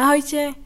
Ahojte, 0.00 0.56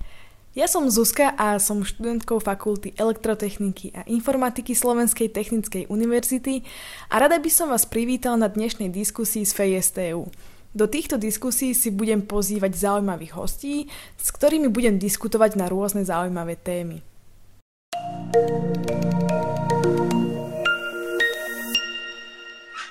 ja 0.55 0.71
som 0.71 0.87
Zuzka 0.87 1.35
a 1.35 1.59
som 1.59 1.83
študentkou 1.83 2.39
Fakulty 2.39 2.95
elektrotechniky 2.95 3.91
a 3.91 4.07
informatiky 4.07 4.79
Slovenskej 4.79 5.27
technickej 5.27 5.91
univerzity 5.91 6.63
a 7.11 7.19
rada 7.19 7.43
by 7.43 7.51
som 7.51 7.67
vás 7.67 7.83
privítal 7.83 8.39
na 8.39 8.47
dnešnej 8.47 8.95
diskusii 8.95 9.43
z 9.43 9.51
FESTU. 9.51 10.31
Do 10.71 10.87
týchto 10.87 11.19
diskusí 11.19 11.75
si 11.75 11.91
budem 11.91 12.23
pozývať 12.23 12.79
zaujímavých 12.79 13.35
hostí, 13.35 13.91
s 14.15 14.31
ktorými 14.31 14.71
budem 14.71 15.03
diskutovať 15.03 15.59
na 15.59 15.67
rôzne 15.67 16.07
zaujímavé 16.07 16.55
témy. 16.55 17.03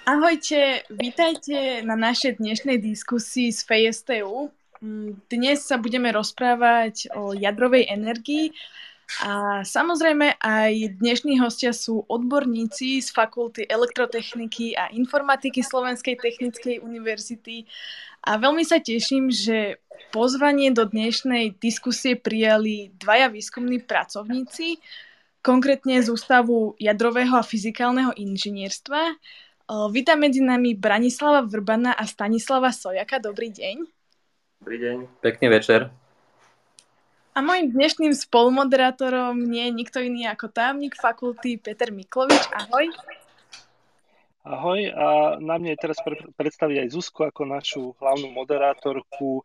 Ahojte, 0.04 0.84
vítajte 0.92 1.88
na 1.88 1.96
našej 1.96 2.44
dnešnej 2.44 2.84
diskusii 2.84 3.48
z 3.56 3.64
FESTU. 3.64 4.52
Mm, 4.84 5.16
dnes 5.32 5.64
sa 5.64 5.80
budeme 5.80 6.12
rozprávať 6.12 7.08
o 7.16 7.32
jadrovej 7.32 7.88
energii 7.88 8.52
a 9.24 9.64
samozrejme 9.64 10.36
aj 10.44 11.00
dnešní 11.00 11.40
hostia 11.40 11.72
sú 11.72 12.04
odborníci 12.04 13.00
z 13.00 13.08
Fakulty 13.16 13.64
elektrotechniky 13.64 14.76
a 14.76 14.92
informatiky 14.92 15.64
Slovenskej 15.64 16.20
technickej 16.20 16.84
univerzity 16.84 17.64
a 18.28 18.36
veľmi 18.36 18.68
sa 18.68 18.84
teším, 18.84 19.32
že 19.32 19.80
pozvanie 20.12 20.76
do 20.76 20.84
dnešnej 20.84 21.56
diskusie 21.64 22.20
prijali 22.20 22.92
dvaja 23.00 23.32
výskumní 23.32 23.80
pracovníci, 23.88 24.84
konkrétne 25.40 26.04
z 26.04 26.12
Ústavu 26.12 26.76
jadrového 26.76 27.40
a 27.40 27.48
fyzikálneho 27.48 28.12
inžinierstva. 28.20 29.16
Vítam 29.96 30.20
medzi 30.20 30.44
nami 30.44 30.76
Branislava 30.76 31.48
Vrbana 31.48 31.96
a 31.96 32.04
Stanislava 32.04 32.76
Sojaka. 32.76 33.24
Dobrý 33.24 33.48
deň. 33.48 34.03
Dobrý 34.64 34.80
deň. 34.80 35.20
Pekný 35.20 35.52
večer. 35.52 35.92
A 37.36 37.44
môjim 37.44 37.76
dnešným 37.76 38.16
spolumoderátorom 38.16 39.36
nie 39.36 39.68
je 39.68 39.76
nikto 39.76 40.00
iný 40.00 40.24
ako 40.32 40.48
tajomník 40.56 40.96
fakulty 40.96 41.60
Peter 41.60 41.92
Miklovič. 41.92 42.48
Ahoj. 42.48 42.88
Ahoj 44.48 44.88
a 44.96 45.36
na 45.44 45.60
mne 45.60 45.76
je 45.76 45.84
teraz 45.84 46.00
pre- 46.00 46.32
predstaviť 46.40 46.80
aj 46.80 46.96
Zuzku 46.96 47.28
ako 47.28 47.44
našu 47.44 47.92
hlavnú 48.00 48.32
moderátorku. 48.32 49.44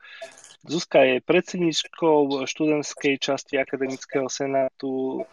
Zuzka 0.62 1.02
je 1.02 1.18
predsedničkou 1.18 2.46
študentskej 2.46 3.18
časti 3.18 3.58
Akademického 3.58 4.30
senátu 4.30 5.26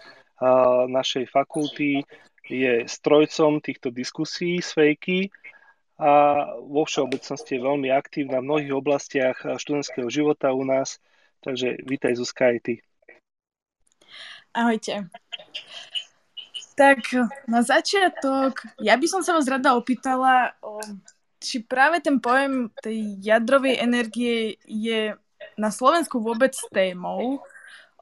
našej 0.89 1.29
fakulty, 1.29 2.01
je 2.49 2.89
strojcom 2.89 3.61
týchto 3.61 3.93
diskusí 3.93 4.65
s 4.65 4.73
fejky 4.73 5.29
a 5.95 6.11
vo 6.59 6.83
všeobecnosti 6.83 7.55
je 7.55 7.65
veľmi 7.65 7.87
aktívna 7.91 8.43
v 8.43 8.47
mnohých 8.51 8.73
oblastiach 8.75 9.37
študentského 9.39 10.11
života 10.11 10.51
u 10.51 10.67
nás. 10.67 10.99
Takže 11.39 11.79
vítaj 11.87 12.19
Zuzka 12.19 12.51
aj 12.51 12.57
ty. 12.63 12.73
Ahojte. 14.51 15.07
Tak 16.75 16.99
na 17.47 17.63
začiatok, 17.63 18.67
ja 18.83 18.99
by 18.99 19.07
som 19.07 19.23
sa 19.23 19.31
vás 19.31 19.47
rada 19.47 19.79
opýtala, 19.79 20.51
či 21.39 21.63
práve 21.63 22.03
ten 22.03 22.19
pojem 22.19 22.67
tej 22.83 23.15
jadrovej 23.23 23.79
energie 23.79 24.59
je 24.67 25.15
na 25.55 25.69
Slovensku 25.71 26.19
vôbec 26.19 26.51
témou. 26.75 27.39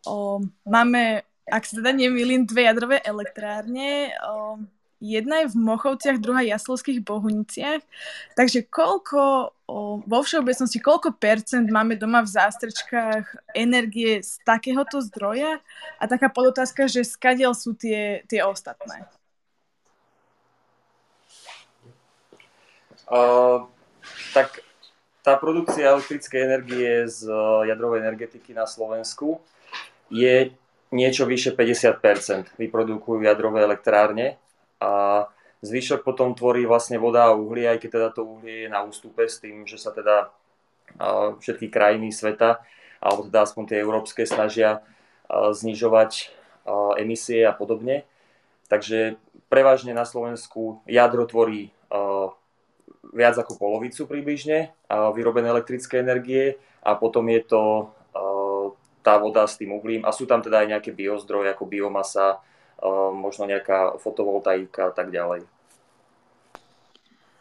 O, 0.10 0.42
máme, 0.66 1.22
ak 1.46 1.64
sa 1.70 1.78
teda 1.78 1.94
nemýlim, 1.94 2.50
dve 2.50 2.66
jadrové 2.66 2.98
elektrárne. 3.06 4.10
O, 4.26 4.58
Jedna 5.04 5.44
je 5.44 5.52
v 5.52 5.60
Mochovciach, 5.60 6.24
druhá 6.24 6.48
v 6.48 6.56
Jaslovských 6.56 7.04
Bohuniciach. 7.04 7.84
Takže 8.40 8.64
koľko, 8.72 9.52
vo 10.08 10.20
všeobecnosti, 10.24 10.80
koľko 10.80 11.20
percent 11.20 11.68
máme 11.68 12.00
doma 12.00 12.24
v 12.24 12.32
zástrečkách 12.32 13.52
energie 13.52 14.24
z 14.24 14.40
takéhoto 14.48 15.04
zdroja? 15.04 15.60
A 16.00 16.08
taká 16.08 16.32
podotázka, 16.32 16.88
že 16.88 17.04
skadiaľ 17.04 17.52
sú 17.52 17.76
tie, 17.76 18.24
tie 18.32 18.48
ostatné? 18.48 19.04
Uh, 23.12 23.68
tak 24.32 24.64
tá 25.20 25.36
produkcia 25.36 25.92
elektrickej 25.92 26.42
energie 26.48 27.12
z 27.12 27.28
jadrovej 27.68 28.08
energetiky 28.08 28.56
na 28.56 28.64
Slovensku 28.64 29.44
je 30.08 30.56
niečo 30.96 31.28
vyše 31.28 31.52
50% 31.52 32.56
vyprodukujú 32.56 33.20
jadrové 33.28 33.68
elektrárne 33.68 34.40
a 34.84 35.32
zvyšok 35.64 36.04
potom 36.04 36.36
tvorí 36.36 36.68
vlastne 36.68 37.00
voda 37.00 37.32
a 37.32 37.38
uhlie, 37.40 37.72
aj 37.72 37.80
keď 37.80 37.90
teda 37.96 38.10
to 38.12 38.28
uhlie 38.28 38.68
je 38.68 38.70
na 38.70 38.84
ústupe 38.84 39.24
s 39.24 39.40
tým, 39.40 39.64
že 39.64 39.80
sa 39.80 39.96
teda 39.96 40.28
všetky 41.40 41.72
krajiny 41.72 42.12
sveta, 42.12 42.60
alebo 43.00 43.32
teda 43.32 43.48
aspoň 43.48 43.64
tie 43.72 43.80
európske 43.80 44.28
snažia 44.28 44.84
znižovať 45.32 46.36
emisie 47.00 47.48
a 47.48 47.56
podobne. 47.56 48.04
Takže 48.68 49.16
prevažne 49.48 49.96
na 49.96 50.04
Slovensku 50.04 50.84
jadro 50.84 51.24
tvorí 51.24 51.72
viac 53.16 53.36
ako 53.40 53.56
polovicu 53.56 54.04
približne 54.04 54.76
vyrobené 54.92 55.48
elektrické 55.48 56.04
energie 56.04 56.60
a 56.84 57.00
potom 57.00 57.24
je 57.32 57.40
to 57.40 57.64
tá 59.04 59.20
voda 59.20 59.48
s 59.48 59.60
tým 59.60 59.76
uhlím 59.76 60.04
a 60.04 60.16
sú 60.16 60.28
tam 60.28 60.44
teda 60.44 60.64
aj 60.64 60.68
nejaké 60.76 60.92
biozdroje 60.96 61.52
ako 61.52 61.68
biomasa, 61.68 62.44
možno 63.16 63.48
nejaká 63.48 63.96
fotovoltaika 64.04 64.92
a 64.92 64.94
tak 64.94 65.10
ďalej. 65.10 65.48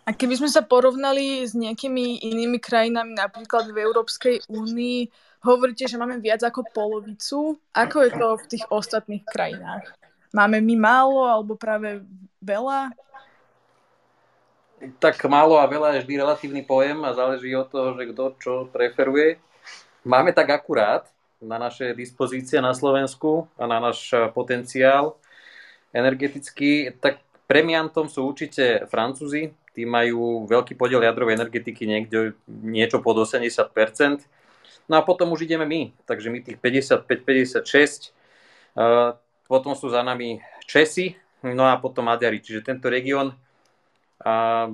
A 0.03 0.11
keby 0.11 0.35
sme 0.35 0.51
sa 0.51 0.67
porovnali 0.67 1.47
s 1.47 1.55
nejakými 1.55 2.27
inými 2.27 2.59
krajinami, 2.59 3.15
napríklad 3.15 3.71
v 3.71 3.87
Európskej 3.87 4.51
únii, 4.51 5.07
hovoríte, 5.47 5.87
že 5.87 5.95
máme 5.95 6.19
viac 6.19 6.43
ako 6.43 6.67
polovicu. 6.75 7.55
Ako 7.71 7.97
je 8.07 8.11
to 8.11 8.29
v 8.35 8.49
tých 8.51 8.65
ostatných 8.67 9.23
krajinách? 9.23 9.95
Máme 10.35 10.59
my 10.59 10.75
málo 10.75 11.23
alebo 11.23 11.55
práve 11.55 12.03
veľa? 12.43 12.91
Tak 14.99 15.23
málo 15.31 15.63
a 15.63 15.71
veľa 15.71 15.95
je 15.95 16.03
vždy 16.03 16.15
relatívny 16.19 16.63
pojem 16.67 16.99
a 17.07 17.15
záleží 17.15 17.55
od 17.55 17.71
toho, 17.71 17.95
že 17.95 18.11
kto 18.11 18.25
čo 18.43 18.53
preferuje. 18.75 19.39
Máme 20.03 20.35
tak 20.35 20.51
akurát 20.51 21.07
na 21.39 21.63
naše 21.63 21.95
dispozície 21.95 22.59
na 22.59 22.75
Slovensku 22.75 23.47
a 23.55 23.71
na 23.71 23.79
náš 23.79 24.11
potenciál 24.35 25.15
energeticky, 25.93 26.97
tak 26.99 27.21
premiantom 27.47 28.09
sú 28.09 28.27
určite 28.29 28.89
Francúzi, 28.89 29.53
tí 29.73 29.85
majú 29.85 30.49
veľký 30.49 30.77
podiel 30.77 31.05
jadrovej 31.05 31.37
energetiky, 31.41 31.85
niekde 31.85 32.37
niečo 32.49 33.01
pod 33.01 33.25
80%. 33.25 34.25
No 34.91 34.99
a 34.99 35.03
potom 35.05 35.33
už 35.33 35.47
ideme 35.47 35.65
my, 35.65 35.93
takže 36.05 36.29
my 36.29 36.43
tých 36.43 36.59
55-56, 36.59 38.13
uh, 38.77 39.15
potom 39.47 39.73
sú 39.77 39.93
za 39.93 40.03
nami 40.03 40.43
Česi, 40.65 41.15
no 41.45 41.69
a 41.69 41.77
potom 41.77 42.09
Maďari, 42.09 42.41
čiže 42.41 42.65
tento 42.65 42.89
región 42.89 43.37
a 44.23 44.71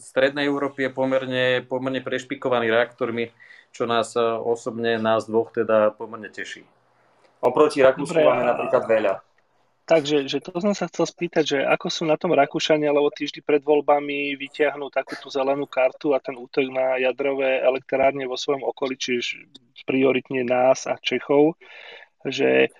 strednej 0.00 0.48
Európy 0.48 0.88
je 0.88 0.90
pomerne, 0.90 1.44
pomerne 1.68 2.00
prešpikovaný 2.00 2.72
reaktormi, 2.72 3.28
čo 3.68 3.84
nás 3.84 4.16
osobne, 4.16 4.96
nás 4.96 5.28
dvoch 5.28 5.52
teda 5.52 5.92
pomerne 5.92 6.32
teší. 6.32 6.64
Oproti 7.44 7.84
Rakúsku 7.84 8.16
máme 8.16 8.48
napríklad 8.48 8.88
veľa. 8.88 9.25
Takže 9.86 10.26
že 10.26 10.42
to 10.42 10.58
som 10.58 10.74
sa 10.74 10.90
chcel 10.90 11.06
spýtať, 11.06 11.44
že 11.46 11.58
ako 11.62 11.86
sú 11.86 12.02
na 12.10 12.18
tom 12.18 12.34
Rakúšania, 12.34 12.90
lebo 12.90 13.06
týždni 13.14 13.38
pred 13.38 13.62
voľbami 13.62 14.34
vyťahnú 14.34 14.90
takú 14.90 15.14
tú 15.14 15.30
zelenú 15.30 15.70
kartu 15.70 16.10
a 16.10 16.18
ten 16.18 16.34
útok 16.34 16.66
na 16.74 16.98
jadrové 16.98 17.62
elektrárne 17.62 18.26
vo 18.26 18.34
svojom 18.34 18.66
okolí, 18.66 18.98
čiže 18.98 19.46
prioritne 19.86 20.42
nás 20.42 20.90
a 20.90 20.98
Čechov, 20.98 21.54
že 22.26 22.74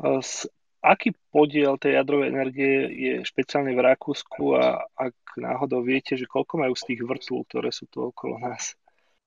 z, 0.00 0.32
aký 0.80 1.12
podiel 1.28 1.76
tej 1.76 2.00
jadrovej 2.00 2.32
energie 2.32 2.74
je 2.96 3.14
špeciálne 3.28 3.76
v 3.76 3.84
Rakúsku 3.84 4.56
a 4.56 4.88
ak 4.96 5.36
náhodou 5.36 5.84
viete, 5.84 6.16
že 6.16 6.24
koľko 6.24 6.64
majú 6.64 6.72
z 6.72 6.86
tých 6.88 7.04
vrtúl, 7.04 7.44
ktoré 7.44 7.68
sú 7.68 7.84
tu 7.92 8.08
okolo 8.08 8.40
nás? 8.40 8.72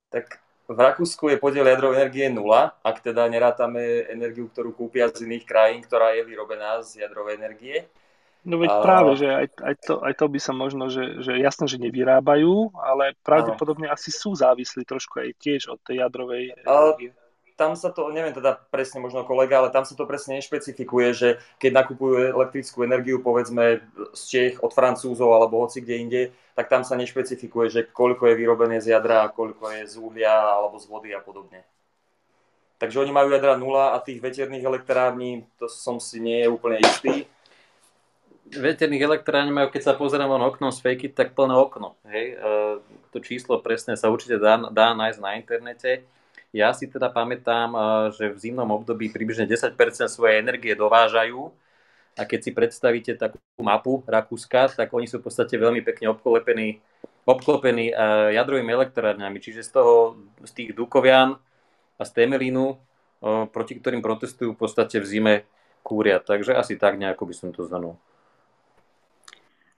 Tak 0.09 0.51
v 0.72 0.80
Rakúsku 0.80 1.28
je 1.30 1.38
podiel 1.38 1.68
jadrovej 1.68 2.08
energie 2.08 2.28
nula, 2.32 2.76
ak 2.82 3.04
teda 3.04 3.28
nerátame 3.28 4.08
energiu, 4.08 4.47
ktorú 4.47 4.72
kúpia 4.72 5.12
z 5.12 5.28
iných 5.28 5.46
krajín, 5.46 5.79
ktorá 5.84 6.16
je 6.16 6.23
vyrobená 6.23 6.79
z 6.82 7.03
jadrovej 7.03 7.38
energie. 7.38 7.85
No 8.41 8.58
veď 8.58 8.73
a... 8.73 8.82
práve, 8.82 9.12
že 9.22 9.28
aj, 9.29 9.47
aj, 9.62 9.76
to, 9.85 9.94
aj 10.02 10.14
to 10.18 10.26
by 10.26 10.40
sa 10.41 10.53
možno, 10.56 10.90
že, 10.90 11.22
že 11.22 11.38
jasno, 11.38 11.70
že 11.70 11.78
nevyrábajú, 11.78 12.73
ale 12.73 13.14
pravdepodobne 13.22 13.85
asi 13.85 14.09
sú 14.09 14.34
závislí 14.34 14.82
trošku 14.82 15.22
aj 15.22 15.29
tiež 15.38 15.62
od 15.70 15.79
tej 15.85 16.02
jadrovej 16.02 16.58
energie 16.58 17.14
tam 17.61 17.78
sa 17.78 17.93
to, 17.93 18.09
neviem 18.09 18.34
teda 18.34 18.58
presne 18.73 18.97
možno 18.97 19.22
kolega, 19.22 19.61
ale 19.61 19.69
tam 19.69 19.85
sa 19.85 19.93
to 19.93 20.09
presne 20.09 20.41
nešpecifikuje, 20.41 21.13
že 21.13 21.29
keď 21.61 21.85
nakupujú 21.85 22.34
elektrickú 22.34 22.81
energiu 22.81 23.22
povedzme 23.22 23.85
z 24.17 24.22
Čech 24.25 24.53
od 24.66 24.73
Francúzov 24.73 25.29
alebo 25.29 25.61
hoci 25.61 25.85
kde 25.85 25.96
inde, 26.02 26.22
tak 26.58 26.73
tam 26.73 26.81
sa 26.81 26.97
nešpecifikuje, 26.97 27.69
že 27.69 27.81
koľko 27.85 28.34
je 28.34 28.40
vyrobené 28.41 28.81
z 28.81 28.97
jadra 28.97 29.22
a 29.22 29.29
koľko 29.29 29.78
je 29.78 29.81
z 29.85 29.93
uhlia 30.02 30.34
alebo 30.34 30.81
z 30.81 30.90
vody 30.90 31.13
a 31.13 31.22
podobne. 31.22 31.61
Takže 32.81 32.97
oni 32.97 33.13
majú 33.13 33.29
jadra 33.29 33.53
nula 33.53 33.93
a 33.93 34.02
tých 34.02 34.17
veterných 34.17 34.66
elektrární, 34.66 35.46
to 35.61 35.69
som 35.69 36.02
si 36.02 36.17
nie 36.17 36.41
je 36.41 36.49
úplne 36.49 36.81
istý. 36.81 37.29
Veterných 38.58 39.05
elektrární 39.05 39.53
majú, 39.53 39.69
keď 39.69 39.85
sa 39.85 39.93
pozerám 39.93 40.34
von 40.34 40.49
oknom 40.49 40.73
z 40.73 40.81
fejky, 40.81 41.13
tak 41.13 41.37
plné 41.37 41.53
okno. 41.53 41.93
Hej? 42.09 42.25
E, 42.25 42.46
to 43.13 43.22
číslo 43.22 43.61
presne 43.61 43.93
sa 43.93 44.09
určite 44.09 44.41
dá, 44.41 44.58
dá 44.73 44.97
nájsť 44.97 45.19
na 45.22 45.37
internete 45.37 46.09
Ja 46.52 46.76
si 46.76 46.92
teda 46.92 47.08
pamätám, 47.08 47.72
že 48.12 48.36
v 48.36 48.38
zimnom 48.38 48.68
období 48.76 49.08
približne 49.08 49.48
10% 49.48 49.72
svojej 50.12 50.44
energie 50.44 50.76
dovážajú 50.76 51.48
a 52.20 52.28
keď 52.28 52.40
si 52.44 52.52
predstavíte 52.52 53.16
takú 53.16 53.40
mapu 53.64 54.03
Rakúska, 54.03 54.68
tak 54.68 54.92
oni 54.92 55.08
sú 55.08 55.24
v 55.24 55.32
podstate 55.32 55.56
veľmi 55.56 55.80
pekne 55.80 56.12
obklepení, 56.12 56.84
obklopení 57.24 57.96
jadrovými 58.36 58.68
elektrárňami, 58.68 59.40
čiže 59.40 59.64
z 59.64 59.80
toho, 59.80 60.20
z 60.44 60.52
tých 60.52 60.70
Dukovian 60.76 61.40
a 61.96 62.03
z 62.03 62.12
Temelínu, 62.20 62.76
proti 63.56 63.80
ktorým 63.80 64.04
protestujú 64.04 64.52
v 64.52 64.59
podstate 64.59 65.00
v 65.00 65.08
zime 65.08 65.34
kúria. 65.88 66.20
Takže 66.20 66.52
asi 66.52 66.76
tak 66.76 67.00
nejako 67.00 67.32
by 67.32 67.34
som 67.38 67.56
to 67.56 67.64
zhrnul. 67.64 67.96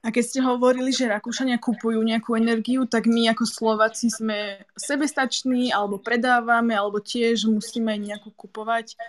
A 0.04 0.12
keď 0.12 0.24
ste 0.28 0.40
hovorili, 0.44 0.92
že 0.92 1.08
Rakúšania 1.08 1.56
kupujú 1.64 2.04
nejakú 2.04 2.36
energiu, 2.36 2.84
tak 2.84 3.08
my 3.08 3.32
ako 3.32 3.48
Slováci 3.48 4.12
sme 4.12 4.60
sebestační, 4.76 5.72
alebo 5.72 5.96
predávame, 5.96 6.76
alebo 6.76 7.00
tiež 7.00 7.48
musíme 7.48 7.96
aj 7.96 8.00
nejakú 8.12 8.30
kupovať? 8.36 9.00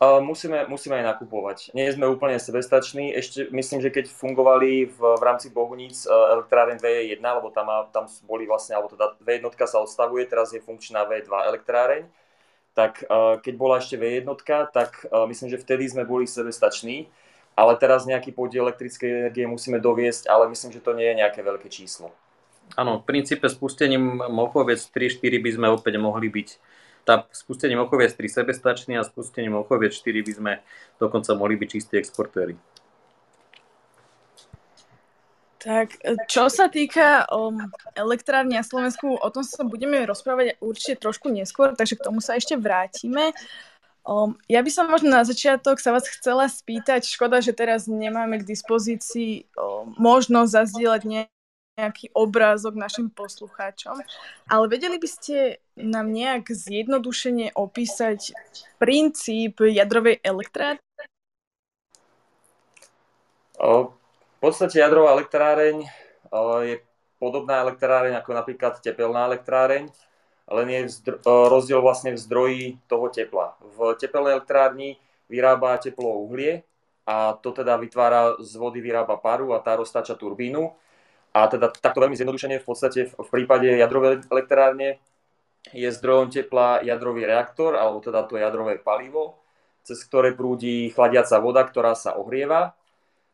Uh, 0.00 0.24
musíme, 0.24 0.64
musíme 0.64 0.96
aj 0.96 1.04
nakupovať. 1.04 1.76
Nie 1.76 1.92
sme 1.92 2.08
úplne 2.08 2.40
sebestační. 2.40 3.12
Ešte 3.12 3.52
myslím, 3.52 3.84
že 3.84 3.92
keď 3.92 4.08
fungovali 4.08 4.88
v, 4.88 4.96
v 4.96 5.22
rámci 5.22 5.52
Bohuníc 5.52 6.08
uh, 6.08 6.32
elektráren 6.32 6.80
V1, 6.80 7.20
lebo 7.20 7.52
tam, 7.52 7.68
tam 7.92 8.08
boli 8.24 8.48
vlastne, 8.48 8.80
alebo 8.80 8.96
teda 8.96 9.20
V1 9.20 9.52
sa 9.68 9.84
odstavuje, 9.84 10.24
teraz 10.24 10.56
je 10.56 10.64
funkčná 10.64 11.04
V2 11.04 11.28
elektráreň, 11.28 12.08
tak 12.72 13.04
uh, 13.04 13.36
keď 13.44 13.54
bola 13.60 13.76
ešte 13.76 14.00
V1, 14.00 14.24
tak 14.72 15.04
uh, 15.12 15.28
myslím, 15.28 15.52
že 15.52 15.60
vtedy 15.60 15.92
sme 15.92 16.08
boli 16.08 16.24
sebestační 16.24 17.04
ale 17.54 17.72
teraz 17.76 18.08
nejaký 18.08 18.32
podiel 18.32 18.68
elektrickej 18.68 19.26
energie 19.26 19.44
musíme 19.46 19.82
doviesť, 19.82 20.30
ale 20.30 20.50
myslím, 20.50 20.70
že 20.74 20.84
to 20.84 20.96
nie 20.96 21.06
je 21.10 21.18
nejaké 21.20 21.40
veľké 21.44 21.68
číslo. 21.68 22.14
Áno, 22.78 23.02
v 23.02 23.06
princípe 23.06 23.50
spustením 23.50 24.22
Mochoviec 24.30 24.78
3-4 24.94 25.42
by 25.42 25.50
sme 25.58 25.66
opäť 25.74 25.98
mohli 25.98 26.30
byť 26.30 26.48
tá 27.02 27.26
spustením 27.34 27.82
Mochoviec 27.82 28.14
3 28.14 28.44
sebestačný 28.44 28.94
a 28.94 29.02
spustením 29.02 29.58
Mochoviec 29.58 29.96
4 29.96 30.22
by 30.22 30.32
sme 30.32 30.52
dokonca 31.02 31.34
mohli 31.34 31.58
byť 31.58 31.68
čistí 31.68 31.94
exportéry. 31.98 32.54
Tak, 35.60 36.00
čo 36.24 36.48
sa 36.48 36.72
týka 36.72 37.28
um, 37.28 37.60
elektrárne 37.92 38.56
na 38.56 38.64
Slovensku, 38.64 39.20
o 39.20 39.28
tom 39.28 39.44
sa 39.44 39.60
budeme 39.60 40.00
rozprávať 40.08 40.56
určite 40.64 40.96
trošku 41.04 41.28
neskôr, 41.28 41.76
takže 41.76 42.00
k 42.00 42.06
tomu 42.08 42.24
sa 42.24 42.40
ešte 42.40 42.56
vrátime. 42.56 43.36
Um, 44.00 44.40
ja 44.48 44.64
by 44.64 44.70
som 44.72 44.88
možno 44.88 45.12
na 45.12 45.22
začiatok 45.28 45.76
sa 45.76 45.92
vás 45.92 46.08
chcela 46.08 46.48
spýtať, 46.48 47.04
škoda, 47.04 47.44
že 47.44 47.52
teraz 47.52 47.84
nemáme 47.84 48.40
k 48.40 48.48
dispozícii 48.48 49.44
um, 49.54 49.92
možnosť 50.00 50.50
zazdieľať 50.56 51.02
nejaký 51.78 52.12
obrázok 52.16 52.76
našim 52.76 53.08
poslucháčom, 53.12 54.00
ale 54.48 54.64
vedeli 54.68 54.96
by 55.00 55.08
ste 55.08 55.60
nám 55.76 56.12
nejak 56.12 56.48
zjednodušene 56.48 57.56
opísať 57.56 58.36
princíp 58.76 59.64
jadrovej 59.64 60.20
elektrárne? 60.20 60.80
V 63.60 63.92
podstate 64.40 64.80
jadrová 64.80 65.16
elektráreň 65.20 65.84
je 66.64 66.76
podobná 67.20 67.60
elektráreň 67.68 68.16
ako 68.24 68.32
napríklad 68.32 68.80
tepelná 68.80 69.28
elektráreň 69.28 69.92
len 70.50 70.66
je 70.68 70.80
e, 70.82 71.12
rozdiel 71.24 71.78
vlastne 71.78 72.14
v 72.14 72.22
zdroji 72.22 72.64
toho 72.90 73.06
tepla. 73.08 73.54
V 73.62 73.94
tepelnej 73.96 74.42
elektrárni 74.42 74.98
vyrába 75.30 75.78
teplo 75.78 76.26
uhlie 76.26 76.66
a 77.06 77.38
to 77.38 77.54
teda 77.54 77.78
vytvára 77.78 78.38
z 78.42 78.58
vody 78.58 78.82
vyrába 78.82 79.16
paru 79.16 79.54
a 79.54 79.62
tá 79.62 79.78
roztáča 79.78 80.18
turbínu. 80.18 80.74
A 81.30 81.46
teda 81.46 81.70
takto 81.70 82.02
veľmi 82.02 82.18
zjednodušene 82.18 82.58
v 82.58 82.66
podstate 82.66 83.14
v 83.14 83.28
prípade 83.30 83.70
jadrovej 83.70 84.26
elektrárne 84.26 84.98
je 85.70 85.86
zdrojom 85.86 86.34
tepla 86.34 86.82
jadrový 86.82 87.22
reaktor, 87.28 87.78
alebo 87.78 88.02
teda 88.02 88.26
to 88.26 88.34
jadrové 88.34 88.82
palivo, 88.82 89.38
cez 89.86 90.02
ktoré 90.02 90.34
prúdi 90.34 90.90
chladiaca 90.90 91.38
voda, 91.38 91.62
ktorá 91.62 91.94
sa 91.94 92.18
ohrieva. 92.18 92.74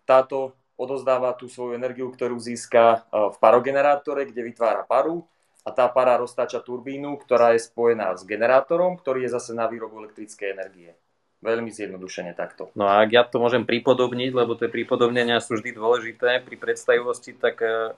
Táto 0.05 0.53
odozdáva 0.77 1.33
tú 1.33 1.49
svoju 1.49 1.73
energiu, 1.73 2.13
ktorú 2.13 2.37
získa 2.37 3.09
e, 3.09 3.33
v 3.33 3.37
parogenerátore, 3.41 4.29
kde 4.29 4.45
vytvára 4.45 4.85
paru 4.85 5.25
a 5.67 5.75
tá 5.75 5.91
para 5.91 6.15
roztáča 6.15 6.63
turbínu, 6.63 7.19
ktorá 7.27 7.59
je 7.59 7.67
spojená 7.67 8.15
s 8.15 8.23
generátorom, 8.23 8.95
ktorý 8.95 9.27
je 9.27 9.35
zase 9.35 9.51
na 9.51 9.67
výrobu 9.67 9.99
elektrickej 10.07 10.55
energie. 10.55 10.95
Veľmi 11.43 11.75
zjednodušene 11.75 12.39
takto. 12.39 12.71
No 12.79 12.87
a 12.87 13.03
ak 13.03 13.11
ja 13.11 13.27
to 13.27 13.43
môžem 13.43 13.67
pripodobniť, 13.67 14.31
lebo 14.31 14.55
tie 14.55 14.71
prípodobnenia 14.71 15.43
sú 15.43 15.59
vždy 15.59 15.75
dôležité 15.75 16.39
pri 16.47 16.57
predstavivosti, 16.57 17.35
tak 17.35 17.67
e, 17.67 17.93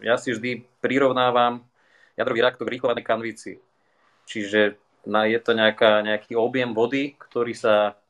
ja 0.00 0.16
si 0.16 0.32
vždy 0.32 0.64
prirovnávam 0.80 1.60
jadrový 2.16 2.40
reaktor 2.40 2.64
k 2.66 2.72
rýchlovanej 2.80 3.04
kanvici. 3.04 3.52
Čiže 4.24 4.80
je 5.04 5.40
to 5.44 5.52
nejaká, 5.52 6.00
nejaký 6.00 6.32
objem 6.40 6.72
vody, 6.72 7.20
ktorý 7.20 7.52
sa 7.52 8.00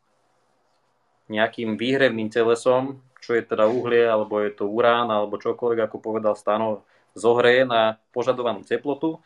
nejakým 1.27 1.75
výhrevným 1.75 2.31
telesom, 2.31 3.03
čo 3.19 3.35
je 3.35 3.43
teda 3.43 3.67
uhlie, 3.67 4.07
alebo 4.07 4.39
je 4.39 4.55
to 4.55 4.71
urán, 4.71 5.11
alebo 5.11 5.41
čokoľvek, 5.41 5.81
ako 5.83 5.97
povedal 5.99 6.39
Stano, 6.39 6.87
zohreje 7.15 7.63
na 7.65 7.97
požadovanú 8.11 8.67
teplotu 8.67 9.23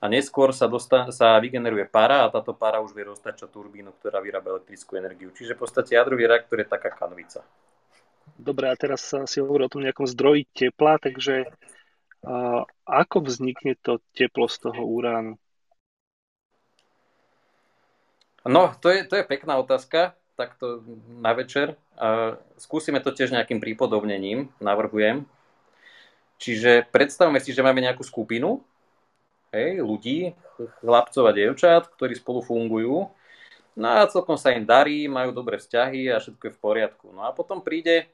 a 0.00 0.08
neskôr 0.12 0.52
sa, 0.52 0.68
dostan- 0.68 1.08
sa 1.12 1.36
vygeneruje 1.40 1.88
para 1.88 2.24
a 2.24 2.32
táto 2.32 2.52
para 2.52 2.80
už 2.84 2.92
vie 2.92 3.08
roztačať 3.08 3.48
turbínu, 3.48 3.96
ktorá 3.96 4.20
vyrába 4.20 4.56
elektrickú 4.56 4.96
energiu. 5.00 5.32
Čiže 5.32 5.56
v 5.56 5.60
podstate 5.64 5.96
jadrový 5.96 6.28
reaktor 6.28 6.60
je 6.60 6.68
taká 6.68 6.92
kanvica. 6.92 7.44
Dobre, 8.36 8.68
a 8.68 8.76
teraz 8.76 9.06
si 9.08 9.38
hovoril 9.40 9.70
o 9.70 9.72
tom 9.72 9.86
nejakom 9.86 10.04
zdroji 10.04 10.44
tepla, 10.52 10.98
takže 11.00 11.46
uh, 11.48 12.66
ako 12.84 13.16
vznikne 13.24 13.78
to 13.80 14.02
teplo 14.12 14.50
z 14.50 14.56
toho 14.68 14.82
uránu? 14.82 15.40
No, 18.46 18.74
to 18.78 18.92
je, 18.92 19.06
to 19.08 19.18
je 19.18 19.24
pekná 19.26 19.58
otázka, 19.58 20.14
takto 20.36 20.84
na 21.08 21.32
večer. 21.32 21.80
Uh, 21.96 22.36
skúsime 22.60 23.00
to 23.00 23.10
tiež 23.10 23.32
nejakým 23.32 23.58
prípodobnením, 23.58 24.52
navrhujem. 24.60 25.24
Čiže 26.36 26.88
predstavme 26.92 27.40
si, 27.40 27.52
že 27.56 27.64
máme 27.64 27.80
nejakú 27.80 28.04
skupinu 28.04 28.60
hej, 29.56 29.80
ľudí, 29.80 30.36
chlapcov 30.80 31.24
a 31.28 31.32
dievčat, 31.32 31.88
ktorí 31.96 32.16
spolu 32.16 32.44
fungujú. 32.44 33.08
No 33.76 33.86
a 33.88 34.08
celkom 34.08 34.40
sa 34.40 34.56
im 34.56 34.64
darí, 34.64 35.04
majú 35.04 35.32
dobré 35.36 35.60
vzťahy 35.60 36.08
a 36.12 36.20
všetko 36.20 36.42
je 36.48 36.54
v 36.56 36.60
poriadku. 36.60 37.06
No 37.12 37.28
a 37.28 37.32
potom 37.32 37.60
príde, 37.60 38.08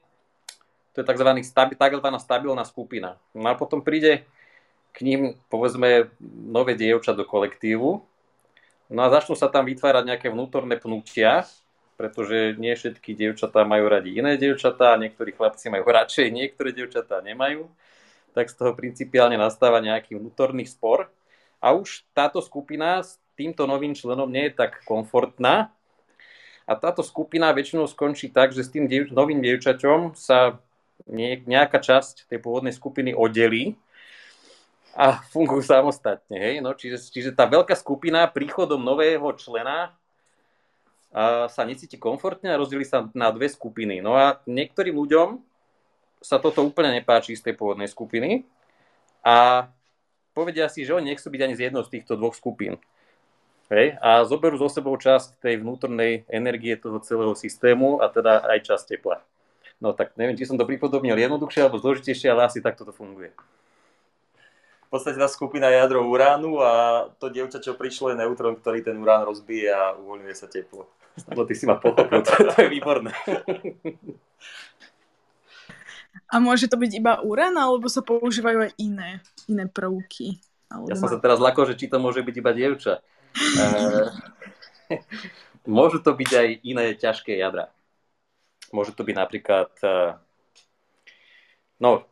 to 0.91 1.03
je 1.03 1.07
tzv. 1.07 1.29
Stabi, 1.43 1.75
stabilná 2.19 2.63
skupina. 2.67 3.15
No 3.31 3.47
a 3.47 3.55
potom 3.55 3.79
príde 3.79 4.27
k 4.91 4.97
ním, 5.07 5.39
povedzme, 5.47 6.11
nové 6.51 6.75
dievča 6.75 7.15
do 7.15 7.23
kolektívu. 7.23 8.03
No 8.91 8.99
a 9.01 9.09
začnú 9.09 9.39
sa 9.39 9.47
tam 9.47 9.65
vytvárať 9.65 10.03
nejaké 10.05 10.27
vnútorné 10.29 10.75
pnutia, 10.77 11.47
pretože 11.95 12.59
nie 12.59 12.75
všetky 12.75 13.15
dievčatá 13.15 13.63
majú 13.63 13.87
radi 13.87 14.19
iné 14.19 14.35
dievčatá, 14.35 14.99
niektorí 14.99 15.31
chlapci 15.31 15.71
majú 15.71 15.87
radšej, 15.97 16.27
niektoré 16.27 16.75
dievčatá 16.75 17.23
nemajú 17.23 17.71
tak 18.33 18.49
z 18.49 18.57
toho 18.57 18.73
principiálne 18.73 19.37
nastáva 19.37 19.79
nejaký 19.79 20.17
vnútorný 20.17 20.65
spor. 20.65 21.07
A 21.63 21.71
už 21.71 22.03
táto 22.11 22.43
skupina 22.43 22.99
s 22.99 23.21
týmto 23.39 23.63
novým 23.69 23.95
členom 23.95 24.27
nie 24.27 24.51
je 24.51 24.57
tak 24.57 24.83
komfortná. 24.83 25.71
A 26.67 26.73
táto 26.75 27.05
skupina 27.05 27.53
väčšinou 27.53 27.87
skončí 27.87 28.33
tak, 28.33 28.51
že 28.51 28.65
s 28.65 28.73
tým 28.73 28.89
diev- 28.89 29.11
novým 29.11 29.39
dievčaťom 29.39 30.17
sa 30.17 30.59
nejaká 31.45 31.79
časť 31.79 32.27
tej 32.31 32.39
pôvodnej 32.39 32.71
skupiny 32.71 33.11
oddelí 33.11 33.75
a 34.95 35.19
fungujú 35.33 35.65
samostatne. 35.65 36.37
Hej? 36.37 36.55
No, 36.61 36.77
čiže, 36.77 37.01
čiže 37.09 37.31
tá 37.35 37.49
veľká 37.49 37.73
skupina 37.75 38.29
príchodom 38.29 38.79
nového 38.79 39.25
člena 39.35 39.91
a 41.13 41.45
sa 41.45 41.61
necíti 41.61 41.99
komfortne 42.01 42.49
a 42.49 42.57
rozdeli 42.57 42.85
sa 42.85 43.05
na 43.13 43.29
dve 43.29 43.45
skupiny. 43.45 44.01
No 44.01 44.17
a 44.17 44.41
niektorým 44.49 44.97
ľuďom 44.97 45.52
sa 46.23 46.39
toto 46.39 46.63
úplne 46.63 46.95
nepáči 46.95 47.35
z 47.35 47.51
tej 47.51 47.59
pôvodnej 47.59 47.91
skupiny 47.91 48.47
a 49.19 49.67
povedia 50.31 50.71
si, 50.71 50.87
že 50.87 50.95
oni 50.95 51.11
nechcú 51.11 51.27
byť 51.27 51.41
ani 51.43 51.55
z 51.59 51.63
jednou 51.69 51.83
z 51.83 51.99
týchto 51.99 52.15
dvoch 52.15 52.33
skupín. 52.33 52.79
Hej? 53.67 53.99
A 53.99 54.23
zoberú 54.23 54.55
zo 54.55 54.71
sebou 54.71 54.95
časť 54.95 55.43
tej 55.43 55.59
vnútornej 55.59 56.23
energie 56.31 56.79
toho 56.79 57.03
celého 57.03 57.35
systému 57.35 57.99
a 57.99 58.07
teda 58.07 58.39
aj 58.47 58.71
časť 58.71 58.83
tepla. 58.95 59.19
No 59.83 59.91
tak 59.91 60.15
neviem, 60.15 60.39
či 60.39 60.47
som 60.47 60.55
to 60.55 60.63
pripodobnil 60.63 61.19
jednoduchšie 61.19 61.67
alebo 61.67 61.83
zložitejšie, 61.83 62.31
ale 62.31 62.47
asi 62.47 62.63
takto 62.63 62.87
to 62.87 62.95
funguje. 62.95 63.35
V 64.87 65.01
podstate 65.01 65.17
tá 65.17 65.25
skupina 65.25 65.73
je 65.73 65.81
jadro 65.81 66.05
uránu 66.05 66.61
a 66.61 66.71
to 67.17 67.27
dievča, 67.33 67.57
čo 67.59 67.73
prišlo, 67.73 68.13
je 68.13 68.21
neutrón, 68.21 68.55
ktorý 68.61 68.85
ten 68.85 68.95
urán 69.01 69.25
rozbije 69.25 69.73
a 69.73 69.97
uvoľňuje 69.97 70.35
sa 70.37 70.45
teplo. 70.45 70.85
Lebo 71.33 71.49
ty 71.49 71.57
si 71.57 71.65
ma 71.65 71.81
pochopil, 71.81 72.21
to, 72.21 72.31
to 72.53 72.57
je 72.61 72.69
výborné. 72.69 73.09
A 76.29 76.41
môže 76.41 76.69
to 76.69 76.77
byť 76.77 76.91
iba 76.97 77.13
uran, 77.21 77.53
alebo 77.57 77.89
sa 77.89 78.01
používajú 78.05 78.69
aj 78.69 78.71
iné, 78.77 79.21
iné 79.49 79.65
prvky? 79.65 80.37
Alebo 80.69 80.89
ja 80.89 80.97
som 80.97 81.09
sa 81.09 81.21
teraz 81.21 81.37
lakol, 81.37 81.69
že 81.69 81.77
či 81.77 81.89
to 81.89 82.01
môže 82.01 82.21
byť 82.21 82.35
iba 82.37 82.51
dievča. 82.53 83.01
uh, 83.01 84.09
môžu 85.69 86.01
to 86.01 86.13
byť 86.13 86.31
aj 86.33 86.47
iné 86.65 86.85
ťažké 86.97 87.37
jadra. 87.37 87.69
Môže 88.73 88.97
to 88.97 89.05
byť 89.05 89.15
napríklad 89.17 89.69
uh, 89.85 90.17
no, 91.77 92.05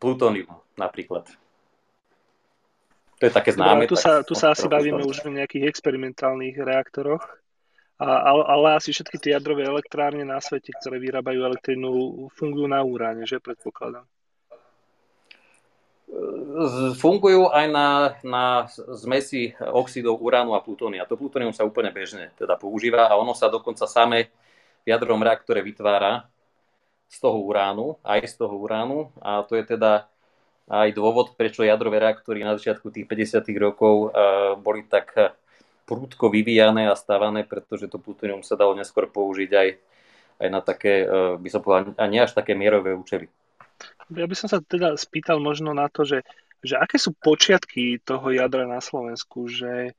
plutónium 0.00 0.48
napríklad. 0.76 1.28
To 3.16 3.22
je 3.24 3.32
také 3.32 3.56
známe. 3.56 3.88
Dobre, 3.88 3.92
tu 3.92 3.96
sa, 3.96 4.20
tu 4.20 4.36
sa 4.36 4.52
asi 4.52 4.68
bavíme 4.68 5.00
už 5.00 5.24
o 5.24 5.32
nejakých 5.32 5.72
experimentálnych 5.72 6.60
reaktoroch, 6.60 7.24
a, 7.96 8.08
ale, 8.28 8.42
ale 8.44 8.66
asi 8.76 8.92
všetky 8.92 9.16
tie 9.16 9.32
jadrové 9.36 9.64
elektrárne 9.64 10.24
na 10.24 10.36
svete, 10.36 10.72
ktoré 10.76 11.00
vyrábajú 11.00 11.40
elektrínu, 11.40 11.90
fungujú 12.36 12.68
na 12.68 12.84
úráne, 12.84 13.24
že 13.24 13.40
predpokladám? 13.40 14.04
fungujú 16.96 17.50
aj 17.50 17.66
na, 17.68 17.88
na 18.22 18.44
zmesi 18.94 19.52
oxidov 19.58 20.22
uránu 20.22 20.54
a 20.54 20.62
plutónia. 20.62 21.04
To 21.04 21.18
plutónium 21.18 21.52
sa 21.52 21.66
úplne 21.66 21.90
bežne 21.90 22.30
teda 22.38 22.54
používa 22.54 23.10
a 23.10 23.18
ono 23.18 23.34
sa 23.34 23.50
dokonca 23.50 23.84
samé 23.90 24.30
v 24.86 24.94
jadrovom 24.94 25.20
reaktore 25.20 25.60
vytvára 25.60 26.30
z 27.10 27.16
toho 27.18 27.38
uránu, 27.42 27.98
aj 28.06 28.22
z 28.22 28.34
toho 28.38 28.54
uránu 28.54 29.10
a 29.18 29.42
to 29.42 29.58
je 29.58 29.66
teda 29.66 30.06
aj 30.66 30.90
dôvod, 30.94 31.38
prečo 31.38 31.62
jadrové 31.62 32.02
reaktory 32.02 32.42
na 32.42 32.58
začiatku 32.58 32.90
tých 32.90 33.06
50. 33.06 33.46
rokov 33.58 34.10
uh, 34.10 34.58
boli 34.58 34.82
tak 34.86 35.14
prúdko 35.86 36.28
vyvíjane 36.28 36.90
a 36.90 36.98
stávané, 36.98 37.46
pretože 37.46 37.86
to 37.86 38.02
plutónium 38.02 38.42
sa 38.42 38.58
dalo 38.58 38.74
neskôr 38.74 39.06
použiť 39.06 39.50
aj, 39.54 39.68
aj 40.42 40.48
na 40.50 40.60
také, 40.60 41.06
uh, 41.06 41.38
by 41.38 41.48
som 41.48 41.62
povedal, 41.62 41.94
a 41.94 42.04
nie 42.10 42.18
až 42.18 42.34
také 42.34 42.58
mierové 42.58 42.92
účely. 42.92 43.30
Ja 44.10 44.26
by 44.26 44.34
som 44.34 44.50
sa 44.50 44.58
teda 44.58 44.98
spýtal 44.98 45.38
možno 45.38 45.70
na 45.70 45.86
to, 45.86 46.02
že, 46.02 46.26
že 46.60 46.74
aké 46.74 46.98
sú 46.98 47.14
počiatky 47.14 48.02
toho 48.02 48.34
jadra 48.34 48.66
na 48.66 48.82
Slovensku, 48.82 49.46
že 49.46 49.94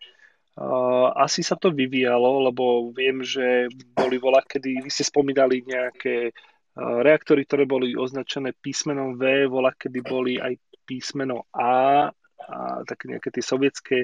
uh, 0.59 1.07
asi 1.15 1.39
sa 1.39 1.55
to 1.55 1.71
vyvíjalo, 1.71 2.51
lebo 2.51 2.91
viem, 2.91 3.23
že 3.23 3.71
boli 3.95 4.19
voľa, 4.19 4.43
kedy 4.43 4.83
vy 4.83 4.89
ste 4.91 5.07
spomínali 5.07 5.63
nejaké 5.63 6.35
uh, 6.35 6.99
reaktory, 6.99 7.47
ktoré 7.47 7.63
boli 7.63 7.95
označené 7.95 8.51
písmenom 8.51 9.15
V, 9.15 9.47
voľa, 9.47 9.71
kedy 9.79 9.99
boli 10.03 10.35
aj 10.35 10.59
písmeno 10.83 11.47
A, 11.51 12.07
a 12.47 12.57
také 12.87 13.11
nejaké 13.11 13.27
tie 13.31 13.43
sovietské 13.43 13.97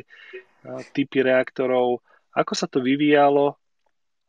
typy 0.96 1.24
reaktorov. 1.24 2.00
Ako 2.32 2.54
sa 2.56 2.66
to 2.66 2.80
vyvíjalo 2.80 3.60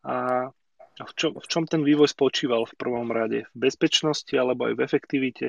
a 0.04 0.50
v 0.94 1.12
čom, 1.18 1.34
v 1.34 1.46
čom 1.50 1.64
ten 1.66 1.82
vývoj 1.82 2.10
spočíval 2.10 2.66
v 2.70 2.74
prvom 2.78 3.10
rade? 3.10 3.46
V 3.54 3.56
bezpečnosti 3.70 4.34
alebo 4.36 4.70
aj 4.70 4.74
v 4.78 4.84
efektivite? 4.84 5.46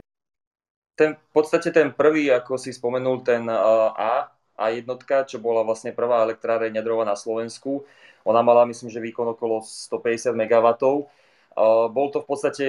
ten, 0.96 1.20
v 1.20 1.32
podstate 1.36 1.76
ten 1.76 1.92
prvý, 1.92 2.32
ako 2.32 2.56
si 2.56 2.72
spomenul, 2.72 3.20
ten 3.20 3.44
A, 3.52 4.32
A 4.56 4.64
jednotka, 4.72 5.28
čo 5.28 5.44
bola 5.44 5.68
vlastne 5.68 5.92
prvá 5.92 6.24
elektráreň 6.24 6.80
jadrová 6.80 7.04
na 7.04 7.20
Slovensku. 7.20 7.84
Ona 8.24 8.40
mala, 8.40 8.64
myslím, 8.64 8.88
že 8.88 9.04
výkon 9.04 9.36
okolo 9.36 9.60
150 9.60 10.32
MW. 10.32 10.68
Bol 11.92 12.08
to 12.16 12.24
v 12.24 12.28
podstate 12.28 12.66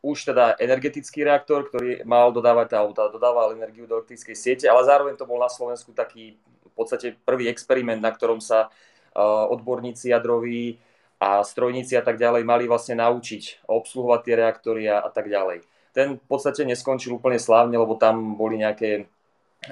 už 0.00 0.32
teda 0.32 0.56
energetický 0.56 1.28
reaktor, 1.28 1.68
ktorý 1.68 2.00
mal 2.08 2.32
dodávať, 2.32 2.72
teda 2.96 3.12
dodával 3.12 3.52
energiu 3.52 3.84
do 3.84 4.00
elektrickej 4.00 4.36
siete, 4.36 4.64
ale 4.64 4.88
zároveň 4.88 5.20
to 5.20 5.28
bol 5.28 5.36
na 5.36 5.52
Slovensku 5.52 5.92
taký 5.92 6.40
podstate 6.76 7.16
prvý 7.24 7.48
experiment, 7.48 7.98
na 7.98 8.12
ktorom 8.12 8.38
sa 8.44 8.68
uh, 8.68 9.48
odborníci 9.48 10.12
jadroví 10.12 10.76
a 11.16 11.40
strojníci 11.40 11.96
a 11.96 12.04
tak 12.04 12.20
ďalej 12.20 12.44
mali 12.44 12.68
vlastne 12.68 13.00
naučiť 13.00 13.64
obsluhovať 13.64 14.20
tie 14.20 14.34
reaktory 14.36 14.82
a, 14.84 15.08
tak 15.08 15.32
ďalej 15.32 15.64
ten 15.96 16.20
v 16.20 16.26
podstate 16.28 16.60
neskončil 16.68 17.16
úplne 17.16 17.40
slávne, 17.40 17.80
lebo 17.80 17.96
tam 17.96 18.36
boli 18.36 18.60
nejaké 18.60 19.08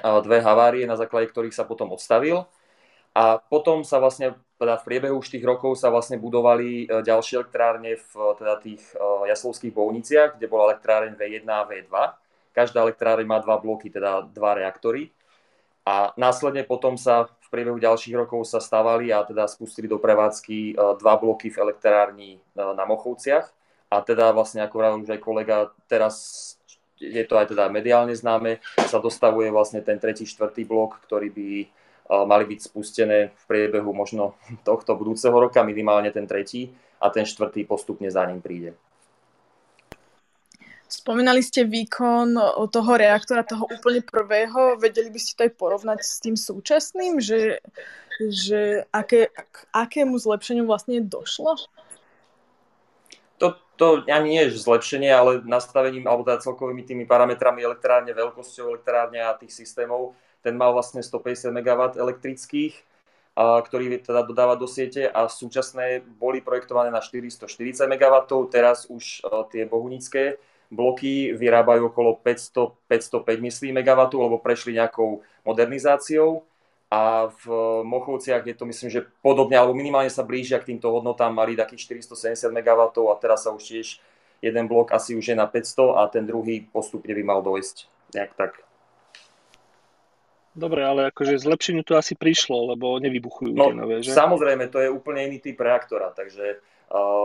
dve 0.01 0.39
havárie, 0.41 0.89
na 0.89 0.97
základe 0.97 1.29
ktorých 1.29 1.53
sa 1.53 1.69
potom 1.69 1.93
odstavil. 1.93 2.49
A 3.15 3.39
potom 3.39 3.85
sa 3.87 4.01
vlastne, 4.01 4.35
teda 4.59 4.81
v 4.81 4.87
priebehu 4.89 5.21
už 5.21 5.31
tých 5.31 5.45
rokov 5.45 5.79
sa 5.79 5.87
vlastne 5.87 6.19
budovali 6.19 6.83
e, 6.83 6.87
ďalšie 6.99 7.47
elektrárne 7.47 7.95
v 7.95 8.11
teda 8.35 8.59
tých 8.59 8.83
e, 8.91 9.31
jaslovských 9.31 9.71
bolniciach, 9.71 10.35
kde 10.35 10.51
bola 10.51 10.75
elektráreň 10.75 11.15
V1 11.15 11.47
a 11.47 11.63
V2. 11.63 11.95
Každá 12.51 12.83
elektráreň 12.83 13.23
má 13.23 13.39
dva 13.39 13.63
bloky, 13.63 13.87
teda 13.87 14.27
dva 14.35 14.59
reaktory. 14.59 15.15
A 15.85 16.17
následne 16.17 16.65
potom 16.65 16.97
sa 16.97 17.29
v 17.45 17.47
priebehu 17.53 17.77
ďalších 17.77 18.17
rokov 18.17 18.49
sa 18.49 18.59
stavali 18.59 19.13
a 19.13 19.21
teda 19.21 19.45
spustili 19.45 19.85
do 19.85 20.01
prevádzky 20.01 20.73
e, 20.73 20.75
dva 20.97 21.15
bloky 21.21 21.53
v 21.53 21.61
elektrárni 21.61 22.41
na 22.57 22.89
Mochovciach 22.89 23.53
a 23.93 24.03
teda 24.03 24.33
vlastne, 24.35 24.65
ako 24.65 24.75
hovoril 24.81 25.05
už 25.07 25.15
aj 25.15 25.23
kolega, 25.23 25.57
teraz 25.87 26.15
je 26.99 27.23
to 27.23 27.39
aj 27.39 27.55
teda 27.55 27.71
mediálne 27.71 28.17
známe, 28.17 28.59
sa 28.89 28.99
dostavuje 28.99 29.53
vlastne 29.55 29.85
ten 29.87 30.01
tretí, 30.03 30.27
štvrtý 30.27 30.67
blok, 30.67 30.99
ktorý 31.07 31.29
by 31.31 31.49
mali 32.11 32.45
byť 32.45 32.61
spustené 32.61 33.33
v 33.33 33.43
priebehu 33.47 33.95
možno 33.95 34.35
tohto 34.69 34.99
budúceho 34.99 35.35
roka, 35.35 35.63
minimálne 35.63 36.11
ten 36.11 36.27
tretí 36.27 36.75
a 36.99 37.11
ten 37.11 37.29
štvrtý 37.29 37.69
postupne 37.69 38.09
za 38.11 38.25
ním 38.27 38.43
príde. 38.43 38.75
Spomínali 40.95 41.43
ste 41.43 41.67
výkon 41.67 42.39
toho 42.71 42.93
reaktora, 42.95 43.43
toho 43.43 43.67
úplne 43.67 43.99
prvého. 43.99 44.79
Vedeli 44.79 45.11
by 45.11 45.19
ste 45.19 45.35
to 45.35 45.45
aj 45.51 45.53
porovnať 45.59 45.99
s 46.07 46.23
tým 46.23 46.39
súčasným, 46.39 47.19
že, 47.19 47.59
že 48.23 48.87
aké, 48.95 49.27
k 49.35 49.57
akému 49.75 50.15
zlepšeniu 50.15 50.63
vlastne 50.63 51.03
došlo? 51.03 51.59
to, 53.39 53.55
to 53.77 53.87
ani 54.07 54.39
nie 54.39 54.43
je 54.49 54.63
zlepšenie, 54.63 55.11
ale 55.11 55.43
nastavením, 55.43 56.07
alebo 56.07 56.23
teda 56.23 56.43
celkovými 56.43 56.87
tými 56.87 57.05
parametrami 57.05 57.61
elektrárne, 57.63 58.15
veľkosťou 58.15 58.71
elektrárne 58.71 59.21
a 59.21 59.35
tých 59.35 59.53
systémov, 59.53 60.15
ten 60.41 60.55
mal 60.55 60.73
vlastne 60.73 61.03
150 61.03 61.51
MW 61.51 61.99
elektrických, 61.99 62.75
a, 63.35 63.59
ktorý 63.61 63.99
teda 63.99 64.23
dodáva 64.23 64.55
do 64.55 64.71
siete 64.71 65.11
a 65.11 65.27
súčasné 65.27 66.07
boli 66.07 66.39
projektované 66.39 66.95
na 66.95 67.03
440 67.03 67.51
MW, 67.91 68.15
teraz 68.49 68.87
už 68.87 69.27
a, 69.27 69.45
tie 69.51 69.67
bohunické 69.67 70.39
bloky 70.73 71.33
vyrábajú 71.37 71.93
okolo 71.93 72.17
500, 72.21 72.89
505 72.89 73.47
myslí 73.49 73.69
MW, 73.73 74.01
lebo 74.13 74.37
prešli 74.41 74.77
nejakou 74.77 75.25
modernizáciou 75.45 76.45
a 76.93 77.27
v 77.27 77.45
Mochovciach 77.83 78.47
je 78.47 78.55
to 78.55 78.65
myslím, 78.71 78.91
že 78.93 79.07
podobne, 79.19 79.59
alebo 79.59 79.75
minimálne 79.75 80.13
sa 80.13 80.23
blížia 80.23 80.63
k 80.63 80.75
týmto 80.75 80.93
hodnotám, 80.95 81.35
mali 81.35 81.59
takých 81.59 81.99
470 82.05 82.55
MW 82.55 82.81
a 83.11 83.15
teraz 83.19 83.45
sa 83.45 83.51
už 83.51 83.63
tiež 83.63 83.99
jeden 84.45 84.65
blok 84.69 84.93
asi 84.93 85.17
už 85.17 85.33
je 85.33 85.37
na 85.37 85.49
500 85.49 85.99
a 85.99 86.03
ten 86.13 86.29
druhý 86.29 86.69
postupne 86.69 87.11
by 87.11 87.25
mal 87.25 87.41
dojsť 87.41 87.77
nejak 88.15 88.33
tak. 88.37 88.53
Dobre, 90.55 90.87
ale 90.87 91.11
akože 91.11 91.35
zlepšeniu 91.35 91.83
to 91.83 91.99
asi 91.99 92.15
prišlo, 92.15 92.79
lebo 92.79 92.95
nevybuchujú 93.03 93.59
no, 93.59 93.67
tie 93.67 93.75
nové, 93.75 93.95
že? 94.07 94.15
Samozrejme, 94.15 94.71
to 94.71 94.79
je 94.79 94.87
úplne 94.87 95.27
iný 95.27 95.43
typ 95.43 95.59
reaktora, 95.59 96.15
takže 96.15 96.63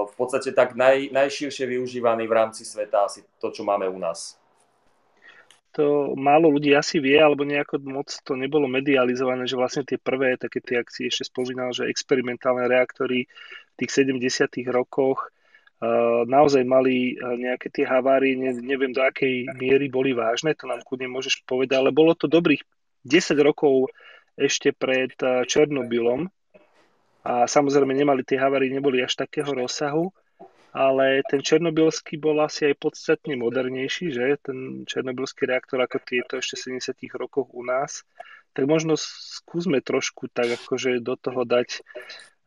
v 0.09 0.13
podstate 0.17 0.49
tak 0.51 0.73
naj, 0.73 1.13
najširšie 1.13 1.65
využívaný 1.69 2.25
v 2.25 2.33
rámci 2.33 2.65
sveta 2.65 3.05
asi 3.05 3.21
to, 3.37 3.53
čo 3.53 3.61
máme 3.61 3.85
u 3.85 4.01
nás. 4.01 4.39
To 5.77 6.17
málo 6.17 6.49
ľudí 6.49 6.73
asi 6.73 6.97
vie, 6.97 7.21
alebo 7.21 7.45
nejako 7.45 7.77
moc 7.85 8.09
to 8.25 8.33
nebolo 8.33 8.65
medializované, 8.65 9.45
že 9.45 9.53
vlastne 9.53 9.85
tie 9.85 10.01
prvé, 10.01 10.33
také 10.33 10.65
tie 10.65 10.81
akcie 10.81 11.05
ešte 11.05 11.29
spomínal, 11.29 11.69
že 11.69 11.85
experimentálne 11.85 12.65
reaktory 12.65 13.29
v 13.29 13.75
tých 13.77 14.09
70 14.09 14.49
rokoch 14.73 15.29
uh, 15.29 16.25
naozaj 16.25 16.65
mali 16.65 17.13
uh, 17.13 17.37
nejaké 17.37 17.69
tie 17.69 17.85
havárie, 17.85 18.33
ne, 18.33 18.49
neviem 18.57 18.89
do 18.89 19.05
akej 19.05 19.45
miery 19.61 19.93
boli 19.93 20.17
vážne, 20.17 20.57
to 20.57 20.65
nám 20.65 20.81
kudne 20.81 21.05
môžeš 21.05 21.45
povedať, 21.45 21.77
ale 21.77 21.93
bolo 21.93 22.17
to 22.17 22.25
dobrých 22.25 22.65
10 23.05 23.37
rokov 23.45 23.93
ešte 24.33 24.73
pred 24.73 25.13
Černobylom 25.45 26.33
a 27.25 27.45
samozrejme 27.45 27.91
nemali 27.91 28.23
tie 28.23 28.39
havárie, 28.39 28.71
neboli 28.71 29.03
až 29.03 29.19
takého 29.19 29.51
rozsahu 29.51 30.13
ale 30.69 31.25
ten 31.25 31.41
černobylský 31.41 32.21
bol 32.21 32.37
asi 32.45 32.69
aj 32.69 32.75
podstatne 32.77 33.33
modernejší, 33.41 34.13
že? 34.13 34.37
Ten 34.41 34.85
černobylský 34.85 35.49
reaktor 35.49 35.81
ako 35.81 35.97
tieto 36.05 36.37
ešte 36.37 36.69
70 36.69 36.93
rokoch 37.17 37.49
u 37.57 37.65
nás. 37.65 38.05
Tak 38.53 38.69
možno 38.69 38.93
skúsme 38.97 39.81
trošku 39.81 40.29
tak 40.29 40.61
akože 40.61 41.01
do 41.01 41.17
toho 41.17 41.41
dať 41.45 41.81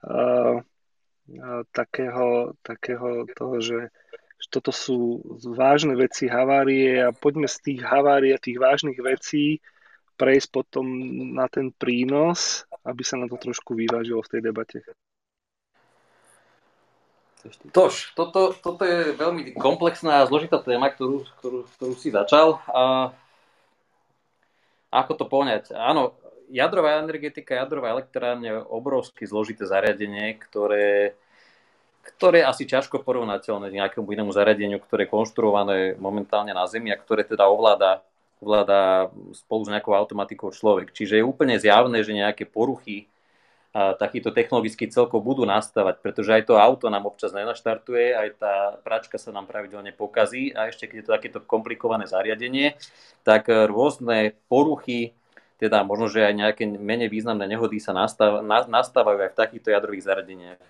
uh, 0.07 0.62
uh, 0.62 1.62
takého, 1.75 2.55
takého 2.62 3.26
toho, 3.35 3.57
že 3.59 3.79
toto 4.50 4.75
sú 4.75 5.23
vážne 5.55 5.95
veci, 5.95 6.26
havárie 6.26 6.99
a 6.99 7.14
poďme 7.14 7.47
z 7.47 7.59
tých 7.62 7.81
havárií 7.87 8.35
a 8.35 8.43
tých 8.43 8.59
vážnych 8.59 8.99
vecí 8.99 9.62
prejsť 10.16 10.49
potom 10.52 10.87
na 11.35 11.49
ten 11.49 11.73
prínos, 11.75 12.69
aby 12.85 13.02
sa 13.02 13.19
na 13.19 13.26
to 13.26 13.37
trošku 13.40 13.75
vyvážilo 13.75 14.21
v 14.23 14.31
tej 14.33 14.40
debate. 14.45 14.78
Tož, 17.75 18.14
toto, 18.14 18.54
toto 18.54 18.87
je 18.87 19.19
veľmi 19.19 19.59
komplexná 19.59 20.23
a 20.23 20.28
zložitá 20.31 20.62
téma, 20.62 20.95
ktorú, 20.95 21.26
ktorú, 21.38 21.59
ktorú 21.75 21.95
si 21.99 22.14
začal. 22.14 22.62
A 22.71 23.11
ako 24.95 25.12
to 25.19 25.25
poňať? 25.26 25.75
Áno, 25.75 26.14
jadrová 26.52 27.02
energetika, 27.02 27.59
jadrová 27.59 27.90
elektrárne 27.99 28.47
je 28.47 28.62
obrovsky 28.71 29.26
zložité 29.26 29.66
zariadenie, 29.66 30.38
ktoré, 30.38 31.19
ktoré 32.14 32.47
je 32.47 32.50
asi 32.52 32.64
ťažko 32.69 33.02
porovnateľné 33.02 33.75
nejakému 33.75 34.07
inému 34.07 34.31
zariadeniu, 34.31 34.78
ktoré 34.78 35.11
je 35.11 35.14
konštruované 35.16 35.76
momentálne 35.99 36.54
na 36.54 36.62
Zemi 36.71 36.95
a 36.95 37.00
ktoré 37.00 37.26
teda 37.26 37.50
ovláda, 37.50 38.07
ovláda 38.42 39.08
spolu 39.32 39.62
s 39.62 39.72
nejakou 39.72 39.94
automatikou 39.94 40.50
človek. 40.50 40.90
Čiže 40.90 41.22
je 41.22 41.25
úplne 41.25 41.54
zjavné, 41.62 42.02
že 42.02 42.12
nejaké 42.12 42.42
poruchy 42.42 43.06
takýto 43.72 44.37
technologický 44.37 44.92
celkov 44.92 45.25
budú 45.25 45.49
nastávať, 45.49 46.04
pretože 46.04 46.28
aj 46.28 46.44
to 46.44 46.61
auto 46.61 46.92
nám 46.92 47.08
občas 47.08 47.32
nenaštartuje, 47.32 48.12
aj 48.12 48.28
tá 48.37 48.54
pračka 48.84 49.16
sa 49.16 49.32
nám 49.32 49.49
pravidelne 49.49 49.96
pokazí 49.96 50.52
a 50.52 50.68
ešte 50.68 50.92
keď 50.92 50.96
je 51.00 51.06
to 51.08 51.14
takéto 51.16 51.38
komplikované 51.40 52.04
zariadenie, 52.04 52.76
tak 53.25 53.49
rôzne 53.49 54.37
poruchy 54.52 55.16
teda 55.56 55.87
možno, 55.87 56.11
že 56.11 56.26
aj 56.26 56.34
nejaké 56.34 56.64
menej 56.66 57.06
významné 57.06 57.46
nehody 57.46 57.78
sa 57.78 57.94
nastáv, 57.94 58.42
nastávajú 58.66 59.18
aj 59.25 59.30
v 59.30 59.40
takýchto 59.40 59.70
jadrových 59.70 60.04
zariadeniach. 60.11 60.61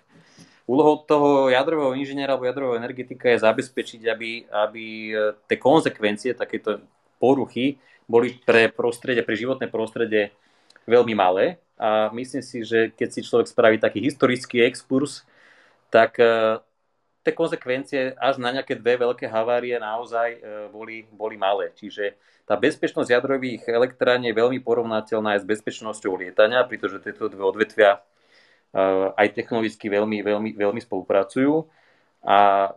Úlohou 0.63 1.01
toho 1.03 1.51
jadrového 1.51 1.97
inžiniera 1.97 2.37
alebo 2.37 2.47
jadrového 2.47 2.79
energetika 2.79 3.27
je 3.27 3.41
zabezpečiť, 3.41 4.01
aby, 4.07 4.47
aby 4.47 4.85
e, 5.11 5.13
tie 5.43 5.57
konsekvencie 5.59 6.37
takéto 6.37 6.79
poruchy 7.23 7.79
boli 8.03 8.35
pre 8.43 8.67
prostredie, 8.67 9.23
pre 9.23 9.39
životné 9.39 9.71
prostredie 9.71 10.35
veľmi 10.83 11.15
malé. 11.15 11.63
A 11.79 12.11
myslím 12.11 12.43
si, 12.43 12.67
že 12.67 12.91
keď 12.91 13.09
si 13.15 13.23
človek 13.23 13.47
spraví 13.47 13.79
taký 13.79 14.03
historický 14.03 14.67
exkurs, 14.67 15.23
tak 15.87 16.19
e, 16.19 16.59
tie 17.23 17.31
konsekvencie 17.31 18.19
až 18.19 18.43
na 18.43 18.51
nejaké 18.51 18.75
dve 18.75 18.99
veľké 18.99 19.31
havárie 19.31 19.79
naozaj 19.79 20.43
boli, 20.75 21.07
boli 21.15 21.39
malé. 21.39 21.71
Čiže 21.71 22.19
tá 22.43 22.59
bezpečnosť 22.59 23.07
jadrových 23.07 23.63
elektrární 23.71 24.31
je 24.31 24.39
veľmi 24.39 24.59
porovnateľná 24.59 25.39
aj 25.39 25.47
s 25.47 25.49
bezpečnosťou 25.49 26.19
lietania, 26.19 26.67
pretože 26.67 26.99
tieto 26.99 27.31
dve 27.31 27.39
odvetvia 27.39 28.03
eh, 28.75 29.07
aj 29.15 29.27
technologicky 29.31 29.87
veľmi, 29.87 30.19
veľmi, 30.19 30.51
veľmi 30.59 30.81
spolupracujú. 30.83 31.63
A 32.27 32.71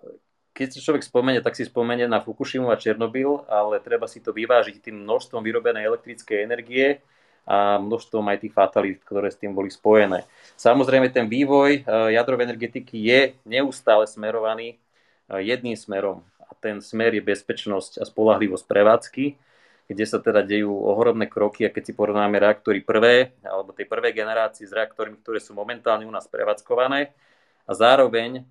keď 0.56 0.68
si 0.72 0.80
človek 0.80 1.04
spomenie, 1.04 1.44
tak 1.44 1.52
si 1.52 1.68
spomenie 1.68 2.08
na 2.08 2.24
Fukushimu 2.24 2.72
a 2.72 2.80
Černobyl, 2.80 3.44
ale 3.44 3.76
treba 3.84 4.08
si 4.08 4.24
to 4.24 4.32
vyvážiť 4.32 4.80
tým 4.80 5.04
množstvom 5.04 5.44
vyrobenej 5.44 5.84
elektrickej 5.84 6.40
energie 6.40 7.04
a 7.44 7.76
množstvom 7.76 8.24
aj 8.32 8.40
tých 8.40 8.56
fatalít, 8.56 9.04
ktoré 9.04 9.28
s 9.28 9.36
tým 9.36 9.52
boli 9.52 9.68
spojené. 9.68 10.24
Samozrejme, 10.56 11.12
ten 11.12 11.28
vývoj 11.28 11.84
eh, 11.84 12.16
jadrovej 12.16 12.48
energetiky 12.48 12.96
je 12.96 13.20
neustále 13.44 14.08
smerovaný 14.08 14.80
eh, 15.28 15.44
jedným 15.44 15.76
smerom 15.76 16.24
a 16.40 16.56
ten 16.56 16.80
smer 16.80 17.12
je 17.12 17.20
bezpečnosť 17.20 18.00
a 18.00 18.04
spolahlivosť 18.08 18.64
prevádzky 18.64 19.26
kde 19.86 20.02
sa 20.02 20.18
teda 20.18 20.42
dejú 20.42 20.74
ohromné 20.74 21.30
kroky 21.30 21.62
a 21.62 21.70
keď 21.70 21.82
si 21.90 21.92
porovnáme 21.94 22.42
reaktory 22.42 22.82
prvé 22.82 23.38
alebo 23.46 23.70
tej 23.70 23.86
prvej 23.86 24.18
generácie 24.18 24.66
s 24.66 24.74
reaktormi, 24.74 25.14
ktoré 25.22 25.38
sú 25.38 25.54
momentálne 25.54 26.02
u 26.02 26.10
nás 26.10 26.26
prevádzkované 26.26 27.14
a 27.66 27.72
zároveň 27.72 28.42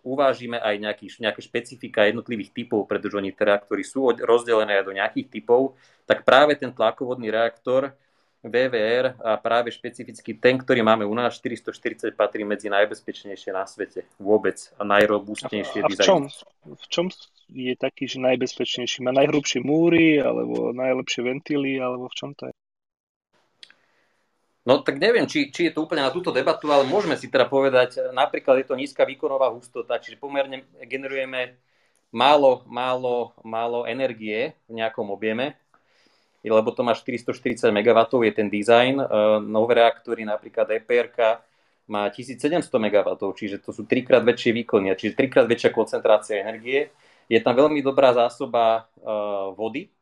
uvážime 0.00 0.56
aj 0.56 0.74
nejaký, 0.80 1.06
nejaké 1.20 1.40
špecifika 1.44 2.08
jednotlivých 2.08 2.56
typov, 2.56 2.88
pretože 2.88 3.16
oni 3.16 3.36
tie 3.36 3.44
reaktory 3.44 3.84
sú 3.84 4.08
rozdelené 4.16 4.80
do 4.80 4.96
nejakých 4.96 5.28
typov, 5.28 5.76
tak 6.08 6.24
práve 6.24 6.56
ten 6.56 6.72
tlakovodný 6.72 7.28
reaktor 7.28 7.92
VVR 8.40 9.20
a 9.20 9.36
práve 9.36 9.68
špecificky 9.68 10.32
ten, 10.40 10.56
ktorý 10.56 10.80
máme 10.80 11.04
u 11.04 11.12
nás, 11.12 11.36
440 11.36 12.16
patrí 12.16 12.40
medzi 12.48 12.72
najbezpečnejšie 12.72 13.52
na 13.52 13.68
svete 13.68 14.08
vôbec 14.16 14.56
a 14.80 14.82
najrobustnejšie 14.88 15.84
a, 15.84 15.86
a 15.86 15.92
v 15.92 16.00
čom, 16.00 16.24
v 16.64 16.86
čom 16.88 17.12
je 17.52 17.76
taký, 17.76 18.08
že 18.08 18.16
najbezpečnejší? 18.24 19.04
Má 19.04 19.12
najhrubšie 19.12 19.60
múry, 19.60 20.24
alebo 20.24 20.72
najlepšie 20.72 21.20
ventily, 21.20 21.76
alebo 21.76 22.08
v 22.08 22.16
čom 22.16 22.32
to 22.32 22.48
je? 22.48 22.54
No 24.60 24.84
tak 24.84 25.00
neviem, 25.00 25.24
či, 25.24 25.48
či 25.48 25.68
je 25.68 25.72
to 25.72 25.88
úplne 25.88 26.04
na 26.04 26.12
túto 26.12 26.28
debatu, 26.28 26.68
ale 26.68 26.84
môžeme 26.84 27.16
si 27.16 27.32
teda 27.32 27.48
povedať, 27.48 28.12
napríklad 28.12 28.60
je 28.60 28.66
to 28.68 28.76
nízka 28.76 29.08
výkonová 29.08 29.48
hustota, 29.48 29.96
čiže 29.96 30.20
pomerne 30.20 30.68
generujeme 30.84 31.56
málo, 32.12 32.60
málo, 32.68 33.32
málo 33.40 33.88
energie 33.88 34.52
v 34.68 34.84
nejakom 34.84 35.08
objeme, 35.08 35.56
lebo 36.44 36.72
to 36.76 36.84
má 36.84 36.92
440 36.92 37.72
MW, 37.72 37.98
je 38.28 38.32
ten 38.32 38.48
dizajn. 38.48 38.94
E, 39.00 39.04
nové 39.44 39.80
reaktory, 39.80 40.24
napríklad 40.24 40.72
EPR 40.72 41.08
má 41.88 42.08
1700 42.08 42.64
MW, 42.68 43.08
čiže 43.36 43.60
to 43.60 43.72
sú 43.72 43.84
trikrát 43.84 44.24
väčšie 44.24 44.56
výkony, 44.56 44.92
čiže 44.96 45.16
trikrát 45.16 45.44
väčšia 45.44 45.70
koncentrácia 45.72 46.40
energie. 46.40 46.92
Je 47.28 47.38
tam 47.40 47.56
veľmi 47.56 47.84
dobrá 47.84 48.12
zásoba 48.16 48.88
e, 48.96 49.08
vody, 49.52 49.92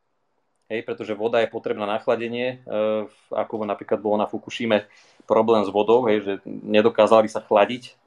hej, 0.69 0.85
pretože 0.85 1.17
voda 1.17 1.41
je 1.41 1.49
potrebná 1.49 1.89
na 1.89 1.97
chladenie, 1.97 2.61
e, 2.63 3.09
ako 3.33 3.65
napríklad 3.65 3.99
bolo 3.99 4.21
na 4.21 4.29
Fukushime 4.29 4.85
problém 5.25 5.65
s 5.65 5.69
vodou, 5.73 6.05
hej, 6.05 6.23
že 6.23 6.33
nedokázali 6.45 7.27
sa 7.27 7.41
chladiť 7.41 7.97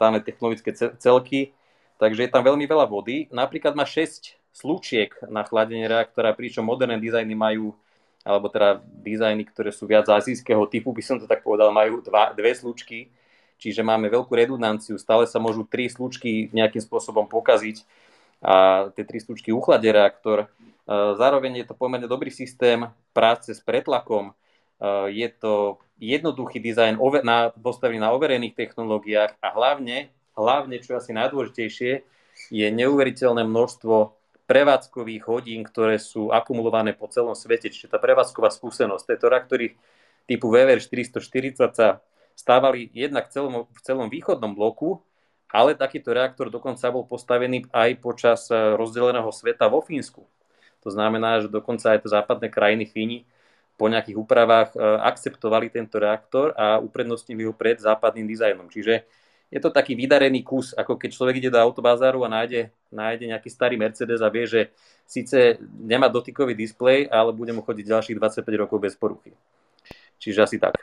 dané 0.00 0.18
technologické 0.24 0.72
celky, 0.74 1.52
takže 2.00 2.26
je 2.26 2.32
tam 2.32 2.42
veľmi 2.42 2.64
veľa 2.66 2.86
vody. 2.88 3.28
Napríklad 3.30 3.76
má 3.76 3.86
6 3.86 4.34
slučiek 4.54 5.10
na 5.26 5.42
chladenie 5.42 5.90
reaktora, 5.90 6.34
pričom 6.34 6.62
moderné 6.62 6.98
dizajny 7.02 7.34
majú, 7.34 7.74
alebo 8.22 8.48
teda 8.48 8.80
dizajny, 9.02 9.44
ktoré 9.50 9.70
sú 9.74 9.84
viac 9.84 10.08
azijského 10.08 10.64
typu, 10.70 10.94
by 10.94 11.02
som 11.02 11.16
to 11.18 11.26
tak 11.26 11.42
povedal, 11.42 11.74
majú 11.74 12.00
dva, 12.00 12.30
dve 12.32 12.54
slučky, 12.54 13.10
čiže 13.58 13.82
máme 13.82 14.08
veľkú 14.08 14.32
redundanciu, 14.32 14.96
stále 14.96 15.26
sa 15.26 15.42
môžu 15.42 15.66
tri 15.66 15.90
slučky 15.90 16.48
nejakým 16.54 16.82
spôsobom 16.82 17.26
pokaziť 17.26 17.82
a 18.44 18.88
tie 18.92 19.04
tri 19.08 19.18
slučky 19.24 19.50
uchladia 19.50 19.92
reaktor. 20.04 20.52
E, 20.84 20.92
zároveň 21.16 21.64
je 21.64 21.66
to 21.66 21.74
pomerne 21.74 22.04
dobrý 22.04 22.28
systém 22.28 22.84
práce 23.16 23.56
s 23.56 23.60
pretlakom, 23.64 24.30
e, 24.30 24.34
je 25.12 25.28
to 25.32 25.80
jednoduchý 25.96 26.60
dizajn 26.60 27.00
postavený 27.60 28.02
na 28.02 28.12
overených 28.12 28.52
technológiách 28.52 29.40
a 29.40 29.48
hlavne, 29.54 30.12
hlavne 30.36 30.76
čo 30.82 30.98
asi 30.98 31.16
najdôležitejšie, 31.16 31.92
je 32.50 32.66
neuveriteľné 32.68 33.46
množstvo 33.46 34.12
prevádzkových 34.44 35.22
hodín, 35.24 35.64
ktoré 35.64 35.96
sú 35.96 36.28
akumulované 36.28 36.92
po 36.92 37.08
celom 37.08 37.32
svete. 37.32 37.72
Čiže 37.72 37.96
tá 37.96 37.98
prevádzková 38.02 38.52
skúsenosť, 38.52 39.04
tieto 39.08 39.32
reaktory 39.32 39.66
typu 40.28 40.52
VVR 40.52 40.80
440 40.80 41.72
sa 41.72 42.04
stávali 42.36 42.92
jednak 42.92 43.30
celom, 43.32 43.70
v 43.70 43.80
celom 43.80 44.10
východnom 44.12 44.52
bloku, 44.52 45.00
ale 45.48 45.78
takýto 45.78 46.10
reaktor 46.10 46.50
dokonca 46.50 46.90
bol 46.90 47.06
postavený 47.06 47.70
aj 47.70 47.90
počas 48.02 48.50
eh, 48.50 48.74
rozdeleného 48.74 49.30
sveta 49.30 49.70
vo 49.70 49.80
Fínsku. 49.80 50.26
To 50.84 50.92
znamená, 50.92 51.40
že 51.40 51.48
dokonca 51.48 51.96
aj 51.96 52.04
to 52.04 52.08
západné 52.12 52.52
krajiny 52.52 52.84
Fíni 52.84 53.18
po 53.74 53.90
nejakých 53.90 54.16
úpravách 54.20 54.76
eh, 54.76 54.80
akceptovali 54.80 55.72
tento 55.72 55.98
reaktor 55.98 56.54
a 56.54 56.78
uprednostnili 56.78 57.42
ho 57.48 57.56
pred 57.56 57.80
západným 57.80 58.28
dizajnom. 58.28 58.70
Čiže 58.70 59.02
je 59.54 59.60
to 59.62 59.70
taký 59.70 59.94
vydarený 59.94 60.42
kus, 60.42 60.74
ako 60.74 60.98
keď 60.98 61.10
človek 61.14 61.38
ide 61.38 61.50
do 61.52 61.62
autobázaru 61.62 62.26
a 62.26 62.32
nájde, 62.32 62.74
nájde 62.90 63.30
nejaký 63.30 63.48
starý 63.50 63.78
Mercedes 63.78 64.18
a 64.18 64.26
vie, 64.26 64.50
že 64.50 64.74
síce 65.06 65.62
nemá 65.78 66.10
dotykový 66.10 66.58
displej, 66.58 67.06
ale 67.06 67.30
bude 67.30 67.54
mu 67.54 67.62
chodiť 67.62 67.86
ďalších 67.86 68.18
25 68.18 68.62
rokov 68.66 68.78
bez 68.82 68.94
poruchy. 68.98 69.30
Čiže 70.18 70.42
asi 70.42 70.56
tak. 70.58 70.74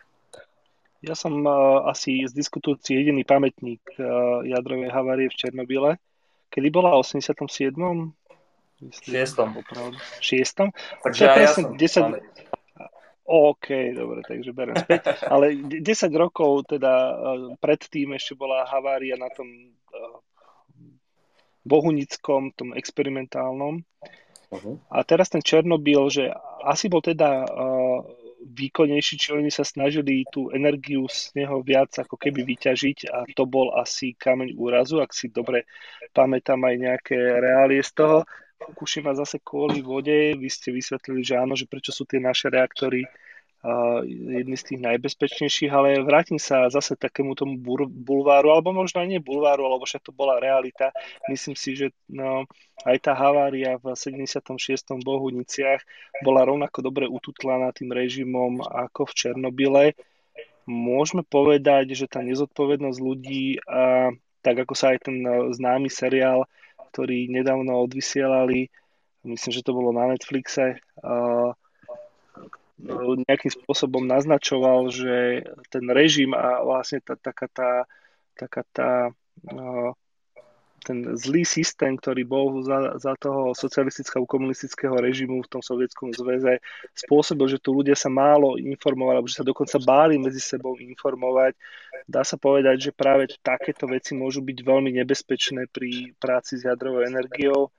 Ja 1.02 1.18
som 1.18 1.42
uh, 1.42 1.84
asi 1.90 2.30
z 2.30 2.32
diskutujúci 2.32 2.94
jediný 2.94 3.26
pamätník 3.26 3.82
uh, 3.98 4.46
jadrovej 4.46 4.94
havárie 4.94 5.28
v 5.28 5.36
Černobyle. 5.36 5.92
Kedy 6.54 6.70
bola? 6.70 6.94
87. 6.94 7.74
6. 8.90 9.38
6. 10.20 11.06
Takže 11.06 11.22
ja, 11.22 11.48
som 11.54 11.78
10, 11.78 12.18
OK, 13.32 13.68
dobre, 13.96 14.20
takže 14.28 14.52
berem 14.52 14.76
späť. 14.76 15.24
Ale 15.24 15.56
10 15.56 15.80
rokov 16.18 16.68
teda 16.68 16.92
e, 16.92 17.14
predtým 17.62 18.18
ešte 18.18 18.36
bola 18.36 18.68
havária 18.68 19.16
na 19.16 19.32
tom 19.32 19.48
e, 19.48 19.72
bohunickom, 21.64 22.52
tom 22.58 22.74
experimentálnom. 22.76 23.86
Uh-huh. 24.52 24.76
A 24.92 25.06
teraz 25.08 25.32
ten 25.32 25.40
Černobyl, 25.40 26.12
že 26.12 26.28
asi 26.68 26.92
bol 26.92 27.00
teda 27.00 27.48
uh, 27.48 28.04
výkonnejší, 28.44 29.16
či 29.16 29.30
oni 29.32 29.48
sa 29.48 29.64
snažili 29.64 30.28
tú 30.28 30.52
energiu 30.52 31.08
z 31.08 31.32
neho 31.40 31.64
viac 31.64 31.94
ako 31.96 32.20
keby 32.20 32.44
vyťažiť 32.44 32.98
a 33.14 33.18
to 33.32 33.48
bol 33.48 33.72
asi 33.80 34.18
kameň 34.18 34.58
úrazu, 34.60 35.00
ak 35.00 35.16
si 35.16 35.32
dobre 35.32 35.70
pamätám 36.12 36.60
aj 36.68 36.76
nejaké 36.76 37.16
reálie 37.16 37.80
z 37.80 37.92
toho. 37.96 38.18
Fukushima 38.62 39.18
zase 39.18 39.42
kvôli 39.42 39.82
vode, 39.82 40.38
vy 40.38 40.50
ste 40.50 40.70
vysvetlili, 40.70 41.26
že 41.26 41.38
áno, 41.38 41.58
že 41.58 41.66
prečo 41.66 41.90
sú 41.90 42.06
tie 42.06 42.22
naše 42.22 42.48
reaktory 42.50 43.06
jedný 44.10 44.58
z 44.58 44.74
tých 44.74 44.80
najbezpečnejších, 44.82 45.70
ale 45.70 46.02
vrátim 46.02 46.42
sa 46.42 46.66
zase 46.74 46.98
takému 46.98 47.38
tomu 47.38 47.62
bulváru, 47.86 48.50
alebo 48.50 48.74
možno 48.74 49.06
aj 49.06 49.10
nie 49.10 49.22
bulváru, 49.22 49.70
lebo 49.70 49.86
však 49.86 50.02
to 50.02 50.10
bola 50.10 50.42
realita. 50.42 50.90
Myslím 51.30 51.54
si, 51.54 51.78
že 51.78 51.94
no, 52.10 52.50
aj 52.90 52.98
tá 53.06 53.14
havária 53.14 53.78
v 53.78 53.94
76. 53.94 54.42
Bohuniciach 55.06 55.86
bola 56.26 56.42
rovnako 56.42 56.82
dobre 56.82 57.06
ututlaná 57.06 57.70
tým 57.70 57.94
režimom 57.94 58.66
ako 58.66 59.06
v 59.06 59.14
Černobyle. 59.14 59.86
Môžeme 60.66 61.22
povedať, 61.22 61.94
že 61.94 62.10
tá 62.10 62.26
nezodpovednosť 62.26 62.98
ľudí, 62.98 63.62
a, 63.70 64.10
tak 64.42 64.66
ako 64.66 64.74
sa 64.74 64.98
aj 64.98 65.06
ten 65.06 65.22
známy 65.54 65.86
seriál, 65.86 66.50
ktorý 66.92 67.32
nedávno 67.32 67.88
odvysielali, 67.88 68.68
myslím, 69.24 69.52
že 69.52 69.66
to 69.66 69.72
bolo 69.72 69.96
na 69.96 70.12
Netflixe, 70.12 70.78
a, 71.02 71.56
nejakým 73.30 73.52
spôsobom 73.54 74.04
naznačoval, 74.10 74.90
že 74.90 75.46
ten 75.70 75.86
režim 75.90 76.34
a 76.34 76.66
vlastne 76.66 76.98
tá, 77.02 77.14
taká 77.14 77.48
tá, 77.48 77.72
taká 78.34 78.62
tá 78.74 78.90
ten 80.82 81.14
zlý 81.14 81.46
systém, 81.46 81.94
ktorý 81.94 82.26
bol 82.26 82.66
za, 82.66 82.98
za 82.98 83.14
toho 83.22 83.54
socialistického 83.54 84.26
komunistického 84.26 84.98
režimu 84.98 85.46
v 85.46 85.52
tom 85.52 85.62
sovietskom 85.62 86.10
zväze, 86.12 86.58
spôsobil, 86.98 87.46
že 87.46 87.62
tu 87.62 87.78
ľudia 87.78 87.94
sa 87.94 88.10
málo 88.10 88.58
informovali, 88.58 89.22
alebo 89.22 89.30
že 89.30 89.40
sa 89.40 89.48
dokonca 89.48 89.78
báli 89.78 90.18
medzi 90.18 90.42
sebou 90.42 90.74
informovať. 90.82 91.54
Dá 92.10 92.26
sa 92.26 92.36
povedať, 92.42 92.90
že 92.90 92.98
práve 92.98 93.30
takéto 93.46 93.86
veci 93.86 94.18
môžu 94.18 94.42
byť 94.42 94.58
veľmi 94.66 94.90
nebezpečné 95.02 95.70
pri 95.70 96.18
práci 96.18 96.58
s 96.58 96.66
jadrovou 96.66 97.06
energiou 97.06 97.70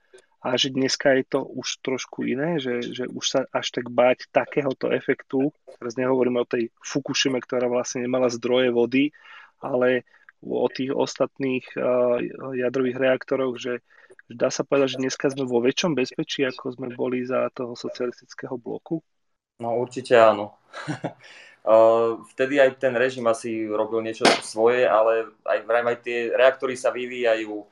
a 0.43 0.59
že 0.59 0.75
dneska 0.75 1.15
je 1.15 1.23
to 1.23 1.39
už 1.39 1.79
trošku 1.79 2.27
iné, 2.27 2.59
že, 2.59 2.83
že 2.83 3.07
už 3.07 3.23
sa 3.23 3.39
až 3.55 3.79
tak 3.79 3.87
báť 3.87 4.27
takéhoto 4.27 4.91
efektu, 4.91 5.55
teraz 5.79 5.95
nehovoríme 5.95 6.43
o 6.43 6.47
tej 6.47 6.67
Fukushime, 6.83 7.39
ktorá 7.39 7.71
vlastne 7.71 8.03
nemala 8.03 8.27
zdroje 8.27 8.75
vody, 8.75 9.15
ale 9.63 10.03
o 10.43 10.67
tých 10.67 10.91
ostatných 10.91 11.63
jadrových 12.59 12.97
reaktoroch, 12.99 13.55
že 13.55 13.79
dá 14.27 14.51
sa 14.51 14.67
povedať, 14.67 14.97
že 14.97 15.01
dneska 15.07 15.31
sme 15.31 15.47
vo 15.47 15.63
väčšom 15.63 15.95
bezpečí, 15.95 16.43
ako 16.43 16.75
sme 16.75 16.87
boli 16.91 17.23
za 17.23 17.47
toho 17.55 17.75
socialistického 17.75 18.59
bloku? 18.59 18.99
No 19.59 19.79
určite 19.79 20.19
áno. 20.19 20.59
Vtedy 22.35 22.59
aj 22.59 22.75
ten 22.75 22.91
režim 22.91 23.23
asi 23.29 23.63
robil 23.71 24.03
niečo 24.03 24.27
svoje, 24.43 24.83
ale 24.83 25.31
aj, 25.47 25.63
aj 25.63 25.97
tie 26.03 26.35
reaktory 26.35 26.75
sa 26.75 26.91
vyvíjajú. 26.91 27.63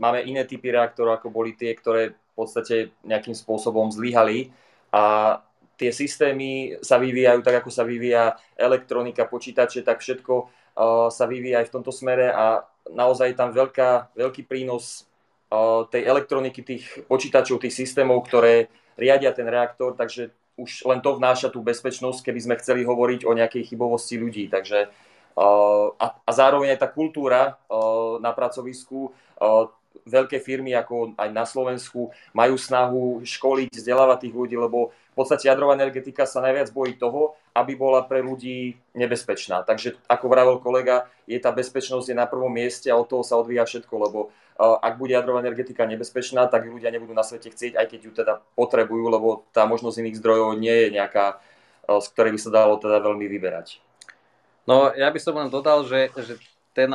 Máme 0.00 0.24
iné 0.24 0.48
typy 0.48 0.72
reaktorov, 0.72 1.20
ako 1.20 1.28
boli 1.28 1.52
tie, 1.52 1.76
ktoré 1.76 2.16
v 2.16 2.32
podstate 2.32 2.96
nejakým 3.04 3.36
spôsobom 3.36 3.92
zlyhali 3.92 4.48
a 4.88 5.36
tie 5.76 5.92
systémy 5.92 6.80
sa 6.80 6.96
vyvíjajú 6.96 7.44
tak, 7.44 7.60
ako 7.60 7.68
sa 7.68 7.84
vyvíja 7.84 8.40
elektronika, 8.56 9.28
počítače, 9.28 9.84
tak 9.84 10.00
všetko 10.00 10.61
sa 11.08 11.24
vyvíja 11.28 11.60
aj 11.60 11.68
v 11.68 11.74
tomto 11.78 11.92
smere 11.92 12.32
a 12.32 12.64
naozaj 12.88 13.36
tam 13.36 13.52
veľká, 13.52 14.16
veľký 14.16 14.48
prínos 14.48 15.04
tej 15.92 16.02
elektroniky, 16.08 16.60
tých 16.64 16.84
počítačov, 17.06 17.60
tých 17.60 17.76
systémov, 17.76 18.24
ktoré 18.24 18.72
riadia 18.96 19.36
ten 19.36 19.44
reaktor, 19.44 19.92
takže 19.92 20.32
už 20.56 20.84
len 20.88 21.00
to 21.04 21.16
vnáša 21.16 21.48
tú 21.52 21.60
bezpečnosť, 21.64 22.24
keby 22.24 22.40
sme 22.40 22.60
chceli 22.60 22.84
hovoriť 22.84 23.24
o 23.24 23.32
nejakej 23.36 23.72
chybovosti 23.72 24.16
ľudí. 24.16 24.48
Takže, 24.48 24.88
a, 25.36 26.06
a 26.12 26.30
zároveň 26.32 26.76
aj 26.76 26.80
tá 26.80 26.88
kultúra 26.88 27.60
na 28.20 28.32
pracovisku, 28.32 29.12
veľké 30.08 30.40
firmy 30.40 30.72
ako 30.72 31.16
aj 31.20 31.30
na 31.32 31.44
Slovensku 31.44 32.10
majú 32.32 32.54
snahu 32.56 33.20
školiť, 33.24 33.70
vzdelávať 33.76 34.28
tých 34.28 34.34
ľudí, 34.34 34.56
lebo 34.56 34.92
v 35.12 35.14
podstate 35.14 35.44
jadrová 35.44 35.76
energetika 35.76 36.24
sa 36.24 36.40
najviac 36.40 36.72
bojí 36.72 36.96
toho, 36.96 37.36
aby 37.52 37.76
bola 37.76 38.00
pre 38.08 38.24
ľudí 38.24 38.80
nebezpečná. 38.96 39.60
Takže 39.60 40.00
ako 40.08 40.24
vravel 40.32 40.56
kolega, 40.64 41.04
je 41.28 41.36
tá 41.36 41.52
bezpečnosť 41.52 42.08
je 42.08 42.16
na 42.16 42.24
prvom 42.24 42.48
mieste 42.48 42.88
a 42.88 42.96
od 42.96 43.04
toho 43.04 43.20
sa 43.20 43.36
odvíja 43.36 43.68
všetko, 43.68 43.94
lebo 44.00 44.32
ak 44.56 44.96
bude 44.96 45.12
jadrová 45.12 45.44
energetika 45.44 45.84
nebezpečná, 45.84 46.48
tak 46.48 46.64
ľudia 46.64 46.88
nebudú 46.88 47.12
na 47.12 47.24
svete 47.24 47.52
chcieť, 47.52 47.76
aj 47.76 47.86
keď 47.92 48.00
ju 48.00 48.12
teda 48.12 48.34
potrebujú, 48.56 49.04
lebo 49.12 49.44
tá 49.52 49.68
možnosť 49.68 50.00
iných 50.00 50.18
zdrojov 50.20 50.56
nie 50.56 50.72
je 50.86 50.88
nejaká, 50.96 51.40
z 51.88 52.06
ktorej 52.16 52.32
by 52.36 52.40
sa 52.40 52.50
dalo 52.52 52.80
teda 52.80 53.00
veľmi 53.04 53.26
vyberať. 53.28 53.80
No, 54.64 54.94
ja 54.94 55.10
by 55.10 55.18
som 55.18 55.34
len 55.36 55.50
dodal, 55.50 55.82
že, 55.84 56.08
že 56.14 56.38
ten 56.72 56.88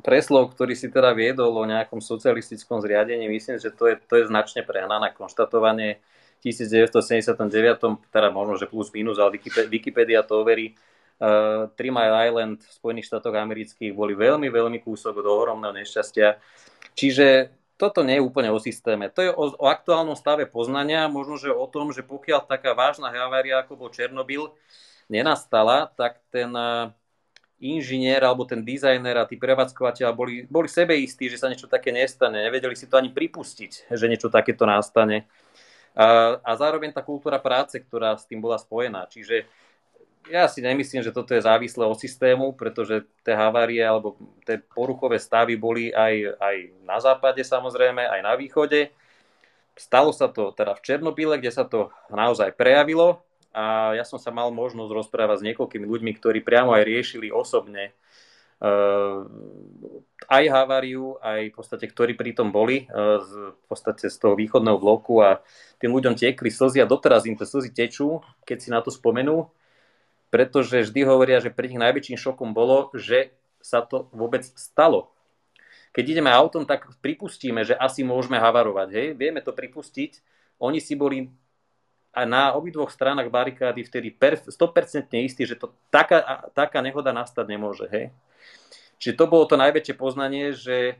preslov, 0.00 0.56
ktorý 0.56 0.72
si 0.72 0.88
teda 0.88 1.12
viedol 1.12 1.52
o 1.52 1.68
nejakom 1.68 2.00
socialistickom 2.00 2.80
zriadení, 2.80 3.28
myslím, 3.28 3.60
že 3.60 3.68
to 3.68 3.90
je, 3.90 4.00
to 4.00 4.14
je 4.22 4.30
značne 4.30 4.64
prehnané 4.64 5.12
konštatovanie 5.12 6.00
1979, 6.42 8.10
teda 8.10 8.28
možno, 8.30 8.54
že 8.54 8.70
plus 8.70 8.90
minus, 8.94 9.18
ale 9.18 9.38
Wikipedia 9.66 10.22
to 10.22 10.42
overí, 10.42 10.78
uh, 11.18 11.66
Three 11.74 11.90
Mile 11.90 12.16
Island 12.30 12.62
v 12.62 12.72
Spojených 12.72 13.08
štátoch 13.10 13.34
amerických 13.34 13.92
boli 13.92 14.14
veľmi, 14.14 14.46
veľmi 14.48 14.78
kúsok 14.82 15.18
od 15.18 15.26
ohromného 15.26 15.74
nešťastia. 15.74 16.38
Čiže 16.94 17.54
toto 17.78 18.02
nie 18.02 18.18
je 18.18 18.26
úplne 18.26 18.50
o 18.50 18.58
systéme. 18.58 19.06
To 19.14 19.20
je 19.22 19.30
o, 19.30 19.54
o 19.54 19.66
aktuálnom 19.70 20.18
stave 20.18 20.50
poznania, 20.50 21.06
možno, 21.06 21.38
že 21.38 21.54
o 21.54 21.66
tom, 21.70 21.94
že 21.94 22.02
pokiaľ 22.02 22.50
taká 22.50 22.74
vážna 22.74 23.14
havária, 23.14 23.62
ako 23.62 23.86
bol 23.86 23.90
Černobyl, 23.94 24.50
nenastala, 25.08 25.88
tak 25.94 26.20
ten 26.28 26.50
uh, 26.52 26.90
inžinier 27.58 28.22
alebo 28.22 28.46
ten 28.46 28.62
dizajner 28.62 29.18
a 29.18 29.26
tí 29.26 29.34
prevádzkovateľa 29.34 30.12
boli, 30.14 30.46
boli 30.46 30.68
sebeistí, 30.70 31.26
že 31.26 31.38
sa 31.40 31.50
niečo 31.50 31.66
také 31.66 31.90
nestane. 31.90 32.38
Nevedeli 32.44 32.78
si 32.78 32.86
to 32.86 32.98
ani 32.98 33.10
pripustiť, 33.10 33.90
že 33.90 34.10
niečo 34.10 34.30
takéto 34.30 34.62
nastane 34.66 35.26
a, 35.98 36.38
a 36.38 36.52
zároveň 36.54 36.94
tá 36.94 37.02
kultúra 37.02 37.42
práce, 37.42 37.74
ktorá 37.82 38.14
s 38.14 38.22
tým 38.22 38.38
bola 38.38 38.54
spojená. 38.54 39.10
Čiže 39.10 39.50
ja 40.30 40.46
si 40.46 40.62
nemyslím, 40.62 41.02
že 41.02 41.10
toto 41.10 41.34
je 41.34 41.42
závislé 41.42 41.82
od 41.82 41.98
systému, 41.98 42.54
pretože 42.54 43.02
tie 43.26 43.34
havárie 43.34 43.82
alebo 43.82 44.14
tie 44.46 44.62
poruchové 44.62 45.18
stavy 45.18 45.58
boli 45.58 45.90
aj, 45.90 46.38
aj 46.38 46.56
na 46.86 46.98
západe 47.02 47.42
samozrejme, 47.42 48.06
aj 48.06 48.20
na 48.22 48.38
východe. 48.38 48.94
Stalo 49.74 50.14
sa 50.14 50.30
to 50.30 50.54
teda 50.54 50.78
v 50.78 50.84
Černobyle, 50.86 51.34
kde 51.42 51.50
sa 51.50 51.66
to 51.66 51.90
naozaj 52.14 52.54
prejavilo 52.54 53.18
a 53.50 53.96
ja 53.98 54.04
som 54.06 54.20
sa 54.20 54.30
mal 54.30 54.54
možnosť 54.54 54.90
rozprávať 54.92 55.42
s 55.42 55.46
niekoľkými 55.50 55.86
ľuďmi, 55.86 56.12
ktorí 56.20 56.44
priamo 56.44 56.76
aj 56.76 56.84
riešili 56.86 57.32
osobne 57.34 57.90
aj 60.28 60.44
haváriu, 60.50 61.14
aj 61.22 61.50
v 61.50 61.54
podstate, 61.54 61.86
ktorí 61.86 62.18
pri 62.18 62.34
tom 62.34 62.50
boli 62.50 62.90
z, 62.90 63.30
v 63.54 63.64
podstate 63.70 64.10
z 64.10 64.16
toho 64.18 64.34
východného 64.34 64.78
bloku 64.82 65.22
a 65.22 65.38
tým 65.78 65.94
ľuďom 65.94 66.18
tiekli 66.18 66.50
slzy 66.50 66.82
a 66.82 66.90
doteraz 66.90 67.24
im 67.30 67.38
tie 67.38 67.46
slzy 67.46 67.70
tečú, 67.70 68.18
keď 68.42 68.58
si 68.58 68.68
na 68.74 68.82
to 68.82 68.90
spomenú, 68.90 69.46
pretože 70.28 70.90
vždy 70.90 71.00
hovoria, 71.06 71.38
že 71.38 71.54
pre 71.54 71.70
nich 71.70 71.78
najväčším 71.78 72.18
šokom 72.18 72.50
bolo, 72.50 72.90
že 72.98 73.30
sa 73.62 73.80
to 73.80 74.10
vôbec 74.10 74.42
stalo. 74.58 75.14
Keď 75.94 76.04
ideme 76.18 76.30
autom, 76.30 76.68
tak 76.68 76.90
pripustíme, 77.00 77.64
že 77.64 77.78
asi 77.78 78.04
môžeme 78.04 78.36
havarovať. 78.36 78.88
Hej? 78.92 79.06
Vieme 79.16 79.40
to 79.40 79.56
pripustiť. 79.56 80.20
Oni 80.60 80.82
si 80.82 80.98
boli 80.98 81.30
a 82.12 82.26
na 82.26 82.50
obidvoch 82.56 82.90
stranách 82.90 83.30
barikády 83.30 83.86
vtedy 83.86 84.10
100% 84.10 84.50
istí, 85.22 85.46
že 85.46 85.54
to 85.54 85.70
taká, 85.92 86.50
taká 86.50 86.82
nehoda 86.82 87.14
nastať 87.14 87.46
nemôže. 87.46 87.86
Hej? 87.86 88.10
Čiže 88.98 89.14
to 89.14 89.24
bolo 89.30 89.46
to 89.46 89.54
najväčšie 89.54 89.94
poznanie, 89.94 90.50
že 90.50 90.98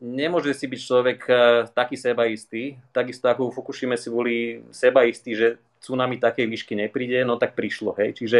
nemôže 0.00 0.52
si 0.52 0.68
byť 0.68 0.80
človek 0.80 1.20
eh, 1.28 1.38
taký 1.72 1.96
sebaistý, 1.96 2.76
takisto 2.92 3.28
ako 3.32 3.48
v 3.48 3.54
Fukushime 3.56 3.96
si 3.96 4.08
boli 4.12 4.36
sebaistí, 4.68 5.32
že 5.32 5.56
tsunami 5.80 6.20
takej 6.20 6.46
výšky 6.48 6.74
nepríde, 6.76 7.24
no 7.24 7.36
tak 7.36 7.54
prišlo. 7.56 7.96
Hej. 8.00 8.20
Čiže 8.20 8.38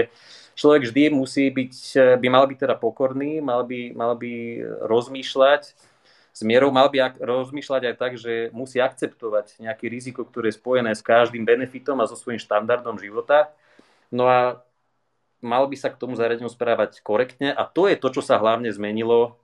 človek 0.56 0.88
vždy 0.88 1.02
musí 1.12 1.48
byť, 1.48 1.74
eh, 1.96 2.14
by 2.20 2.28
mal 2.28 2.44
byť 2.44 2.58
teda 2.68 2.76
pokorný, 2.76 3.40
mal 3.40 3.64
by, 3.64 3.96
mal 3.96 4.12
by 4.16 4.60
rozmýšľať 4.84 5.62
s 6.36 6.40
mierou, 6.44 6.68
mal 6.68 6.92
by 6.92 7.16
rozmýšľať 7.16 7.82
aj 7.88 7.94
tak, 7.96 8.12
že 8.20 8.52
musí 8.52 8.76
akceptovať 8.76 9.56
nejaké 9.56 9.88
riziko, 9.88 10.20
ktoré 10.28 10.52
je 10.52 10.60
spojené 10.60 10.92
s 10.92 11.00
každým 11.00 11.48
benefitom 11.48 11.96
a 12.04 12.04
so 12.04 12.12
svojím 12.12 12.36
štandardom 12.36 13.00
života. 13.00 13.48
No 14.12 14.28
a 14.28 14.60
mal 15.44 15.68
by 15.68 15.76
sa 15.76 15.92
k 15.92 16.00
tomu 16.00 16.16
zariadeniu 16.16 16.48
správať 16.48 17.04
korektne 17.04 17.52
a 17.52 17.68
to 17.68 17.86
je 17.86 17.96
to, 17.96 18.08
čo 18.14 18.22
sa 18.24 18.40
hlavne 18.40 18.72
zmenilo 18.72 19.36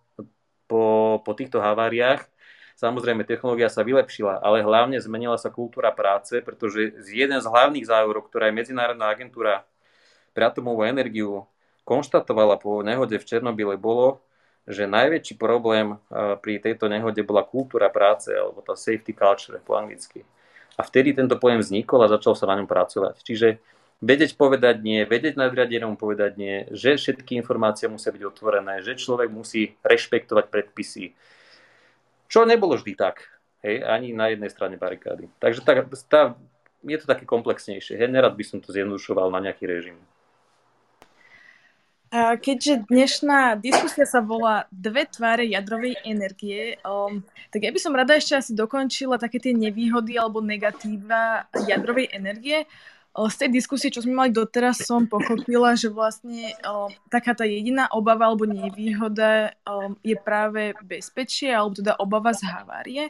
po, 0.67 1.19
po 1.21 1.33
týchto 1.37 1.61
haváriách. 1.61 2.25
Samozrejme, 2.73 3.23
technológia 3.29 3.69
sa 3.69 3.85
vylepšila, 3.87 4.43
ale 4.43 4.65
hlavne 4.65 4.99
zmenila 4.99 5.37
sa 5.39 5.53
kultúra 5.53 5.93
práce, 5.95 6.41
pretože 6.43 6.91
jeden 7.13 7.39
z 7.39 7.47
hlavných 7.47 7.87
záverov, 7.87 8.27
ktorá 8.27 8.49
je 8.51 8.59
Medzinárodná 8.59 9.13
agentúra 9.13 9.69
pre 10.33 10.49
atomovú 10.49 10.83
energiu 10.83 11.47
konštatovala 11.85 12.59
po 12.59 12.81
nehode 12.81 13.21
v 13.21 13.27
Černobyle, 13.29 13.77
bolo, 13.77 14.25
že 14.67 14.89
najväčší 14.89 15.37
problém 15.37 16.01
pri 16.41 16.59
tejto 16.59 16.89
nehode 16.89 17.21
bola 17.23 17.45
kultúra 17.47 17.93
práce, 17.93 18.33
alebo 18.33 18.65
tá 18.65 18.75
safety 18.75 19.13
culture 19.13 19.61
po 19.63 19.77
anglicky. 19.77 20.25
A 20.79 20.83
vtedy 20.83 21.13
tento 21.13 21.37
pojem 21.37 21.61
vznikol 21.61 22.03
a 22.03 22.11
začal 22.11 22.33
sa 22.33 22.49
na 22.49 22.57
ňom 22.57 22.67
pracovať. 22.67 23.21
Čiže 23.21 23.61
vedieť 24.03 24.35
povedať 24.35 24.83
nie, 24.83 25.07
vedieť 25.07 25.39
nadriadenom 25.39 25.95
povedať 25.95 26.35
nie, 26.35 26.67
že 26.75 26.99
všetky 26.99 27.39
informácie 27.39 27.87
musia 27.87 28.11
byť 28.11 28.23
otvorené, 28.27 28.83
že 28.83 28.99
človek 28.99 29.31
musí 29.31 29.79
rešpektovať 29.87 30.51
predpisy. 30.51 31.15
Čo 32.27 32.43
nebolo 32.43 32.75
vždy 32.75 32.93
tak, 32.99 33.31
hej, 33.63 33.87
ani 33.87 34.11
na 34.11 34.35
jednej 34.35 34.51
strane 34.51 34.75
barikády. 34.75 35.31
Takže 35.39 35.63
tá, 35.63 35.73
tá, 36.11 36.21
je 36.83 36.99
to 36.99 37.07
také 37.07 37.23
komplexnejšie. 37.23 37.95
Hej, 37.95 38.11
nerad 38.11 38.35
by 38.35 38.45
som 38.45 38.59
to 38.59 38.75
zjednodušoval 38.75 39.31
na 39.31 39.39
nejaký 39.39 39.71
režim. 39.71 39.97
Keďže 42.13 42.93
dnešná 42.93 43.57
diskusia 43.57 44.05
sa 44.05 44.21
volá 44.21 44.69
Dve 44.69 45.09
tváre 45.09 45.49
jadrovej 45.49 45.97
energie, 46.05 46.77
um, 46.85 47.25
tak 47.49 47.65
ja 47.65 47.73
by 47.73 47.81
som 47.81 47.97
rada 47.97 48.13
ešte 48.21 48.37
asi 48.37 48.53
dokončila 48.53 49.17
také 49.17 49.41
tie 49.41 49.57
nevýhody 49.57 50.21
alebo 50.21 50.45
negatíva 50.45 51.49
jadrovej 51.65 52.13
energie 52.13 52.69
z 53.13 53.37
tej 53.37 53.51
diskusie, 53.53 53.93
čo 53.93 54.01
sme 54.01 54.17
mali 54.17 54.31
doteraz, 54.33 54.89
som 54.89 55.05
pochopila, 55.05 55.77
že 55.77 55.93
vlastne 55.93 56.57
o, 56.65 56.89
taká 57.13 57.37
tá 57.37 57.45
jediná 57.45 57.85
obava 57.93 58.33
alebo 58.33 58.49
nevýhoda 58.49 59.53
je 60.01 60.17
práve 60.17 60.73
bezpečie 60.81 61.53
alebo 61.53 61.77
teda 61.77 62.01
obava 62.01 62.33
z 62.33 62.49
havárie. 62.49 63.05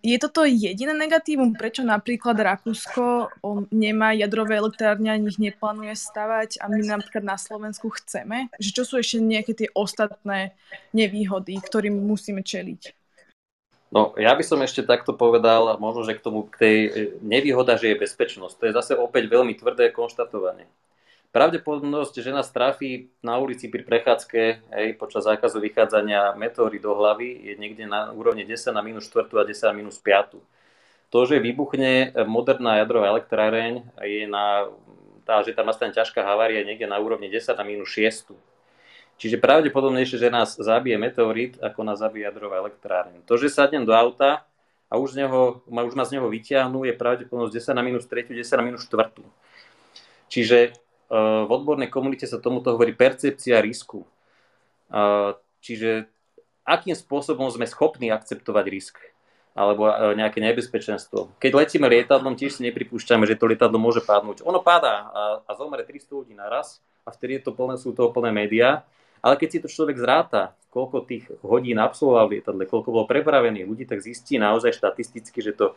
Je 0.00 0.16
toto 0.16 0.48
jediné 0.48 0.96
negatívum, 0.96 1.52
prečo 1.52 1.84
napríklad 1.84 2.40
Rakúsko 2.40 3.28
nemá 3.68 4.16
jadrové 4.16 4.56
elektrárne, 4.56 5.12
ani 5.12 5.28
ich 5.28 5.36
neplánuje 5.36 5.92
stavať 5.92 6.56
a 6.64 6.72
my 6.72 6.80
napríklad 6.80 7.20
na 7.20 7.36
Slovensku 7.36 7.92
chceme? 7.92 8.48
Že 8.56 8.70
čo 8.72 8.82
sú 8.88 8.94
ešte 8.96 9.20
nejaké 9.20 9.52
tie 9.52 9.68
ostatné 9.76 10.56
nevýhody, 10.96 11.60
ktorým 11.60 12.00
musíme 12.00 12.40
čeliť? 12.40 12.96
No, 13.88 14.12
ja 14.20 14.36
by 14.36 14.44
som 14.44 14.60
ešte 14.60 14.84
takto 14.84 15.16
povedal, 15.16 15.80
možno, 15.80 16.04
že 16.04 16.12
k 16.12 16.20
tomu, 16.20 16.44
k 16.44 16.56
tej 16.60 16.76
e, 16.76 16.90
nevýhoda, 17.24 17.80
že 17.80 17.92
je 17.92 18.02
bezpečnosť. 18.04 18.54
To 18.60 18.64
je 18.68 18.76
zase 18.76 18.92
opäť 18.92 19.32
veľmi 19.32 19.56
tvrdé 19.56 19.88
konštatovanie. 19.96 20.68
pravdepodobnosť, 21.32 22.20
že 22.20 22.32
nás 22.32 22.52
trafí 22.52 23.08
na 23.24 23.40
ulici 23.40 23.68
pri 23.68 23.84
prechádzke 23.84 24.40
hej, 24.76 24.88
počas 25.00 25.24
zákazu 25.24 25.60
vychádzania 25.60 26.36
meteóry 26.36 26.80
do 26.80 26.92
hlavy 26.92 27.52
je 27.52 27.54
niekde 27.56 27.84
na 27.88 28.12
úrovni 28.12 28.44
10 28.44 28.76
na 28.76 28.84
minus 28.84 29.08
4 29.08 29.28
a 29.40 29.44
10 29.44 29.72
na 29.72 29.74
minus 29.76 29.96
5. 30.00 30.36
To, 31.08 31.18
že 31.24 31.40
vybuchne 31.40 32.12
moderná 32.28 32.84
jadrová 32.84 33.08
elektráreň, 33.16 33.80
je 34.04 34.28
na, 34.28 34.68
tá, 35.24 35.40
že 35.40 35.56
tam 35.56 35.68
nastane 35.68 35.96
ťažká 35.96 36.20
havária 36.20 36.60
niekde 36.60 36.84
na 36.84 37.00
úrovni 37.00 37.32
10 37.32 37.56
na 37.56 37.64
minus 37.64 37.88
6. 37.96 38.36
Čiže 39.18 39.42
pravdepodobnejšie, 39.42 40.22
že 40.22 40.30
nás 40.30 40.54
zabije 40.54 40.94
meteorit, 40.94 41.58
ako 41.58 41.82
nás 41.82 41.98
zabije 41.98 42.30
jadrová 42.30 42.62
elektráreň. 42.62 43.26
To, 43.26 43.34
že 43.34 43.50
sadnem 43.50 43.82
do 43.82 43.90
auta 43.90 44.46
a 44.86 44.94
už, 44.94 45.18
z 45.18 45.26
neho, 45.26 45.60
už 45.66 45.94
ma 45.98 46.06
z 46.06 46.16
neho 46.16 46.30
vyťahnú, 46.30 46.86
je 46.86 46.94
pravdepodobnosť 46.94 47.74
10 47.74 47.78
na 47.78 47.82
minus 47.82 48.06
3, 48.06 48.30
10 48.30 48.58
na 48.62 48.64
minus 48.64 48.86
4. 48.86 49.10
Čiže 50.30 50.78
v 51.10 51.50
odbornej 51.50 51.90
komunite 51.90 52.30
sa 52.30 52.38
tomuto 52.38 52.70
hovorí 52.70 52.94
percepcia 52.94 53.58
risku. 53.58 54.06
Čiže 55.64 56.06
akým 56.68 56.94
spôsobom 56.94 57.48
sme 57.48 57.64
schopní 57.64 58.12
akceptovať 58.12 58.64
risk 58.68 58.96
alebo 59.58 59.90
nejaké 60.14 60.38
nebezpečenstvo. 60.38 61.34
Keď 61.42 61.50
letíme 61.50 61.90
lietadlom, 61.90 62.38
tiež 62.38 62.60
si 62.60 62.62
nepripúšťame, 62.62 63.26
že 63.26 63.34
to 63.34 63.50
lietadlo 63.50 63.82
môže 63.82 64.06
padnúť. 64.06 64.46
Ono 64.46 64.62
padá 64.62 65.10
a, 65.10 65.22
a 65.42 65.50
zomre 65.58 65.82
300 65.82 66.14
ľudí 66.14 66.34
naraz 66.38 66.78
a 67.02 67.10
vtedy 67.10 67.42
je 67.42 67.50
to 67.50 67.56
plné, 67.56 67.74
sú 67.74 67.90
toho 67.90 68.14
plné 68.14 68.30
médiá. 68.30 68.86
Ale 69.22 69.34
keď 69.36 69.48
si 69.48 69.58
to 69.62 69.68
človek 69.68 69.96
zráta, 69.98 70.54
koľko 70.68 71.08
tých 71.08 71.26
hodín 71.40 71.80
absolvoval 71.80 72.28
v 72.28 72.32
lietadle, 72.38 72.64
koľko 72.68 72.88
bolo 72.92 73.06
prepravených 73.08 73.66
ľudí, 73.66 73.84
tak 73.88 74.04
zistí 74.04 74.36
naozaj 74.36 74.76
štatisticky, 74.76 75.38
že 75.40 75.56
to 75.56 75.74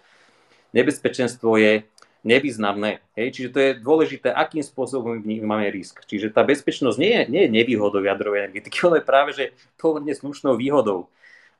nebezpečenstvo 0.75 1.57
je 1.57 1.87
nevýznamné. 2.21 3.01
Hej? 3.17 3.27
Čiže 3.33 3.49
to 3.49 3.59
je 3.59 3.71
dôležité, 3.81 4.29
akým 4.29 4.61
spôsobom 4.61 5.17
vnímame 5.17 5.67
risk. 5.73 6.05
Čiže 6.05 6.29
tá 6.29 6.45
bezpečnosť 6.45 6.97
nie 7.01 7.13
je, 7.17 7.23
nie 7.29 7.41
je 7.47 7.53
nevýhodou 7.53 8.01
jadrovej 8.01 8.47
energetiky, 8.47 8.77
ale 8.87 9.01
práve, 9.01 9.33
že 9.33 9.45
pomerne 9.77 10.13
slušnou 10.13 10.55
výhodou. 10.55 11.09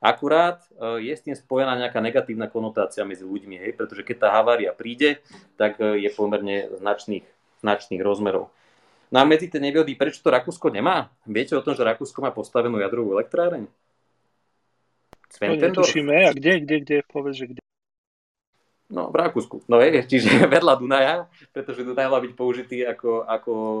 Akurát 0.02 0.66
e, 0.74 1.06
je 1.06 1.14
s 1.14 1.22
tým 1.22 1.34
spojená 1.38 1.78
nejaká 1.78 2.02
negatívna 2.02 2.50
konotácia 2.50 3.06
medzi 3.06 3.22
ľuďmi, 3.22 3.54
hej? 3.58 3.72
pretože 3.78 4.02
keď 4.02 4.26
tá 4.26 4.28
havária 4.34 4.74
príde, 4.74 5.22
tak 5.54 5.78
e, 5.78 6.02
je 6.02 6.10
pomerne 6.10 6.74
značných, 6.74 7.22
značných 7.62 8.02
rozmerov. 8.02 8.50
No 9.12 9.20
a 9.20 9.28
medzi 9.28 9.52
tie 9.52 9.60
nevýhody, 9.60 9.92
prečo 9.92 10.24
to 10.24 10.32
Rakúsko 10.32 10.72
nemá? 10.72 11.12
Viete 11.28 11.52
o 11.52 11.60
tom, 11.60 11.76
že 11.76 11.84
Rakúsko 11.84 12.24
má 12.24 12.32
postavenú 12.32 12.80
jadrovú 12.80 13.12
elektráreň? 13.12 13.68
To 15.32 15.52
netušíme, 15.52 16.28
a 16.28 16.30
kde, 16.32 16.64
kde, 16.64 16.76
kde, 16.80 16.96
povedz, 17.08 17.44
že 17.44 17.46
kde. 17.52 17.60
No, 18.88 19.12
v 19.12 19.16
Rakúsku. 19.20 19.68
No 19.68 19.84
je, 19.84 20.00
čiže 20.10 20.48
vedľa 20.48 20.80
Dunaja, 20.80 21.16
pretože 21.52 21.84
Dunaj 21.84 22.08
má 22.08 22.18
byť 22.24 22.32
použitý 22.32 22.88
ako, 22.88 23.28
ako 23.28 23.52
o, 23.52 23.72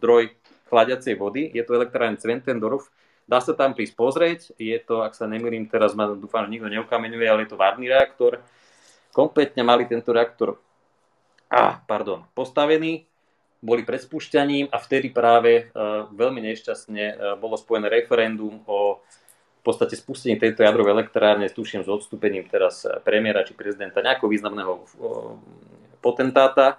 zdroj 0.00 0.32
chladiacej 0.72 1.14
vody. 1.20 1.52
Je 1.52 1.60
to 1.60 1.76
elektrárne 1.76 2.16
Zwentendorf. 2.16 2.88
Dá 3.28 3.44
sa 3.44 3.52
tam 3.52 3.76
prísť 3.76 3.92
pozrieť. 3.92 4.40
Je 4.56 4.76
to, 4.80 5.04
ak 5.04 5.12
sa 5.12 5.28
nemýlim, 5.28 5.68
teraz 5.68 5.92
ma 5.92 6.08
dúfam, 6.08 6.48
že 6.48 6.56
nikto 6.56 6.72
neukameňuje, 6.72 7.26
ale 7.28 7.44
je 7.44 7.50
to 7.52 7.60
varný 7.60 7.92
reaktor. 7.92 8.40
Kompletne 9.12 9.64
mali 9.64 9.84
tento 9.84 10.16
reaktor 10.16 10.56
ah, 11.50 11.82
pardon, 11.86 12.26
postavený, 12.34 13.06
boli 13.60 13.82
pred 13.82 14.02
spúšťaním 14.02 14.68
a 14.68 14.76
vtedy 14.80 15.12
práve 15.12 15.68
uh, 15.72 16.08
veľmi 16.12 16.40
nešťastne 16.52 17.04
uh, 17.12 17.16
bolo 17.40 17.56
spojené 17.56 17.88
referendum 17.88 18.62
o 18.68 19.00
podstate 19.66 19.98
spustenie 19.98 20.38
tejto 20.38 20.62
jadrovej 20.62 20.94
elektrárne, 20.94 21.50
tuším 21.50 21.82
s 21.82 21.90
odstúpením 21.90 22.46
teraz 22.46 22.86
premiéra 23.02 23.42
či 23.42 23.50
prezidenta 23.50 23.98
nejakého 23.98 24.30
významného 24.30 24.86
potentáta. 25.98 26.78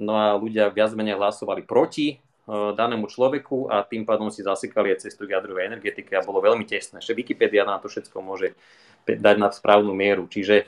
No 0.00 0.16
a 0.16 0.32
ľudia 0.32 0.72
viac 0.72 0.96
menej 0.96 1.20
hlasovali 1.20 1.68
proti 1.68 2.16
danému 2.48 3.12
človeku 3.12 3.68
a 3.68 3.84
tým 3.84 4.08
pádom 4.08 4.32
si 4.32 4.40
zasekali 4.40 4.96
aj 4.96 5.04
cestu 5.04 5.28
k 5.28 5.36
jadrovej 5.36 5.68
energetike 5.68 6.16
a 6.16 6.24
bolo 6.24 6.40
veľmi 6.40 6.64
tesné. 6.64 7.04
Ešte 7.04 7.12
Wikipedia 7.12 7.68
nám 7.68 7.84
to 7.84 7.92
všetko 7.92 8.16
môže 8.24 8.56
dať 9.04 9.36
na 9.36 9.52
správnu 9.52 9.92
mieru. 9.92 10.24
Čiže 10.24 10.64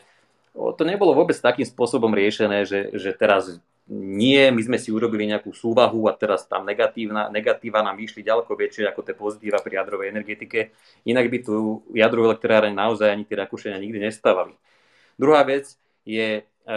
to 0.52 0.82
nebolo 0.84 1.16
vôbec 1.16 1.40
takým 1.40 1.64
spôsobom 1.64 2.12
riešené, 2.12 2.68
že, 2.68 2.92
že 2.96 3.16
teraz 3.16 3.60
nie, 3.86 4.50
my 4.50 4.58
sme 4.66 4.78
si 4.82 4.90
urobili 4.90 5.30
nejakú 5.30 5.54
súvahu 5.54 6.10
a 6.10 6.12
teraz 6.18 6.42
tam 6.50 6.66
negatívna, 6.66 7.30
negatíva 7.30 7.86
nám 7.86 7.94
vyšli 7.94 8.26
ďaleko 8.26 8.50
väčšie 8.58 8.90
ako 8.90 9.00
tie 9.06 9.14
pozitíva 9.14 9.62
pri 9.62 9.78
jadrovej 9.78 10.10
energetike. 10.10 10.74
Inak 11.06 11.30
by 11.30 11.38
tu 11.46 11.86
jadrovú 11.94 12.34
elektráreň 12.34 12.74
naozaj 12.74 13.14
ani 13.14 13.22
tie 13.22 13.38
Rakúšania 13.38 13.78
nikdy 13.78 14.02
nestávali. 14.02 14.58
Druhá 15.14 15.46
vec 15.46 15.78
je 16.02 16.42
e, 16.42 16.74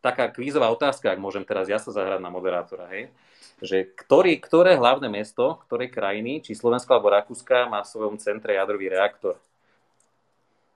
taká 0.00 0.32
kvízová 0.32 0.72
otázka, 0.72 1.12
ak 1.12 1.20
môžem 1.20 1.44
teraz 1.44 1.68
ja 1.68 1.76
sa 1.76 1.92
zahrať 1.92 2.24
na 2.24 2.32
moderátora, 2.32 2.88
hej? 2.88 3.12
že 3.60 3.84
ktorý, 3.84 4.40
ktoré 4.40 4.80
hlavné 4.80 5.12
mesto, 5.12 5.60
ktoré 5.68 5.92
krajiny, 5.92 6.40
či 6.40 6.56
Slovensko 6.56 6.96
alebo 6.96 7.12
Rakúska, 7.12 7.68
má 7.68 7.84
v 7.84 7.92
svojom 7.92 8.16
centre 8.16 8.56
jadrový 8.56 8.88
reaktor? 8.88 9.36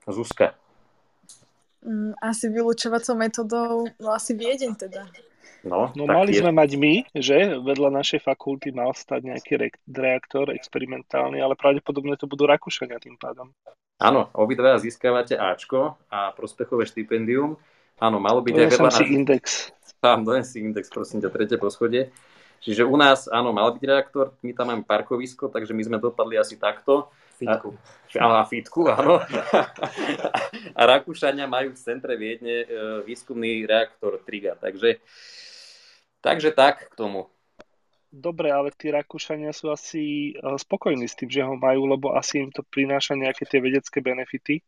Zuzka. 0.05 0.53
Mm, 1.81 2.13
asi 2.21 2.53
vylúčovacou 2.53 3.17
metodou, 3.17 3.89
no 3.97 4.09
asi 4.13 4.37
Viedeň 4.37 4.73
teda. 4.77 5.09
No, 5.63 5.91
no 5.91 6.07
mali 6.07 6.35
je... 6.35 6.39
sme 6.39 6.55
mať 6.55 6.71
my, 6.79 6.93
že 7.11 7.59
vedľa 7.59 7.89
našej 7.99 8.23
fakulty 8.23 8.71
mal 8.71 8.95
stať 8.95 9.27
nejaký 9.27 9.53
re- 9.59 9.81
reaktor 9.91 10.55
experimentálny, 10.55 11.43
ale 11.43 11.59
pravdepodobne 11.59 12.15
to 12.15 12.31
budú 12.31 12.47
Rakúšania 12.47 12.99
tým 12.99 13.19
pádom. 13.19 13.51
Áno, 13.99 14.31
obidvaja 14.31 14.79
získavate 14.79 15.35
Ačko 15.35 15.99
a 16.07 16.31
prospechové 16.31 16.87
štipendium. 16.87 17.59
Áno, 17.99 18.23
malo 18.23 18.39
byť 18.39 18.55
aj 18.55 18.67
vedľa... 18.71 18.91
si 18.95 19.05
index. 19.11 19.43
Tam, 19.99 20.23
dojem 20.23 20.47
si 20.47 20.63
index, 20.63 20.87
prosím 20.87 21.19
ťa, 21.19 21.29
tretie 21.35 21.59
poschodie. 21.59 22.07
Čiže 22.63 22.87
u 22.87 22.95
nás, 22.95 23.27
áno, 23.27 23.51
mal 23.51 23.71
byť 23.75 23.83
reaktor, 23.83 24.35
my 24.43 24.51
tam 24.55 24.71
máme 24.71 24.83
parkovisko, 24.87 25.51
takže 25.51 25.75
my 25.75 25.83
sme 25.83 25.97
dopadli 25.99 26.39
asi 26.39 26.55
takto. 26.55 27.11
Fitku. 27.39 27.71
A, 28.19 28.43
a 28.43 28.47
fitku, 28.47 28.83
áno. 28.91 29.23
a 30.79 30.81
Rakúšania 30.83 31.47
majú 31.47 31.71
v 31.71 31.79
centre 31.79 32.19
Viedne 32.19 32.67
e, 32.67 32.67
výskumný 33.07 33.63
reaktor 33.63 34.19
Triga, 34.27 34.59
takže 34.59 34.99
Takže 36.19 36.51
tak 36.51 36.91
k 36.91 36.93
tomu. 36.95 37.31
Dobre, 38.09 38.49
ale 38.49 38.73
tí 38.73 38.89
Rakúšania 38.89 39.53
sú 39.53 39.69
asi 39.69 40.33
eh, 40.33 40.57
spokojní 40.57 41.05
s 41.05 41.15
tým, 41.15 41.29
že 41.29 41.45
ho 41.45 41.53
majú, 41.53 41.85
lebo 41.85 42.17
asi 42.17 42.41
im 42.41 42.49
to 42.49 42.65
prináša 42.65 43.13
nejaké 43.13 43.45
tie 43.45 43.61
vedecké 43.61 44.01
benefity. 44.01 44.65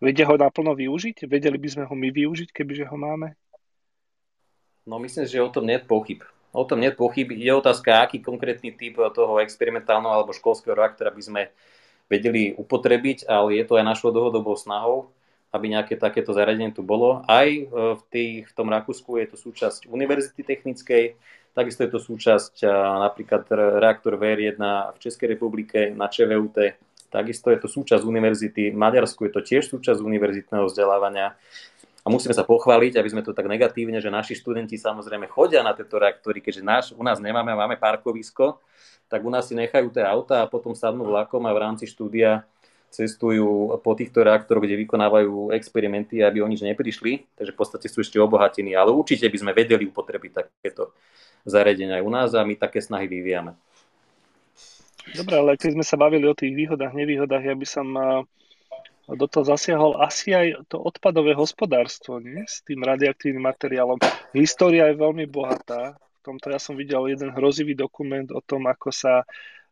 Vedia 0.00 0.28
ho 0.28 0.36
naplno 0.36 0.76
využiť? 0.76 1.24
Vedeli 1.24 1.56
by 1.56 1.68
sme 1.72 1.84
ho 1.88 1.94
my 1.96 2.08
využiť, 2.12 2.52
kebyže 2.52 2.84
ho 2.88 2.96
máme? 2.96 3.32
No 4.84 5.00
myslím, 5.00 5.24
že 5.24 5.40
o 5.40 5.48
tom 5.48 5.64
nie 5.64 5.80
je 5.80 5.88
pochyb. 5.88 6.20
O 6.52 6.64
tom 6.64 6.80
nie 6.80 6.92
je 6.92 7.00
pochyb. 7.00 7.32
Je 7.32 7.48
otázka, 7.48 8.04
aký 8.04 8.20
konkrétny 8.20 8.76
typ 8.76 9.00
toho 9.16 9.40
experimentálneho 9.40 10.12
alebo 10.12 10.36
školského 10.36 10.76
reaktora 10.76 11.12
by 11.12 11.22
sme 11.24 11.42
vedeli 12.12 12.52
upotrebiť, 12.54 13.24
ale 13.24 13.56
je 13.56 13.64
to 13.66 13.80
aj 13.80 13.84
našou 13.88 14.12
dlhodobou 14.12 14.54
snahou 14.54 15.15
aby 15.56 15.72
nejaké 15.72 15.96
takéto 15.96 16.36
zariadenie 16.36 16.76
tu 16.76 16.84
bolo. 16.84 17.24
Aj 17.24 17.48
e, 17.48 17.64
v, 17.72 18.02
tých, 18.12 18.46
v 18.46 18.52
tom 18.52 18.68
Rakúsku 18.68 19.16
je 19.16 19.26
to 19.32 19.36
súčasť 19.40 19.88
univerzity 19.88 20.44
technickej, 20.44 21.16
takisto 21.56 21.80
je 21.82 21.90
to 21.90 22.00
súčasť 22.00 22.62
e, 22.62 22.68
napríklad 23.08 23.48
reaktor 23.80 24.20
VR1 24.20 24.60
v 24.92 24.98
Českej 25.00 25.32
republike 25.32 25.90
na 25.96 26.12
ČVUT, 26.12 26.76
takisto 27.08 27.48
je 27.48 27.58
to 27.64 27.68
súčasť 27.72 28.04
univerzity, 28.04 28.70
v 28.70 28.76
Maďarsku 28.76 29.24
je 29.24 29.32
to 29.32 29.40
tiež 29.40 29.64
súčasť 29.72 30.04
univerzitného 30.04 30.68
vzdelávania. 30.68 31.32
A 32.04 32.12
musíme 32.12 32.30
sa 32.30 32.46
pochváliť, 32.46 33.02
aby 33.02 33.08
sme 33.10 33.26
to 33.26 33.34
tak 33.34 33.50
negatívne, 33.50 33.98
že 33.98 34.14
naši 34.14 34.38
študenti 34.38 34.78
samozrejme 34.78 35.26
chodia 35.26 35.66
na 35.66 35.74
tieto 35.74 35.98
reaktory, 35.98 36.38
keďže 36.38 36.62
náš, 36.62 36.84
u 36.94 37.02
nás 37.02 37.18
nemáme, 37.18 37.50
máme 37.50 37.74
parkovisko, 37.74 38.62
tak 39.10 39.26
u 39.26 39.30
nás 39.30 39.50
si 39.50 39.58
nechajú 39.58 39.90
tie 39.90 40.06
auta 40.06 40.42
a 40.42 40.50
potom 40.50 40.74
sadnú 40.74 41.06
vlakom 41.06 41.42
a 41.46 41.54
v 41.54 41.62
rámci 41.62 41.86
štúdia 41.90 42.46
cestujú 42.90 43.76
po 43.82 43.92
týchto 43.92 44.24
reaktoroch, 44.24 44.64
kde 44.64 44.80
vykonávajú 44.86 45.52
experimenty, 45.52 46.24
aby 46.24 46.40
o 46.40 46.48
nič 46.48 46.64
neprišli, 46.64 47.28
takže 47.36 47.52
v 47.52 47.58
podstate 47.58 47.86
sú 47.92 48.00
ešte 48.00 48.16
obohatení, 48.16 48.72
ale 48.72 48.94
určite 48.94 49.28
by 49.28 49.36
sme 49.36 49.52
vedeli 49.52 49.84
upotrebiť 49.84 50.32
takéto 50.32 50.96
zariadenia 51.44 52.00
aj 52.00 52.06
u 52.06 52.10
nás 52.10 52.30
a 52.32 52.46
my 52.46 52.56
také 52.56 52.80
snahy 52.80 53.06
vyvíjame. 53.06 53.54
Dobre, 55.14 55.34
ale 55.38 55.54
keď 55.54 55.78
sme 55.78 55.84
sa 55.86 55.94
bavili 55.94 56.26
o 56.26 56.34
tých 56.34 56.50
výhodách, 56.50 56.90
nevýhodách, 56.90 57.44
ja 57.46 57.54
by 57.54 57.66
som 57.68 57.86
do 59.06 59.26
toho 59.30 59.46
zasiahol 59.46 60.02
asi 60.02 60.34
aj 60.34 60.66
to 60.66 60.82
odpadové 60.82 61.30
hospodárstvo 61.30 62.18
nie? 62.18 62.42
s 62.42 62.66
tým 62.66 62.82
radioaktívnym 62.82 63.46
materiálom. 63.46 64.02
História 64.34 64.90
je 64.90 64.98
veľmi 64.98 65.30
bohatá. 65.30 65.94
V 65.94 66.34
tomto 66.34 66.50
ja 66.50 66.58
som 66.58 66.74
videl 66.74 67.06
jeden 67.14 67.30
hrozivý 67.30 67.78
dokument 67.78 68.26
o 68.34 68.42
tom, 68.42 68.66
ako 68.66 68.90
sa 68.90 69.22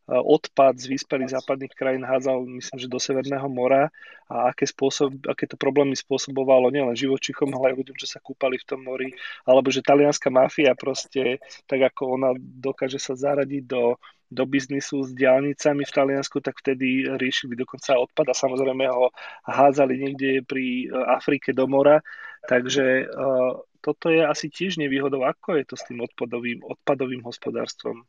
odpad 0.09 0.77
z 0.77 0.93
vyspelých 0.93 1.33
západných 1.33 1.73
krajín 1.73 2.05
hádzal, 2.05 2.45
myslím, 2.45 2.79
že 2.81 2.93
do 2.93 3.01
Severného 3.01 3.49
mora 3.49 3.89
a 4.29 4.53
aké, 4.53 4.69
spôsob, 4.69 5.25
aké 5.25 5.49
to 5.49 5.57
problémy 5.57 5.97
spôsobovalo 5.97 6.69
nielen 6.69 6.93
živočichom, 6.93 7.49
ale 7.57 7.73
aj 7.73 7.77
ľuďom, 7.81 7.97
čo 7.97 8.09
sa 8.09 8.21
kúpali 8.21 8.61
v 8.61 8.69
tom 8.69 8.85
mori, 8.85 9.09
alebo 9.49 9.73
že 9.73 9.81
talianská 9.81 10.29
mafia 10.29 10.77
proste, 10.77 11.41
tak 11.65 11.93
ako 11.93 12.21
ona 12.21 12.31
dokáže 12.41 13.01
sa 13.01 13.17
zaradiť 13.17 13.65
do 13.65 13.97
do 14.35 14.43
biznisu 14.51 15.07
s 15.07 15.15
diálnicami 15.15 15.87
v 15.87 15.95
Taliansku, 15.95 16.43
tak 16.43 16.59
vtedy 16.59 17.07
riešili 17.07 17.55
dokonca 17.55 17.95
odpad 17.95 18.33
a 18.33 18.35
samozrejme 18.35 18.91
ho 18.91 19.15
hádzali 19.47 19.95
niekde 19.95 20.43
pri 20.43 20.91
e, 20.91 20.97
Afrike 21.07 21.55
do 21.55 21.71
mora. 21.71 22.03
Takže 22.45 23.09
uh, 23.09 23.57
toto 23.81 24.13
je 24.13 24.21
asi 24.21 24.53
tiež 24.53 24.77
nevýhodou. 24.77 25.25
Ako 25.25 25.57
je 25.57 25.65
to 25.65 25.81
s 25.81 25.89
tým 25.89 26.05
odpadovým, 26.05 26.61
odpadovým 26.61 27.25
hospodárstvom? 27.25 28.05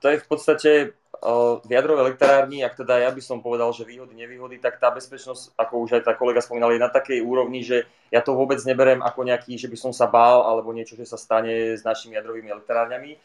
To 0.00 0.06
je 0.12 0.20
v 0.20 0.26
podstate 0.28 0.70
v 1.64 1.70
jadrovej 1.72 2.12
elektrárni, 2.12 2.60
ak 2.60 2.76
teda 2.76 3.00
ja 3.00 3.10
by 3.10 3.22
som 3.24 3.40
povedal, 3.40 3.72
že 3.72 3.88
výhody, 3.88 4.12
nevýhody, 4.12 4.60
tak 4.60 4.76
tá 4.76 4.92
bezpečnosť, 4.92 5.56
ako 5.56 5.74
už 5.88 5.90
aj 5.98 6.02
tá 6.04 6.12
kolega 6.12 6.44
spomínal, 6.44 6.76
je 6.76 6.82
na 6.82 6.92
takej 6.92 7.24
úrovni, 7.24 7.64
že 7.64 7.88
ja 8.12 8.20
to 8.20 8.36
vôbec 8.36 8.60
neberem 8.68 9.00
ako 9.00 9.24
nejaký, 9.24 9.56
že 9.56 9.66
by 9.66 9.80
som 9.80 9.92
sa 9.96 10.06
bál 10.06 10.44
alebo 10.44 10.76
niečo, 10.76 10.94
že 10.94 11.08
sa 11.08 11.16
stane 11.16 11.72
s 11.72 11.82
našimi 11.82 12.20
jadrovými 12.20 12.52
elektrárňami. 12.52 13.16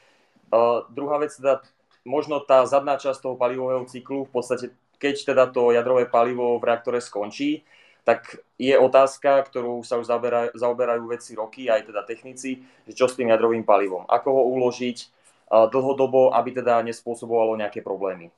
Uh, 0.51 0.87
druhá 0.87 1.19
vec, 1.19 1.35
teda 1.35 1.59
možno 2.07 2.39
tá 2.39 2.63
zadná 2.63 2.95
časť 2.95 3.19
toho 3.19 3.35
palivového 3.35 3.83
cyklu, 3.85 4.23
v 4.23 4.33
podstate 4.33 4.71
keď 5.01 5.35
teda 5.35 5.43
to 5.51 5.75
jadrové 5.75 6.07
palivo 6.07 6.61
v 6.61 6.67
reaktore 6.67 7.01
skončí, 7.01 7.65
tak 8.01 8.41
je 8.57 8.73
otázka, 8.73 9.45
ktorú 9.45 9.85
sa 9.85 10.01
už 10.01 10.09
zaoberajú, 10.57 11.03
vedci 11.05 11.37
roky, 11.37 11.69
aj 11.69 11.89
teda 11.89 12.01
technici, 12.01 12.65
že 12.89 12.97
čo 12.97 13.05
s 13.05 13.13
tým 13.13 13.29
jadrovým 13.29 13.61
palivom, 13.61 14.09
ako 14.09 14.29
ho 14.29 14.43
uložiť 14.57 15.20
dlhodobo, 15.51 16.31
aby 16.31 16.55
teda 16.55 16.79
nespôsobovalo 16.87 17.59
nejaké 17.59 17.83
problémy. 17.83 18.31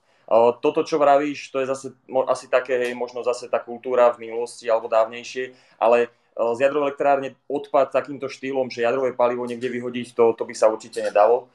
Toto, 0.65 0.81
čo 0.81 0.97
vravíš, 0.97 1.53
to 1.53 1.61
je 1.61 1.69
zase 1.69 1.87
asi 2.25 2.49
také, 2.49 2.89
hej, 2.89 2.97
možno 2.97 3.21
zase 3.21 3.45
tá 3.45 3.61
kultúra 3.61 4.09
v 4.09 4.25
minulosti 4.25 4.65
alebo 4.65 4.89
dávnejšie, 4.89 5.53
ale 5.77 6.09
z 6.33 6.57
jadrovej 6.57 6.89
elektrárne 6.89 7.37
odpad 7.45 7.93
takýmto 7.93 8.25
štýlom, 8.25 8.73
že 8.73 8.81
jadrové 8.81 9.13
palivo 9.13 9.45
niekde 9.45 9.69
vyhodiť, 9.69 10.17
to, 10.17 10.33
to 10.33 10.43
by 10.49 10.57
sa 10.57 10.73
určite 10.73 11.05
nedalo 11.05 11.45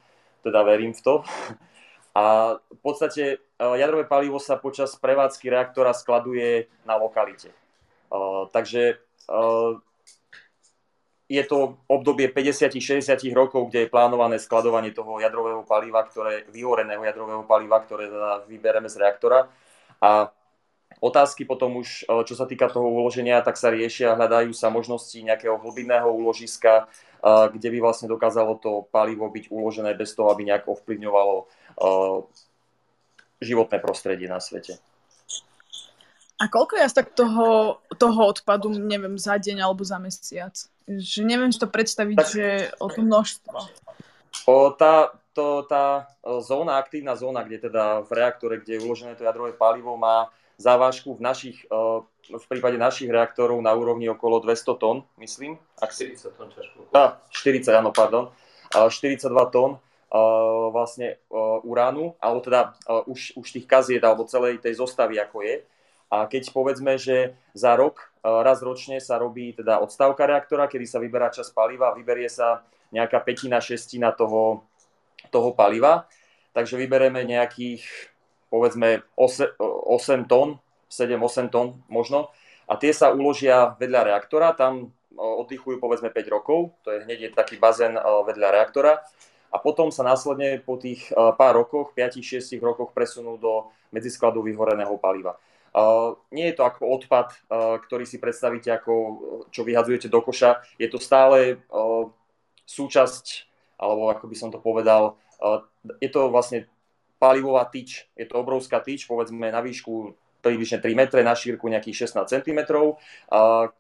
teda 0.43 0.63
verím 0.63 0.93
v 0.95 1.03
to. 1.03 1.15
A 2.17 2.57
v 2.59 2.81
podstate 2.83 3.23
e, 3.23 3.37
jadrové 3.79 4.09
palivo 4.09 4.43
sa 4.43 4.59
počas 4.59 4.97
prevádzky 4.99 5.51
reaktora 5.51 5.95
skladuje 5.95 6.67
na 6.83 6.99
lokalite. 6.99 7.53
E, 7.53 7.57
takže 8.51 8.83
e, 8.91 8.97
je 11.29 11.45
to 11.45 11.77
obdobie 11.93 12.33
50-60 12.33 13.05
rokov, 13.37 13.69
kde 13.69 13.85
je 13.85 13.93
plánované 13.93 14.41
skladovanie 14.41 14.97
toho 14.97 15.21
jadrového 15.21 15.61
paliva, 15.69 16.01
ktoré, 16.09 16.49
vyhoreného 16.49 17.05
jadrového 17.05 17.45
paliva, 17.45 17.85
ktoré 17.85 18.09
teda 18.09 18.49
vybereme 18.49 18.89
z 18.89 18.97
reaktora. 18.97 19.45
A 20.01 20.33
otázky 21.05 21.45
potom 21.45 21.85
už, 21.85 22.09
čo 22.25 22.33
sa 22.33 22.49
týka 22.49 22.73
toho 22.73 22.89
uloženia, 22.89 23.45
tak 23.45 23.61
sa 23.61 23.69
riešia, 23.69 24.17
hľadajú 24.17 24.57
sa 24.57 24.73
možnosti 24.73 25.21
nejakého 25.21 25.61
hlbinného 25.61 26.09
úložiska, 26.09 26.89
kde 27.53 27.69
by 27.77 27.79
vlastne 27.85 28.09
dokázalo 28.09 28.57
to 28.57 28.89
palivo 28.89 29.29
byť 29.29 29.53
uložené 29.53 29.93
bez 29.93 30.17
toho, 30.17 30.33
aby 30.33 30.49
nejak 30.49 30.65
ovplyvňovalo 30.65 31.45
životné 33.45 33.79
prostredie 33.85 34.33
na 34.33 34.41
svete. 34.41 34.81
A 36.39 36.47
koľko 36.47 36.79
asi 36.79 36.95
tak 36.95 37.19
toho, 37.19 37.79
toho 37.99 38.21
odpadu, 38.31 38.71
neviem, 38.71 39.19
za 39.19 39.35
deň 39.35 39.59
alebo 39.59 39.83
za 39.83 39.99
mesiac? 39.99 40.55
Že 40.87 41.27
neviem 41.27 41.51
si 41.51 41.59
to 41.59 41.67
predstaviť, 41.67 42.17
tak, 42.17 42.31
že 42.31 42.47
o 42.79 42.87
to 42.87 43.03
množstvo. 43.03 43.59
O, 44.47 44.71
tá, 44.71 45.11
to, 45.35 45.67
tá 45.67 46.07
zóna, 46.39 46.79
aktívna 46.79 47.19
zóna, 47.19 47.43
kde 47.43 47.67
teda 47.67 48.07
v 48.07 48.11
reaktore, 48.15 48.63
kde 48.63 48.79
je 48.79 48.85
uložené 48.87 49.19
to 49.19 49.27
jadrové 49.27 49.51
palivo, 49.51 49.99
má 49.99 50.31
závažku 50.59 51.19
v, 51.19 51.21
našich, 51.23 51.59
eh, 51.67 51.99
v 52.31 52.45
prípade 52.47 52.79
našich 52.79 53.11
reaktorov 53.11 53.59
na 53.59 53.75
úrovni 53.75 54.07
okolo 54.07 54.39
200 54.39 54.75
tón, 54.79 54.97
myslím. 55.19 55.59
Ak 55.83 55.91
si... 55.91 56.15
40 56.15 56.39
tón 56.39 56.51
ťažko. 56.55 56.79
Á, 56.95 57.19
40, 57.35 57.83
áno, 57.83 57.91
pardon. 57.91 58.31
42 58.71 59.27
tón 59.51 59.79
eh, 59.79 60.67
vlastne 60.71 61.19
uránu, 61.67 62.15
alebo 62.23 62.39
teda 62.47 62.79
už, 63.11 63.39
už 63.39 63.47
tých 63.59 63.67
kaziet, 63.67 64.03
alebo 64.07 64.29
celej 64.29 64.63
tej 64.63 64.79
zostavy, 64.79 65.19
ako 65.19 65.43
je. 65.43 65.67
A 66.09 66.25
keď 66.25 66.53
povedzme, 66.53 66.97
že 66.97 67.37
za 67.53 67.77
rok, 67.77 68.13
raz 68.25 68.65
ročne 68.65 68.97
sa 68.99 69.21
robí 69.21 69.53
teda 69.53 69.81
odstavka 69.85 70.25
reaktora, 70.25 70.69
kedy 70.69 70.87
sa 70.89 70.99
vyberá 71.01 71.29
čas 71.29 71.53
paliva, 71.53 71.93
vyberie 71.93 72.33
sa 72.33 72.65
nejaká 72.93 73.21
petina, 73.21 73.61
šestina 73.61 74.17
toho, 74.17 74.65
toho 75.29 75.53
paliva, 75.53 76.09
takže 76.57 76.81
vyberieme 76.81 77.21
nejakých 77.29 77.85
povedzme 78.49 79.05
8, 79.13 79.61
8 79.61 80.25
tón, 80.25 80.57
7-8 80.89 81.53
tón 81.53 81.85
možno, 81.93 82.33
a 82.65 82.81
tie 82.81 82.93
sa 82.97 83.13
uložia 83.13 83.77
vedľa 83.77 84.13
reaktora, 84.13 84.57
tam 84.57 84.93
oddychujú 85.17 85.77
povedzme 85.77 86.09
5 86.09 86.35
rokov, 86.37 86.73
to 86.85 86.93
je 86.97 87.05
hneď 87.05 87.37
taký 87.37 87.61
bazén 87.61 87.97
vedľa 87.97 88.49
reaktora. 88.55 89.05
A 89.49 89.57
potom 89.57 89.89
sa 89.89 90.05
následne 90.05 90.61
po 90.61 90.77
tých 90.77 91.09
pár 91.41 91.57
rokoch, 91.57 91.97
5-6 91.97 92.61
rokoch 92.61 92.93
presunú 92.93 93.41
do 93.41 93.73
medziskladu 93.89 94.45
vyhoreného 94.45 94.93
paliva. 95.01 95.41
Nie 96.33 96.53
je 96.53 96.57
to 96.57 96.63
ako 96.65 96.83
odpad, 96.99 97.35
ktorý 97.85 98.05
si 98.09 98.21
predstavíte 98.23 98.73
ako 98.73 98.93
čo 99.53 99.63
vyhadzujete 99.65 100.09
do 100.09 100.21
koša, 100.21 100.63
je 100.81 100.89
to 100.89 100.99
stále 101.01 101.61
súčasť, 102.69 103.49
alebo 103.81 104.13
ako 104.13 104.25
by 104.29 104.37
som 104.37 104.51
to 104.53 104.61
povedal, 104.61 105.17
je 106.03 106.11
to 106.11 106.29
vlastne 106.29 106.67
palivová 107.19 107.67
tyč. 107.67 108.07
Je 108.15 108.27
to 108.27 108.39
obrovská 108.39 108.79
tyč, 108.79 109.07
povedzme 109.07 109.51
na 109.51 109.63
výšku 109.63 110.15
približne 110.43 110.79
3 110.79 110.95
metre, 110.95 111.21
na 111.27 111.35
šírku 111.35 111.67
nejakých 111.67 112.09
16 112.09 112.31
cm. 112.31 112.61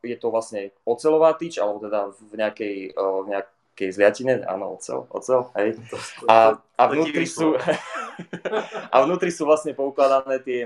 Je 0.02 0.16
to 0.18 0.28
vlastne 0.28 0.74
ocelová 0.82 1.34
tyč, 1.38 1.58
alebo 1.62 1.78
teda 1.82 2.10
v 2.10 2.34
nejakej, 2.34 2.76
v 2.98 3.26
nejakej 3.30 3.88
zliatine, 3.94 4.42
áno, 4.42 4.74
ocel, 4.74 5.06
ocel, 5.14 5.46
hej. 5.54 5.78
A, 6.26 6.58
a, 6.58 6.82
vnútri 6.90 7.30
sú, 7.30 7.54
a 8.94 8.96
vnútri 9.06 9.30
sú 9.30 9.46
vlastne 9.46 9.70
poukladané 9.72 10.42
tie 10.42 10.60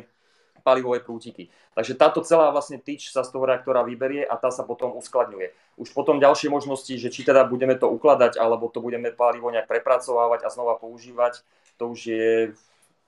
palivové 0.63 1.03
prútiky. 1.03 1.51
Takže 1.75 1.99
táto 1.99 2.23
celá 2.23 2.49
vlastne 2.55 2.79
tyč 2.79 3.11
sa 3.11 3.27
z 3.27 3.35
toho 3.35 3.45
reaktora 3.45 3.83
vyberie 3.83 4.23
a 4.23 4.39
tá 4.39 4.55
sa 4.55 4.63
potom 4.63 4.95
uskladňuje. 4.97 5.53
Už 5.77 5.91
potom 5.91 6.23
ďalšie 6.23 6.49
možnosti, 6.49 6.95
že 6.95 7.11
či 7.11 7.27
teda 7.27 7.45
budeme 7.45 7.75
to 7.75 7.91
ukladať, 7.91 8.39
alebo 8.39 8.71
to 8.71 8.79
budeme 8.79 9.11
palivo 9.11 9.51
nejak 9.51 9.67
prepracovávať 9.67 10.47
a 10.47 10.53
znova 10.55 10.79
používať, 10.79 11.43
to 11.77 11.91
už 11.91 12.01
je 12.07 12.31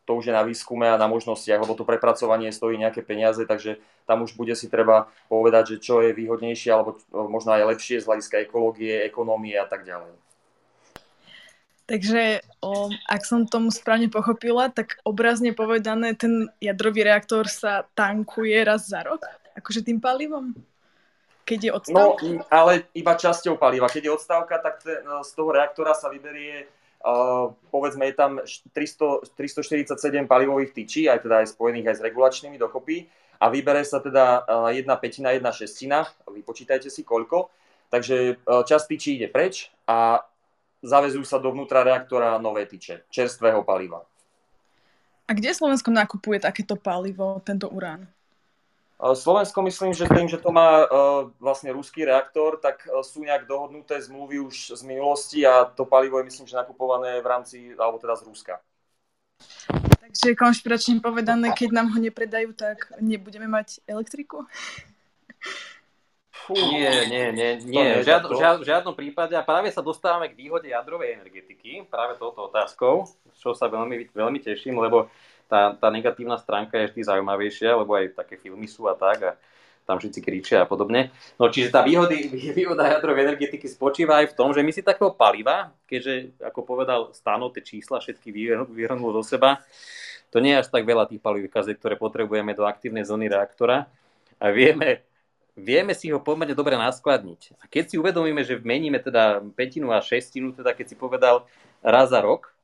to 0.04 0.20
už 0.20 0.28
je 0.28 0.36
na 0.36 0.44
výskume 0.44 0.84
a 0.84 1.00
na 1.00 1.08
možnostiach, 1.08 1.64
lebo 1.64 1.72
to 1.72 1.88
prepracovanie 1.88 2.52
stojí 2.52 2.76
nejaké 2.76 3.00
peniaze, 3.00 3.40
takže 3.48 3.80
tam 4.04 4.20
už 4.20 4.36
bude 4.36 4.52
si 4.52 4.68
treba 4.68 5.08
povedať, 5.32 5.76
že 5.76 5.76
čo 5.80 6.04
je 6.04 6.12
výhodnejšie 6.12 6.68
alebo 6.68 7.00
možno 7.08 7.56
aj 7.56 7.72
lepšie 7.72 8.04
z 8.04 8.08
hľadiska 8.08 8.44
ekológie, 8.44 9.00
ekonómie 9.08 9.56
a 9.56 9.64
tak 9.64 9.88
ďalej. 9.88 10.12
Takže 11.84 12.40
o, 12.64 12.88
ak 12.88 13.28
som 13.28 13.44
tomu 13.44 13.68
správne 13.68 14.08
pochopila, 14.08 14.72
tak 14.72 14.96
obrazne 15.04 15.52
povedané, 15.52 16.16
ten 16.16 16.48
jadrový 16.56 17.04
reaktor 17.04 17.44
sa 17.44 17.84
tankuje 17.92 18.56
raz 18.64 18.88
za 18.88 19.04
rok? 19.04 19.20
Akože 19.52 19.84
tým 19.84 20.00
palivom? 20.00 20.56
Keď 21.44 21.60
je 21.60 21.70
odstávka? 21.76 22.24
No, 22.24 22.40
ale 22.48 22.88
iba 22.96 23.12
časťou 23.12 23.60
paliva. 23.60 23.92
Keď 23.92 24.08
je 24.08 24.16
odstávka, 24.16 24.56
tak 24.64 24.80
ten, 24.80 25.04
z 25.04 25.30
toho 25.36 25.52
reaktora 25.52 25.92
sa 25.92 26.08
vyberie 26.08 26.72
Uh, 27.04 27.52
povedzme, 27.68 28.08
je 28.08 28.16
tam 28.16 28.40
300, 28.72 29.36
347 29.36 30.24
palivových 30.24 30.72
tyčí, 30.72 31.04
aj 31.04 31.20
teda 31.20 31.44
aj 31.44 31.52
spojených 31.52 31.92
aj 31.92 31.96
s 32.00 32.04
regulačnými 32.08 32.56
dokopy 32.56 33.04
a 33.44 33.52
vybere 33.52 33.84
sa 33.84 34.00
teda 34.00 34.40
uh, 34.40 34.72
jedna 34.72 34.96
petina, 34.96 35.36
jedna 35.36 35.52
šestina, 35.52 36.08
vypočítajte 36.24 36.88
si 36.88 37.04
koľko, 37.04 37.52
takže 37.92 38.40
uh, 38.48 38.64
časť 38.64 38.84
tyčí 38.88 39.20
ide 39.20 39.28
preč 39.28 39.68
a 39.84 40.24
zavezujú 40.84 41.24
sa 41.24 41.40
dovnútra 41.40 41.80
reaktora 41.80 42.36
nové 42.36 42.68
tyče, 42.68 43.08
čerstvého 43.08 43.64
paliva. 43.64 44.04
A 45.24 45.32
kde 45.32 45.56
Slovensko 45.56 45.88
nakupuje 45.88 46.36
takéto 46.36 46.76
palivo, 46.76 47.40
tento 47.40 47.72
urán? 47.72 48.04
Slovensko 48.94 49.64
myslím, 49.64 49.96
že 49.96 50.04
tým, 50.06 50.28
že 50.28 50.38
to 50.38 50.52
má 50.52 50.86
vlastne 51.40 51.72
ruský 51.72 52.04
reaktor, 52.04 52.60
tak 52.62 52.84
sú 53.02 53.24
nejak 53.24 53.48
dohodnuté 53.48 53.98
zmluvy 54.00 54.38
už 54.44 54.76
z 54.76 54.82
minulosti 54.84 55.42
a 55.42 55.64
to 55.64 55.88
palivo 55.88 56.20
je 56.20 56.28
myslím, 56.30 56.46
že 56.46 56.60
nakupované 56.60 57.18
v 57.20 57.26
rámci, 57.26 57.56
alebo 57.74 57.98
teda 57.98 58.16
z 58.16 58.22
Ruska. 58.28 58.54
Takže 59.98 60.38
konšpiračne 60.38 61.02
povedané, 61.02 61.50
keď 61.56 61.74
nám 61.74 61.90
ho 61.90 61.98
nepredajú, 61.98 62.54
tak 62.54 62.92
nebudeme 63.00 63.48
mať 63.50 63.82
elektriku? 63.88 64.46
Fú, 66.44 66.52
nie, 66.52 67.08
nie, 67.08 67.32
nie, 67.32 67.50
nie. 67.64 67.88
V, 68.00 68.04
žiad, 68.04 68.28
žiad, 68.28 68.56
žiadnom 68.60 68.92
prípade. 68.92 69.32
A 69.32 69.40
práve 69.40 69.72
sa 69.72 69.80
dostávame 69.80 70.28
k 70.28 70.36
výhode 70.36 70.68
jadrovej 70.68 71.16
energetiky, 71.16 71.88
práve 71.88 72.20
touto 72.20 72.52
otázkou, 72.52 73.08
čo 73.40 73.56
sa 73.56 73.64
veľmi, 73.64 74.12
veľmi 74.12 74.44
teším, 74.44 74.76
lebo 74.76 75.08
tá, 75.48 75.72
tá 75.72 75.88
negatívna 75.88 76.36
stránka 76.36 76.76
je 76.76 76.92
vždy 76.92 77.00
zaujímavejšia, 77.08 77.80
lebo 77.80 77.96
aj 77.96 78.12
také 78.12 78.36
filmy 78.36 78.68
sú 78.68 78.84
a 78.84 78.92
tak. 78.92 79.18
A 79.24 79.32
tam 79.84 80.00
všetci 80.00 80.20
kričia 80.24 80.64
a 80.64 80.68
podobne. 80.68 81.12
No 81.36 81.52
čiže 81.52 81.68
tá 81.68 81.84
výhody, 81.84 82.28
výhoda 82.58 82.88
jadrovej 82.88 83.32
energetiky 83.32 83.68
spočíva 83.68 84.24
aj 84.24 84.32
v 84.32 84.36
tom, 84.36 84.52
že 84.52 84.64
my 84.64 84.72
si 84.72 84.80
takého 84.80 85.12
paliva, 85.12 85.72
keďže, 85.84 86.40
ako 86.40 86.60
povedal 86.64 87.00
Stano, 87.12 87.52
tie 87.52 87.60
čísla 87.60 88.00
všetky 88.00 88.32
vyhrnul 88.68 89.12
do 89.12 89.20
seba, 89.20 89.60
to 90.32 90.42
nie 90.42 90.56
je 90.56 90.66
až 90.66 90.68
tak 90.72 90.82
veľa 90.82 91.06
tých 91.06 91.22
palivých 91.22 91.78
ktoré 91.78 91.94
potrebujeme 91.94 92.56
do 92.56 92.66
aktívnej 92.66 93.06
zóny 93.06 93.30
reaktora 93.30 93.86
a 94.40 94.50
vieme, 94.50 95.04
vieme 95.54 95.94
si 95.94 96.10
ho 96.10 96.18
pomerne 96.18 96.54
dobre 96.54 96.74
naskladniť. 96.74 97.58
A 97.62 97.64
keď 97.70 97.94
si 97.94 97.96
uvedomíme, 97.98 98.42
že 98.42 98.58
meníme 98.58 98.98
teda 98.98 99.42
petinu 99.54 99.94
a 99.94 100.02
šestinu, 100.02 100.50
teda 100.54 100.74
keď 100.74 100.86
si 100.92 100.96
povedal 100.98 101.46
raz 101.80 102.10
za 102.10 102.20
rok, 102.22 102.54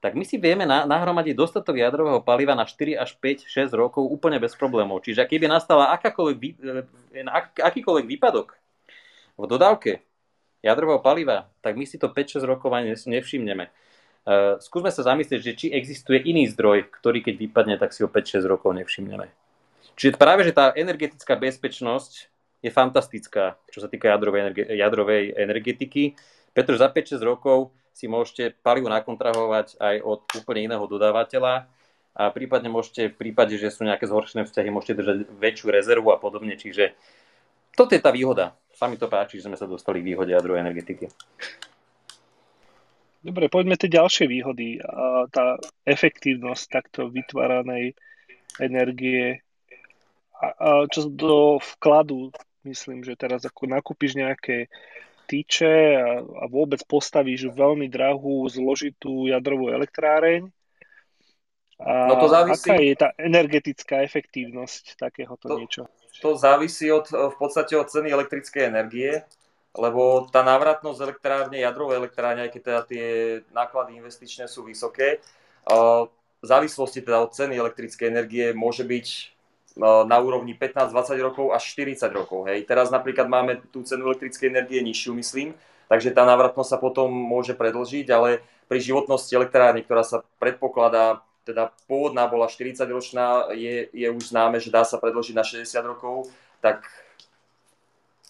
tak 0.00 0.16
my 0.16 0.24
si 0.24 0.40
vieme 0.40 0.64
nahromadiť 0.64 1.36
dostatok 1.36 1.76
jadrového 1.76 2.24
paliva 2.24 2.56
na 2.56 2.64
4 2.64 2.96
až 2.96 3.20
5, 3.20 3.44
6 3.44 3.68
rokov 3.76 4.00
úplne 4.08 4.40
bez 4.40 4.56
problémov. 4.56 5.04
Čiže 5.04 5.28
keby 5.28 5.44
nastala 5.44 5.92
akákoľvek, 5.92 6.40
e, 7.12 7.20
akýkoľvek 7.60 8.06
výpadok 8.08 8.56
v 9.36 9.44
dodávke 9.44 10.00
jadrového 10.64 11.04
paliva, 11.04 11.52
tak 11.60 11.76
my 11.76 11.84
si 11.84 12.00
to 12.00 12.08
5-6 12.08 12.48
rokov 12.48 12.72
ani 12.72 12.96
nevšimneme. 12.96 13.68
Uh, 14.20 14.60
skúsme 14.60 14.92
sa 14.92 15.00
zamyslieť, 15.00 15.40
že 15.40 15.56
či 15.56 15.66
existuje 15.72 16.20
iný 16.20 16.44
zdroj, 16.52 16.92
ktorý 16.92 17.24
keď 17.24 17.40
vypadne, 17.40 17.80
tak 17.80 17.96
si 17.96 18.04
ho 18.04 18.08
5-6 18.12 18.44
rokov 18.44 18.76
nevšimneme. 18.76 19.32
Čiže 19.96 20.20
práve, 20.20 20.44
že 20.44 20.52
tá 20.52 20.76
energetická 20.76 21.40
bezpečnosť 21.40 22.29
je 22.60 22.70
fantastická, 22.72 23.56
čo 23.72 23.80
sa 23.80 23.88
týka 23.88 24.12
jadrovej, 24.12 24.40
energe- 24.44 24.68
jadrovej 24.68 25.22
energetiky, 25.32 26.14
pretože 26.52 26.84
za 26.84 26.92
5-6 26.92 27.20
rokov 27.24 27.72
si 27.96 28.06
môžete 28.08 28.56
palivo 28.60 28.88
nakontrahovať 28.92 29.80
aj 29.80 29.96
od 30.04 30.20
úplne 30.36 30.68
iného 30.72 30.84
dodávateľa 30.84 31.68
a 32.16 32.22
prípadne 32.34 32.68
môžete 32.68 33.12
v 33.12 33.18
prípade, 33.18 33.54
že 33.56 33.70
sú 33.70 33.86
nejaké 33.86 34.04
zhoršené 34.04 34.44
vzťahy, 34.44 34.68
môžete 34.68 34.98
držať 34.98 35.16
väčšiu 35.40 35.68
rezervu 35.72 36.10
a 36.12 36.18
podobne. 36.18 36.58
Čiže 36.58 36.92
toto 37.72 37.94
je 37.94 38.02
tá 38.02 38.10
výhoda. 38.10 38.56
Sami 38.74 38.96
to 38.98 39.06
páči, 39.06 39.38
že 39.38 39.46
sme 39.46 39.56
sa 39.56 39.68
dostali 39.68 40.02
k 40.02 40.12
výhode 40.12 40.32
jadrovej 40.34 40.64
energetiky. 40.64 41.06
Dobre, 43.20 43.52
poďme 43.52 43.76
tie 43.76 43.92
ďalšie 43.92 44.26
výhody. 44.26 44.80
Tá 45.30 45.60
efektívnosť 45.84 46.64
takto 46.72 47.12
vytváranej 47.12 47.92
energie. 48.58 49.44
A 50.40 50.88
čo 50.88 51.12
do 51.12 51.60
vkladu, 51.60 52.32
myslím, 52.64 53.04
že 53.06 53.18
teraz 53.18 53.44
ako 53.46 53.70
nakúpiš 53.70 54.18
nejaké 54.18 54.70
týče 55.30 55.74
a, 55.96 56.20
a 56.20 56.44
vôbec 56.50 56.82
postavíš 56.84 57.54
veľmi 57.54 57.86
drahú, 57.86 58.48
zložitú 58.50 59.30
jadrovú 59.30 59.70
elektráreň, 59.70 60.50
a 61.80 62.12
no 62.12 62.20
to 62.20 62.28
závisí... 62.28 62.68
aká 62.68 62.74
je 62.76 62.94
tá 62.94 63.08
energetická 63.16 64.04
efektívnosť 64.04 65.00
takéhoto 65.00 65.48
to, 65.48 65.56
niečo? 65.56 65.82
To 66.20 66.36
závisí 66.36 66.92
od, 66.92 67.08
v 67.08 67.36
podstate 67.40 67.72
od 67.72 67.88
ceny 67.88 68.12
elektrickej 68.12 68.68
energie, 68.68 69.24
lebo 69.72 70.28
tá 70.28 70.44
návratnosť 70.44 71.00
elektrárne, 71.00 71.56
jadrovej 71.56 72.04
elektrárne, 72.04 72.44
aj 72.44 72.52
keď 72.52 72.62
teda 72.62 72.80
tie 72.84 73.06
náklady 73.56 73.96
investičné 73.96 74.44
sú 74.44 74.60
vysoké, 74.60 75.24
v 76.40 76.44
závislosti 76.44 77.00
teda 77.00 77.24
od 77.24 77.32
ceny 77.32 77.56
elektrickej 77.56 78.06
energie 78.12 78.46
môže 78.52 78.84
byť 78.84 79.06
na 79.80 80.16
úrovni 80.20 80.52
15-20 80.52 81.26
rokov 81.26 81.46
až 81.56 81.62
40 81.72 82.12
rokov. 82.12 82.46
Hej. 82.52 82.68
Teraz 82.68 82.92
napríklad 82.92 83.26
máme 83.26 83.64
tú 83.72 83.80
cenu 83.80 84.12
elektrickej 84.12 84.52
energie 84.52 84.84
nižšiu, 84.84 85.16
myslím, 85.16 85.56
takže 85.88 86.12
tá 86.12 86.28
návratnosť 86.28 86.70
sa 86.76 86.78
potom 86.78 87.08
môže 87.08 87.56
predlžiť, 87.56 88.06
ale 88.12 88.44
pri 88.68 88.78
životnosti 88.78 89.32
elektrárny, 89.32 89.82
ktorá 89.82 90.04
sa 90.04 90.22
predpokladá, 90.38 91.24
teda 91.48 91.72
pôvodná 91.88 92.28
bola 92.28 92.46
40 92.46 92.76
ročná, 92.92 93.48
je, 93.56 93.88
je 93.90 94.08
už 94.12 94.30
známe, 94.30 94.60
že 94.60 94.70
dá 94.70 94.84
sa 94.84 95.00
predlžiť 95.00 95.34
na 95.34 95.42
60 95.42 95.66
rokov, 95.82 96.28
tak 96.60 96.84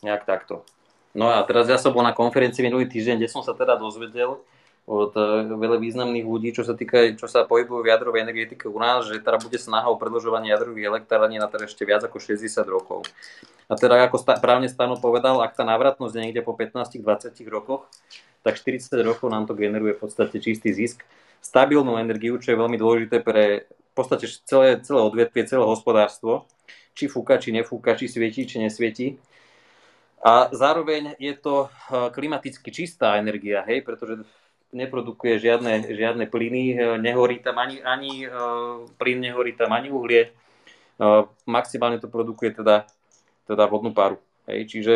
nejak 0.00 0.24
takto. 0.24 0.64
No 1.10 1.28
a 1.28 1.42
teraz 1.42 1.66
ja 1.66 1.76
som 1.76 1.90
bol 1.90 2.06
na 2.06 2.14
konferencii 2.14 2.62
minulý 2.62 2.86
týždeň, 2.86 3.18
kde 3.18 3.28
som 3.28 3.42
sa 3.42 3.52
teda 3.52 3.74
dozvedel, 3.74 4.38
od 4.88 5.12
eh, 5.16 5.46
veľa 5.50 5.76
významných 5.76 6.26
ľudí, 6.26 6.50
čo 6.56 6.64
sa, 6.64 6.72
týka, 6.72 7.12
čo 7.16 7.28
sa 7.28 7.44
pohybujú 7.44 7.84
v 7.84 7.90
jadrovej 7.92 8.24
energetike 8.24 8.66
u 8.70 8.78
nás, 8.80 9.04
že 9.04 9.20
teda 9.20 9.40
bude 9.40 9.58
snaha 9.60 9.88
o 9.92 10.00
predlžovanie 10.00 10.52
jadrových 10.52 10.88
elektrární 10.96 11.36
na 11.36 11.48
teda 11.48 11.68
ešte 11.68 11.84
viac 11.84 12.04
ako 12.04 12.16
60 12.16 12.64
rokov. 12.66 13.04
A 13.70 13.78
teda 13.78 14.02
ako 14.02 14.18
sta, 14.18 14.34
právne 14.40 14.66
Stano 14.66 14.98
povedal, 14.98 15.38
ak 15.44 15.54
tá 15.54 15.62
návratnosť 15.62 16.14
je 16.16 16.22
niekde 16.26 16.42
po 16.42 16.58
15-20 16.58 17.38
rokoch, 17.46 17.86
tak 18.42 18.58
40 18.58 18.90
rokov 19.06 19.30
nám 19.30 19.46
to 19.46 19.54
generuje 19.54 19.94
v 19.94 20.00
podstate 20.00 20.42
čistý 20.42 20.74
zisk. 20.74 21.06
Stabilnú 21.38 21.96
energiu, 21.96 22.36
čo 22.36 22.52
je 22.52 22.60
veľmi 22.60 22.76
dôležité 22.76 23.22
pre 23.22 23.70
v 23.70 23.94
podstate 23.94 24.26
celé, 24.46 24.78
celé 24.82 25.00
odvetvie, 25.02 25.46
celé 25.50 25.66
hospodárstvo, 25.66 26.46
či 26.94 27.10
fúka, 27.10 27.38
či 27.42 27.50
nefúka, 27.50 27.98
či 27.98 28.06
svietí, 28.06 28.46
či 28.46 28.62
nesvietí. 28.62 29.18
A 30.20 30.52
zároveň 30.52 31.16
je 31.16 31.32
to 31.38 31.66
eh, 31.66 32.12
klimaticky 32.12 32.68
čistá 32.70 33.16
energia, 33.16 33.64
hej, 33.64 33.82
pretože 33.82 34.20
neprodukuje 34.70 35.42
žiadne, 35.42 35.90
žiadne 35.90 36.24
plyny, 36.30 36.64
e, 36.74 36.76
nehorí 37.02 37.42
tam 37.42 37.58
ani, 37.58 37.82
ani 37.82 38.26
uh, 38.26 38.86
plyn, 38.98 39.18
nehorí 39.18 39.58
tam 39.58 39.74
ani 39.74 39.90
uhlie. 39.90 40.30
Uh, 41.00 41.26
maximálne 41.48 41.98
to 41.98 42.06
produkuje 42.06 42.54
teda, 42.54 42.86
teda 43.50 43.66
vodnú 43.66 43.90
paru. 43.90 44.22
Hej. 44.46 44.70
Čiže 44.70 44.94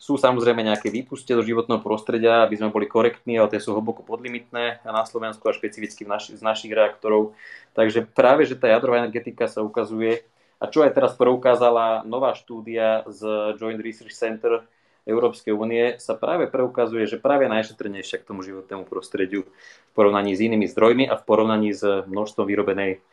sú 0.00 0.20
samozrejme 0.20 0.60
nejaké 0.60 0.92
výpustie 0.92 1.32
do 1.32 1.44
životného 1.44 1.80
prostredia, 1.80 2.44
aby 2.44 2.58
sme 2.58 2.68
boli 2.74 2.84
korektní, 2.84 3.38
ale 3.38 3.48
tie 3.48 3.62
sú 3.62 3.72
hlboko 3.72 4.04
podlimitné 4.04 4.84
a 4.84 4.90
na 4.90 5.06
Slovensku 5.06 5.46
a 5.48 5.56
špecificky 5.56 6.04
naši, 6.04 6.36
z 6.36 6.42
našich 6.44 6.72
reaktorov. 6.74 7.32
Takže 7.72 8.04
práve, 8.04 8.44
že 8.44 8.58
tá 8.58 8.68
jadrová 8.68 9.00
energetika 9.00 9.48
sa 9.48 9.64
ukazuje, 9.64 10.26
a 10.60 10.68
čo 10.70 10.84
aj 10.84 10.92
teraz 10.96 11.12
preukázala 11.16 12.06
nová 12.06 12.32
štúdia 12.32 13.04
z 13.10 13.52
Joint 13.58 13.80
Research 13.80 14.14
Center, 14.14 14.64
Európskej 15.04 15.52
únie 15.52 16.00
sa 16.00 16.16
práve 16.16 16.48
preukazuje, 16.48 17.04
že 17.04 17.20
práve 17.20 17.44
najšetrnejšia 17.44 18.24
k 18.24 18.28
tomu 18.28 18.40
životnému 18.40 18.88
prostrediu 18.88 19.44
v 19.44 19.92
porovnaní 19.92 20.32
s 20.32 20.40
inými 20.40 20.64
zdrojmi 20.64 21.04
a 21.04 21.20
v 21.20 21.26
porovnaní 21.28 21.76
s 21.76 21.84
množstvom 21.84 22.48
vyrobenej 22.48 23.04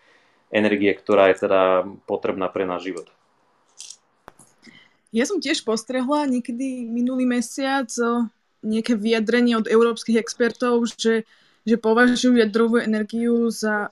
energie, 0.51 0.91
ktorá 0.95 1.31
je 1.31 1.47
teda 1.47 1.83
potrebná 2.07 2.47
pre 2.47 2.63
náš 2.63 2.91
život. 2.91 3.07
Ja 5.11 5.27
som 5.27 5.43
tiež 5.43 5.67
postrehla 5.67 6.23
niekedy 6.31 6.87
minulý 6.87 7.27
mesiac 7.27 7.91
nejaké 8.63 8.95
vyjadrenie 8.95 9.59
od 9.59 9.67
európskych 9.67 10.15
expertov, 10.15 10.87
že, 10.95 11.27
že 11.67 11.75
považujú 11.75 12.39
jadrovú 12.39 12.79
energiu 12.79 13.51
za 13.51 13.91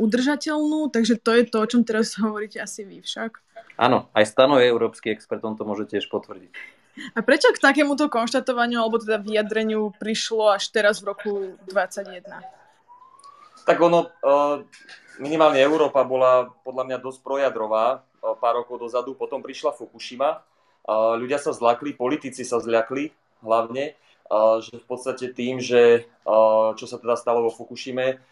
udržateľnú, 0.00 0.88
takže 0.88 1.20
to 1.20 1.36
je 1.36 1.44
to, 1.44 1.56
o 1.60 1.68
čom 1.68 1.84
teraz 1.84 2.16
hovoríte 2.16 2.56
asi 2.56 2.88
vy 2.88 3.04
však. 3.04 3.36
Áno, 3.76 4.08
aj 4.16 4.24
Stano 4.32 4.56
je 4.56 4.72
európsky 4.72 5.12
expert, 5.12 5.44
on 5.44 5.60
to 5.60 5.68
môže 5.68 5.84
tiež 5.92 6.08
potvrdiť. 6.08 6.75
A 7.12 7.20
prečo 7.20 7.52
k 7.52 7.60
takémuto 7.60 8.08
konštatovaniu 8.08 8.80
alebo 8.80 8.96
teda 8.96 9.20
vyjadreniu 9.20 9.92
prišlo 10.00 10.56
až 10.56 10.72
teraz 10.72 11.04
v 11.04 11.12
roku 11.12 11.32
2021? 11.68 12.56
Tak 13.66 13.76
ono, 13.82 14.06
e, 14.06 14.08
minimálne 15.20 15.58
Európa 15.60 16.06
bola 16.06 16.48
podľa 16.62 16.84
mňa 16.86 16.98
dosť 17.02 17.20
projadrová 17.20 18.00
e, 18.00 18.32
pár 18.38 18.62
rokov 18.62 18.80
dozadu, 18.80 19.12
potom 19.18 19.42
prišla 19.42 19.74
Fukushima, 19.76 20.40
ľudia 21.18 21.42
sa 21.42 21.50
zlakli, 21.50 21.90
politici 21.98 22.46
sa 22.46 22.62
zľakli 22.62 23.10
hlavne, 23.42 23.90
e, 23.90 23.92
že 24.62 24.78
v 24.78 24.86
podstate 24.86 25.34
tým, 25.34 25.58
že 25.58 26.06
čo 26.76 26.86
sa 26.86 26.96
teda 27.02 27.18
stalo 27.18 27.46
vo 27.46 27.50
Fukushime, 27.50 28.22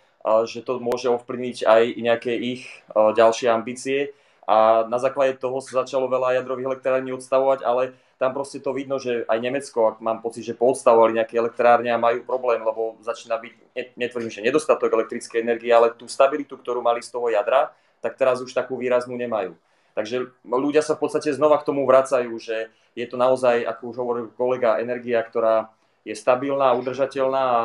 že 0.48 0.64
to 0.64 0.80
môže 0.80 1.12
ovplyvniť 1.12 1.68
aj 1.68 1.82
nejaké 2.00 2.32
ich 2.32 2.64
ďalšie 2.96 3.52
ambície 3.52 4.16
a 4.48 4.84
na 4.88 5.00
základe 5.00 5.40
toho 5.40 5.60
sa 5.60 5.84
začalo 5.84 6.08
veľa 6.08 6.40
jadrových 6.40 6.68
elektrární 6.76 7.12
odstavovať, 7.16 7.64
ale 7.64 7.96
tam 8.24 8.32
proste 8.32 8.56
to 8.56 8.72
vidno, 8.72 8.96
že 8.96 9.28
aj 9.28 9.36
Nemecko, 9.36 9.92
ak 9.92 9.96
mám 10.00 10.24
pocit, 10.24 10.48
že 10.48 10.56
podstavovali 10.56 11.20
nejaké 11.20 11.36
elektrárne 11.36 11.92
a 11.92 12.00
majú 12.00 12.24
problém, 12.24 12.64
lebo 12.64 12.96
začína 13.04 13.36
byť, 13.36 13.52
netvrdím, 14.00 14.32
že 14.32 14.40
nedostatok 14.40 14.88
elektrickej 14.88 15.44
energie, 15.44 15.68
ale 15.68 15.92
tú 15.92 16.08
stabilitu, 16.08 16.56
ktorú 16.56 16.80
mali 16.80 17.04
z 17.04 17.12
toho 17.12 17.28
jadra, 17.28 17.76
tak 18.00 18.16
teraz 18.16 18.40
už 18.40 18.56
takú 18.56 18.80
výraznú 18.80 19.12
nemajú. 19.12 19.52
Takže 19.92 20.32
ľudia 20.48 20.80
sa 20.80 20.96
v 20.96 21.04
podstate 21.04 21.36
znova 21.36 21.60
k 21.60 21.68
tomu 21.68 21.84
vracajú, 21.84 22.32
že 22.40 22.72
je 22.96 23.04
to 23.04 23.20
naozaj, 23.20 23.60
ako 23.60 23.82
už 23.92 23.96
hovoril 24.00 24.26
kolega, 24.32 24.80
energia, 24.80 25.20
ktorá 25.20 25.68
je 26.08 26.16
stabilná, 26.16 26.72
udržateľná 26.80 27.42
a 27.44 27.62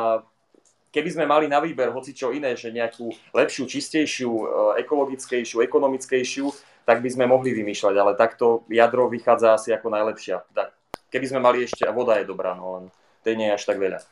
keby 0.92 1.08
sme 1.08 1.24
mali 1.24 1.48
na 1.48 1.58
výber 1.64 1.88
hoci 1.88 2.12
čo 2.12 2.36
iné, 2.36 2.52
že 2.52 2.68
nejakú 2.68 3.08
lepšiu, 3.32 3.64
čistejšiu, 3.64 4.30
e, 4.30 4.44
ekologickejšiu, 4.84 5.64
ekonomickejšiu, 5.64 6.46
tak 6.90 7.06
by 7.06 7.10
sme 7.14 7.30
mohli 7.30 7.54
vymýšľať, 7.54 7.94
ale 7.94 8.18
takto 8.18 8.66
jadro 8.66 9.06
vychádza 9.06 9.54
asi 9.54 9.70
ako 9.70 9.94
najlepšia. 9.94 10.42
Tak, 10.50 10.74
keby 11.06 11.26
sme 11.30 11.38
mali 11.38 11.62
ešte, 11.62 11.86
a 11.86 11.94
voda 11.94 12.18
je 12.18 12.26
dobrá, 12.26 12.58
no 12.58 12.82
len 12.82 12.84
tej 13.22 13.38
nie 13.38 13.46
je 13.46 13.54
až 13.54 13.70
tak 13.70 13.78
veľa. 13.78 14.02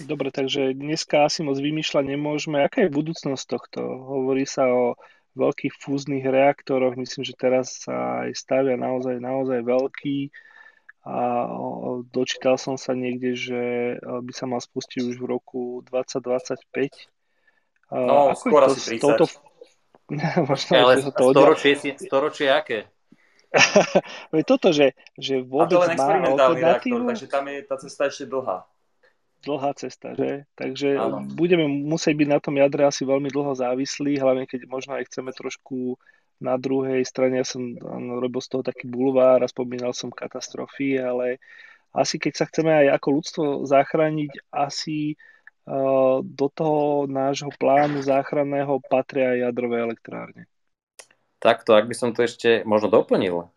Dobre, 0.00 0.32
takže 0.32 0.72
dneska 0.72 1.28
asi 1.28 1.44
moc 1.44 1.60
vymýšľať 1.60 2.04
nemôžeme. 2.16 2.64
Aká 2.64 2.88
je 2.88 2.96
budúcnosť 2.96 3.44
tohto? 3.44 3.84
Hovorí 3.84 4.48
sa 4.48 4.72
o 4.72 4.96
veľkých 5.36 5.76
fúznych 5.76 6.24
reaktoroch, 6.24 6.96
myslím, 6.96 7.28
že 7.28 7.36
teraz 7.36 7.84
sa 7.84 8.24
aj 8.24 8.32
stavia 8.32 8.80
naozaj, 8.80 9.20
naozaj 9.20 9.60
veľký 9.60 10.32
a 11.04 11.46
dočítal 12.08 12.56
som 12.56 12.80
sa 12.80 12.96
niekde, 12.96 13.36
že 13.36 13.62
by 14.00 14.32
sa 14.32 14.48
mal 14.48 14.64
spustiť 14.64 15.04
už 15.04 15.20
v 15.20 15.28
roku 15.28 15.84
2025. 15.92 16.56
No, 17.92 18.32
Ako 18.32 18.48
skôr 18.48 18.62
asi 18.64 18.96
30. 18.96 18.98
S 18.98 19.04
touto, 19.04 19.24
Možno, 20.48 20.72
ale 20.78 21.02
to 21.02 21.10
storočie, 21.10 21.74
storočie 21.98 22.46
aké? 22.46 22.86
toto, 24.50 24.70
že, 24.70 24.94
že 25.18 25.42
vôbec 25.42 25.74
A 25.74 25.80
to 25.80 25.82
len 25.82 25.92
experimentálny 25.96 26.60
reaktor, 26.62 27.00
takže 27.06 27.26
tam 27.26 27.44
je 27.50 27.58
tá 27.66 27.76
cesta 27.80 28.02
ešte 28.10 28.24
dlhá. 28.26 28.66
Dlhá 29.46 29.70
cesta, 29.78 30.14
že? 30.18 30.46
Takže 30.58 30.98
Áno. 30.98 31.22
budeme 31.34 31.66
musieť 31.70 32.14
byť 32.18 32.28
na 32.28 32.38
tom 32.42 32.54
jadre 32.58 32.82
asi 32.86 33.06
veľmi 33.06 33.30
dlho 33.30 33.54
závislí, 33.54 34.18
hlavne 34.18 34.44
keď 34.50 34.66
možno 34.66 34.98
aj 34.98 35.06
chceme 35.10 35.30
trošku 35.30 35.98
na 36.42 36.58
druhej 36.60 37.00
strane, 37.06 37.40
ja 37.40 37.46
som 37.46 37.62
robil 38.20 38.42
z 38.44 38.48
toho 38.52 38.62
taký 38.66 38.84
bulvár 38.90 39.40
a 39.40 39.48
spomínal 39.48 39.96
som 39.96 40.12
katastrofy, 40.12 41.00
ale 41.00 41.40
asi 41.96 42.20
keď 42.20 42.32
sa 42.36 42.44
chceme 42.44 42.68
aj 42.84 43.00
ako 43.00 43.08
ľudstvo 43.08 43.44
zachrániť, 43.64 44.52
asi 44.52 45.16
uh, 45.16 45.35
do 46.22 46.46
toho 46.54 47.10
nášho 47.10 47.50
plánu 47.58 47.98
záchranného 48.00 48.78
patria 48.86 49.34
aj 49.34 49.50
jadrové 49.50 49.82
elektrárne. 49.82 50.42
Takto, 51.42 51.74
ak 51.74 51.90
by 51.90 51.94
som 51.98 52.14
to 52.14 52.22
ešte 52.22 52.62
možno 52.62 52.88
doplnil, 52.88 53.50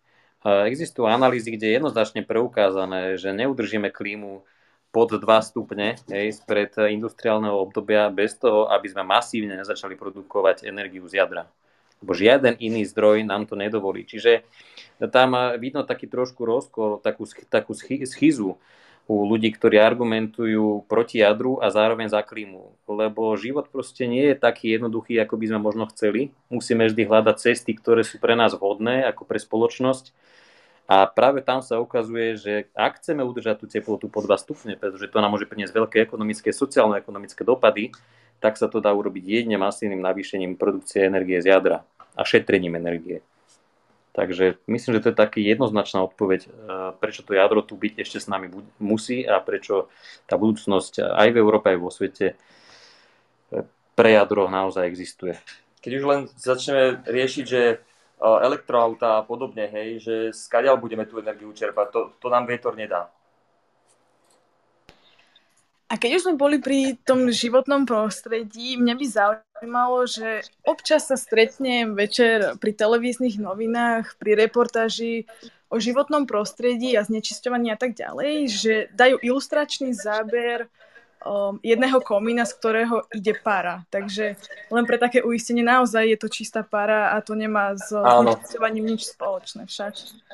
existujú 0.44 1.06
analýzy, 1.06 1.54
kde 1.54 1.70
je 1.70 1.78
jednoznačne 1.78 2.22
preukázané, 2.26 3.22
že 3.22 3.30
neudržíme 3.30 3.94
klímu 3.94 4.42
pod 4.90 5.14
2 5.14 5.22
stupne 5.46 6.02
hej, 6.10 6.34
spred 6.34 6.74
industriálneho 6.74 7.54
obdobia 7.54 8.10
bez 8.10 8.34
toho, 8.42 8.66
aby 8.74 8.90
sme 8.90 9.06
masívne 9.06 9.54
nezačali 9.54 9.94
produkovať 9.94 10.66
energiu 10.66 11.06
z 11.06 11.22
jadra. 11.22 11.46
Lebo 12.02 12.16
žiaden 12.16 12.58
iný 12.58 12.88
zdroj 12.90 13.22
nám 13.22 13.46
to 13.46 13.54
nedovolí. 13.60 14.08
Čiže 14.08 14.48
tam 15.14 15.36
vidno 15.60 15.86
taký 15.86 16.08
trošku 16.08 16.42
rozkol, 16.42 16.98
takú, 17.04 17.28
takú 17.52 17.76
schizu 17.78 18.58
u 19.10 19.26
ľudí, 19.26 19.50
ktorí 19.50 19.82
argumentujú 19.82 20.86
proti 20.86 21.26
jadru 21.26 21.58
a 21.58 21.74
zároveň 21.74 22.14
za 22.14 22.22
klímu. 22.22 22.78
Lebo 22.86 23.34
život 23.34 23.66
proste 23.74 24.06
nie 24.06 24.30
je 24.30 24.38
taký 24.38 24.78
jednoduchý, 24.78 25.18
ako 25.18 25.34
by 25.34 25.46
sme 25.50 25.60
možno 25.66 25.90
chceli. 25.90 26.30
Musíme 26.54 26.86
vždy 26.86 27.10
hľadať 27.10 27.42
cesty, 27.42 27.74
ktoré 27.74 28.06
sú 28.06 28.22
pre 28.22 28.38
nás 28.38 28.54
vhodné, 28.54 29.10
ako 29.10 29.26
pre 29.26 29.42
spoločnosť. 29.42 30.14
A 30.86 31.10
práve 31.10 31.42
tam 31.42 31.66
sa 31.66 31.82
ukazuje, 31.82 32.38
že 32.38 32.54
ak 32.78 33.02
chceme 33.02 33.26
udržať 33.26 33.62
tú 33.62 33.66
teplotu 33.66 34.06
po 34.14 34.22
2 34.22 34.30
stupne, 34.38 34.74
pretože 34.78 35.10
to 35.10 35.18
nám 35.18 35.34
môže 35.34 35.50
priniesť 35.50 35.74
veľké 35.74 35.98
ekonomické, 36.06 36.54
sociálno-ekonomické 36.54 37.42
dopady, 37.42 37.90
tak 38.38 38.62
sa 38.62 38.70
to 38.70 38.78
dá 38.78 38.94
urobiť 38.94 39.26
jedne 39.26 39.58
masívnym 39.58 40.06
navýšením 40.06 40.54
produkcie 40.54 41.10
energie 41.10 41.42
z 41.42 41.50
jadra 41.50 41.82
a 42.14 42.22
šetrením 42.22 42.78
energie. 42.78 43.26
Takže 44.10 44.58
myslím, 44.66 44.98
že 44.98 45.04
to 45.06 45.10
je 45.14 45.22
taký 45.22 45.42
jednoznačná 45.46 46.02
odpoveď, 46.02 46.42
e, 46.46 46.50
prečo 46.98 47.22
to 47.22 47.38
jadro 47.38 47.62
tu 47.62 47.78
byť 47.78 47.94
ešte 48.02 48.18
s 48.18 48.26
nami 48.26 48.50
musí 48.82 49.22
a 49.22 49.38
prečo 49.38 49.88
tá 50.26 50.34
budúcnosť 50.34 51.06
aj 51.14 51.28
v 51.30 51.38
Európe, 51.38 51.70
aj 51.70 51.78
vo 51.78 51.94
svete 51.94 52.34
e, 52.34 52.36
pre 53.94 54.10
jadro 54.18 54.50
naozaj 54.50 54.90
existuje. 54.90 55.38
Keď 55.80 55.92
už 55.94 56.04
len 56.10 56.22
začneme 56.34 57.06
riešiť, 57.06 57.46
že 57.46 57.62
e, 57.70 57.76
elektroauta 58.26 59.22
a 59.22 59.26
podobne, 59.26 59.70
hej, 59.70 60.02
že 60.02 60.16
skadiaľ 60.34 60.82
budeme 60.82 61.06
tú 61.06 61.22
energiu 61.22 61.54
čerpať, 61.54 61.88
to, 61.94 62.00
to 62.18 62.28
nám 62.34 62.50
vietor 62.50 62.74
nedá. 62.74 63.14
A 65.90 65.98
keď 65.98 66.22
už 66.22 66.24
sme 66.30 66.36
boli 66.38 66.62
pri 66.62 67.02
tom 67.02 67.30
životnom 67.34 67.82
prostredí, 67.82 68.78
mňa 68.78 68.94
by 68.94 69.06
zaujímalo, 69.10 69.49
že 70.08 70.44
občas 70.64 71.08
sa 71.10 71.18
stretnem 71.20 71.96
večer 71.96 72.56
pri 72.58 72.72
televíznych 72.72 73.40
novinách, 73.42 74.16
pri 74.16 74.36
reportáži 74.36 75.28
o 75.70 75.78
životnom 75.78 76.26
prostredí 76.26 76.98
a 76.98 77.06
znečisťovaní 77.06 77.70
a 77.70 77.78
tak 77.78 77.94
ďalej, 77.94 78.34
že 78.50 78.74
dajú 78.98 79.22
ilustračný 79.22 79.94
záber 79.94 80.66
um, 81.22 81.62
jedného 81.62 82.02
komína, 82.02 82.50
z 82.50 82.58
ktorého 82.58 83.06
ide 83.14 83.38
para. 83.38 83.86
Takže 83.94 84.34
len 84.74 84.86
pre 84.90 84.98
také 84.98 85.22
uistenie, 85.22 85.62
naozaj 85.62 86.10
je 86.10 86.18
to 86.18 86.28
čistá 86.28 86.66
para 86.66 87.14
a 87.14 87.22
to 87.22 87.38
nemá 87.38 87.78
s 87.78 87.94
znečisťovaním 87.94 88.98
nič 88.98 89.14
spoločné 89.14 89.70
však. 89.70 89.94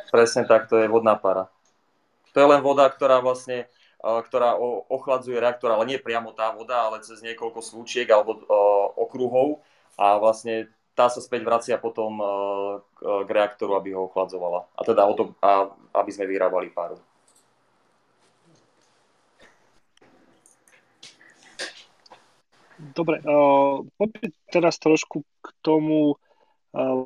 Presne 0.09 0.47
tak, 0.47 0.71
to 0.71 0.79
je 0.79 0.87
vodná 0.87 1.19
para. 1.19 1.51
To 2.31 2.37
je 2.39 2.47
len 2.47 2.63
voda, 2.63 2.87
ktorá 2.87 3.19
vlastne 3.19 3.67
ktorá 4.05 4.53
ochladzuje 4.85 5.41
reaktor, 5.41 5.73
ale 5.73 5.89
nie 5.89 5.97
priamo 5.97 6.29
tá 6.29 6.53
voda, 6.53 6.85
ale 6.85 7.01
cez 7.01 7.25
niekoľko 7.25 7.57
slúčiek 7.57 8.05
alebo 8.13 8.37
okruhov 9.05 9.61
a 9.95 10.17
vlastne 10.17 10.67
tá 10.97 11.07
sa 11.11 11.21
späť 11.21 11.43
vracia 11.43 11.75
potom 11.77 12.17
k 12.95 13.29
reaktoru, 13.29 13.77
aby 13.77 13.93
ho 13.93 14.07
ochladzovala. 14.07 14.63
A 14.75 14.81
teda 14.87 15.03
o 15.05 15.13
to, 15.13 15.35
aby 15.91 16.11
sme 16.11 16.25
vyrábali 16.25 16.71
páru. 16.71 16.95
Dobre, 22.75 23.23
uh, 23.23 23.83
poďme 23.95 24.35
teraz 24.51 24.79
trošku 24.79 25.23
k 25.39 25.47
tomu 25.63 26.19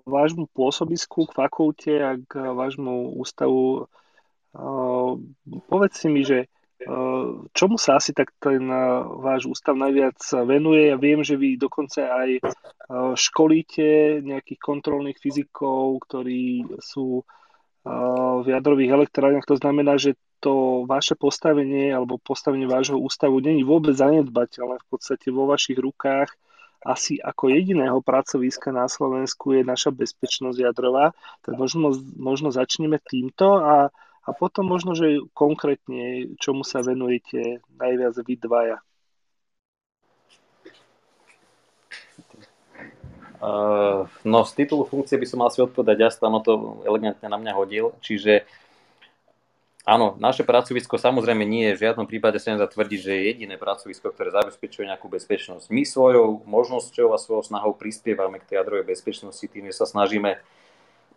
vášmu 0.06 0.50
pôsobisku, 0.50 1.30
k 1.30 1.36
fakulte 1.38 1.94
a 2.02 2.18
k 2.18 2.42
vášmu 2.42 3.14
ústavu. 3.22 3.86
Povedz 5.70 5.94
si 5.94 6.10
mi, 6.10 6.26
že 6.26 6.50
Čomu 7.52 7.76
sa 7.76 8.00
asi 8.00 8.16
tak 8.16 8.32
ten 8.40 8.64
váš 9.20 9.52
ústav 9.52 9.76
najviac 9.76 10.16
venuje? 10.48 10.88
Ja 10.88 10.96
viem, 10.96 11.20
že 11.28 11.36
vy 11.36 11.60
dokonca 11.60 12.08
aj 12.08 12.40
školíte 13.20 14.24
nejakých 14.24 14.60
kontrolných 14.64 15.20
fyzikov, 15.20 16.00
ktorí 16.08 16.64
sú 16.80 17.28
v 18.40 18.46
jadrových 18.48 18.96
elektrárniach. 18.96 19.48
To 19.52 19.60
znamená, 19.60 20.00
že 20.00 20.16
to 20.40 20.88
vaše 20.88 21.20
postavenie 21.20 21.92
alebo 21.92 22.16
postavenie 22.16 22.64
vášho 22.64 22.96
ústavu 22.96 23.44
není 23.44 23.68
vôbec 23.68 23.92
zanedbateľné. 24.00 24.80
V 24.80 24.88
podstate 24.88 25.36
vo 25.36 25.52
vašich 25.52 25.76
rukách 25.76 26.32
asi 26.80 27.20
ako 27.20 27.52
jediného 27.52 28.00
pracoviska 28.00 28.72
na 28.72 28.88
Slovensku 28.88 29.52
je 29.52 29.68
naša 29.68 29.92
bezpečnosť 29.92 30.64
jadrová. 30.64 31.12
Tak 31.44 31.60
možno, 31.60 31.92
možno 32.16 32.56
začneme 32.56 33.04
týmto 33.04 33.60
a 33.60 33.92
a 34.30 34.32
potom 34.38 34.70
možno, 34.70 34.94
že 34.94 35.26
konkrétne, 35.34 36.38
čomu 36.38 36.62
sa 36.62 36.86
venujete 36.86 37.66
najviac 37.82 38.14
vy 38.22 38.36
dvaja. 38.38 38.78
Uh, 43.40 44.06
no 44.28 44.44
z 44.44 44.52
titulu 44.54 44.84
funkcie 44.84 45.16
by 45.16 45.26
som 45.26 45.40
mal 45.40 45.50
si 45.50 45.64
odpovedať, 45.64 45.98
ja 45.98 46.12
tam 46.12 46.38
to 46.44 46.84
elegantne 46.84 47.24
na 47.24 47.40
mňa 47.40 47.56
hodil, 47.56 47.96
čiže 48.04 48.44
áno, 49.88 50.20
naše 50.20 50.44
pracovisko 50.44 51.00
samozrejme 51.00 51.48
nie 51.48 51.72
je 51.72 51.80
v 51.80 51.84
žiadnom 51.88 52.04
prípade 52.04 52.36
sa 52.36 52.52
nedá 52.52 52.68
tvrdiť, 52.68 53.00
že 53.00 53.16
je 53.16 53.28
jediné 53.32 53.56
pracovisko, 53.56 54.12
ktoré 54.12 54.36
zabezpečuje 54.36 54.92
nejakú 54.92 55.08
bezpečnosť. 55.08 55.72
My 55.72 55.88
svojou 55.88 56.44
možnosťou 56.44 57.16
a 57.16 57.18
svojou 57.18 57.48
snahou 57.48 57.72
prispievame 57.80 58.44
k 58.44 58.48
tej 58.52 58.56
jadrovej 58.60 58.92
bezpečnosti 58.92 59.48
tým, 59.48 59.72
že 59.72 59.80
sa 59.80 59.88
snažíme 59.88 60.44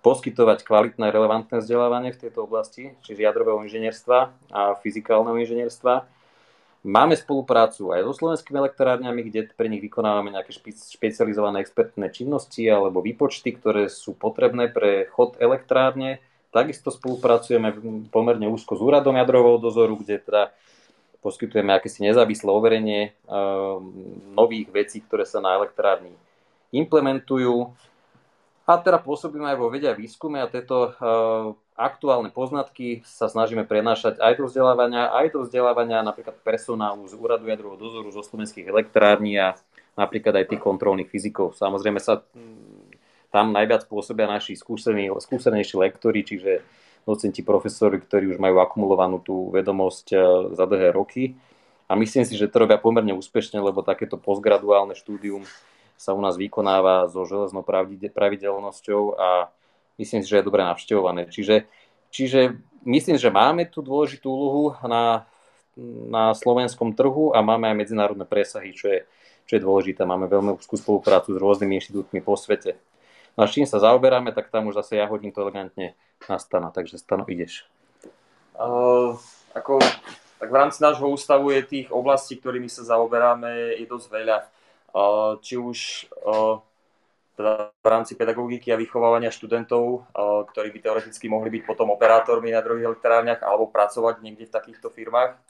poskytovať 0.02 0.66
kvalitné, 0.66 1.14
relevantné 1.14 1.62
vzdelávanie 1.62 2.10
v 2.10 2.20
tejto 2.26 2.44
oblasti, 2.44 2.90
čiže 3.06 3.22
jadrového 3.22 3.62
inžinierstva 3.62 4.18
a 4.50 4.74
fyzikálneho 4.82 5.38
inžinierstva. 5.38 6.04
Máme 6.82 7.14
spoluprácu 7.14 7.94
aj 7.94 8.02
so 8.10 8.12
slovenskými 8.18 8.58
elektrárňami, 8.58 9.30
kde 9.30 9.54
pre 9.54 9.70
nich 9.70 9.78
vykonávame 9.78 10.34
nejaké 10.34 10.50
špecializované 10.98 11.62
expertné 11.62 12.10
činnosti 12.10 12.66
alebo 12.66 12.98
výpočty, 12.98 13.54
ktoré 13.54 13.86
sú 13.86 14.18
potrebné 14.18 14.66
pre 14.66 15.06
chod 15.06 15.38
elektrárne. 15.38 16.18
Takisto 16.50 16.90
spolupracujeme 16.90 17.70
pomerne 18.10 18.50
úzko 18.50 18.74
s 18.74 18.82
úradom 18.82 19.14
jadrového 19.14 19.62
dozoru, 19.62 19.94
kde 20.02 20.18
teda 20.18 20.50
poskytujeme 21.22 21.70
akési 21.70 22.02
nezávislé 22.02 22.50
overenie 22.50 23.14
nových 24.34 24.66
vecí, 24.74 24.98
ktoré 25.06 25.22
sa 25.22 25.38
na 25.38 25.54
elektrárni 25.54 26.10
implementujú. 26.74 27.70
A 28.62 28.78
teda 28.78 29.02
pôsobíme 29.02 29.42
aj 29.50 29.58
vo 29.58 29.66
vede 29.74 29.90
a 29.90 29.98
výskume 29.98 30.38
a 30.38 30.46
tieto 30.46 30.94
uh, 30.94 31.50
aktuálne 31.74 32.30
poznatky 32.30 33.02
sa 33.02 33.26
snažíme 33.26 33.66
prenášať 33.66 34.22
aj 34.22 34.38
do 34.38 34.46
vzdelávania, 34.46 35.10
aj 35.10 35.34
do 35.34 35.42
vzdelávania 35.42 36.06
napríklad 36.06 36.38
personálu 36.46 37.02
z 37.10 37.18
úradu 37.18 37.50
jadrového 37.50 37.74
dozoru 37.74 38.14
zo 38.14 38.22
slovenských 38.22 38.70
elektrární 38.70 39.34
a 39.34 39.58
napríklad 39.98 40.38
aj 40.38 40.54
tých 40.54 40.62
kontrolných 40.62 41.10
fyzikov. 41.10 41.58
Samozrejme 41.58 41.98
sa 41.98 42.22
mm, 42.22 43.34
tam 43.34 43.50
najviac 43.50 43.90
pôsobia 43.90 44.30
naši 44.30 44.54
skúsení, 44.54 45.10
skúsenejší 45.10 45.82
lektori, 45.82 46.22
čiže 46.22 46.62
docenti, 47.02 47.42
profesori, 47.42 47.98
ktorí 47.98 48.30
už 48.30 48.38
majú 48.38 48.62
akumulovanú 48.62 49.18
tú 49.18 49.50
vedomosť 49.50 50.06
uh, 50.14 50.20
za 50.54 50.70
dlhé 50.70 50.94
roky. 50.94 51.34
A 51.90 51.98
myslím 51.98 52.22
si, 52.22 52.38
že 52.38 52.46
to 52.46 52.62
robia 52.62 52.78
pomerne 52.78 53.10
úspešne, 53.10 53.58
lebo 53.58 53.82
takéto 53.82 54.14
postgraduálne 54.22 54.94
štúdium 54.94 55.42
sa 56.02 56.10
u 56.10 56.18
nás 56.18 56.34
vykonáva 56.34 57.06
so 57.06 57.22
železnou 57.22 57.62
pravidelnosťou 57.62 59.14
a 59.14 59.54
myslím 60.02 60.26
si, 60.26 60.28
že 60.28 60.42
je 60.42 60.48
dobre 60.50 60.66
navštevované. 60.66 61.30
Čiže, 61.30 61.70
čiže 62.10 62.58
myslím, 62.82 63.22
že 63.22 63.30
máme 63.30 63.70
tu 63.70 63.86
dôležitú 63.86 64.26
úlohu 64.26 64.74
na, 64.82 65.30
na 66.10 66.34
slovenskom 66.34 66.90
trhu 66.98 67.30
a 67.30 67.38
máme 67.38 67.70
aj 67.70 67.76
medzinárodné 67.86 68.26
presahy, 68.26 68.74
čo 68.74 68.90
je, 68.90 69.06
čo 69.46 69.52
je 69.54 69.62
dôležité. 69.62 70.02
Máme 70.02 70.26
veľmi 70.26 70.58
úzkú 70.58 70.74
spoluprácu 70.74 71.30
s 71.30 71.38
rôznymi 71.38 71.78
inštitútmi 71.78 72.18
po 72.18 72.34
svete. 72.34 72.74
No 73.38 73.46
a 73.46 73.48
čím 73.48 73.64
sa 73.64 73.78
zaoberáme, 73.78 74.34
tak 74.34 74.50
tam 74.50 74.68
už 74.68 74.82
zase 74.82 74.98
ja 74.98 75.06
hodím 75.06 75.30
to 75.30 75.40
elegantne 75.40 75.94
na 76.26 76.36
Stana, 76.36 76.74
takže 76.74 76.98
Stano, 76.98 77.24
ideš. 77.30 77.64
Uh, 78.58 79.16
ako, 79.56 79.80
tak 80.36 80.52
v 80.52 80.58
rámci 80.58 80.84
nášho 80.84 81.08
ústavu 81.08 81.48
je 81.54 81.64
tých 81.64 81.88
oblastí, 81.88 82.36
ktorými 82.36 82.68
sa 82.68 82.84
zaoberáme, 82.84 83.80
je 83.80 83.86
dosť 83.88 84.06
veľa 84.12 84.38
či 85.40 85.56
už 85.56 86.08
teda 87.32 87.72
v 87.72 87.86
rámci 87.88 88.12
pedagogiky 88.12 88.68
a 88.72 88.80
vychovávania 88.80 89.32
študentov, 89.32 90.04
ktorí 90.52 90.68
by 90.68 90.78
teoreticky 90.84 91.32
mohli 91.32 91.48
byť 91.48 91.62
potom 91.64 91.88
operátormi 91.96 92.52
na 92.52 92.60
druhých 92.60 92.92
elektrárniach 92.92 93.40
alebo 93.40 93.72
pracovať 93.72 94.20
niekde 94.20 94.46
v 94.46 94.54
takýchto 94.54 94.92
firmách 94.92 95.40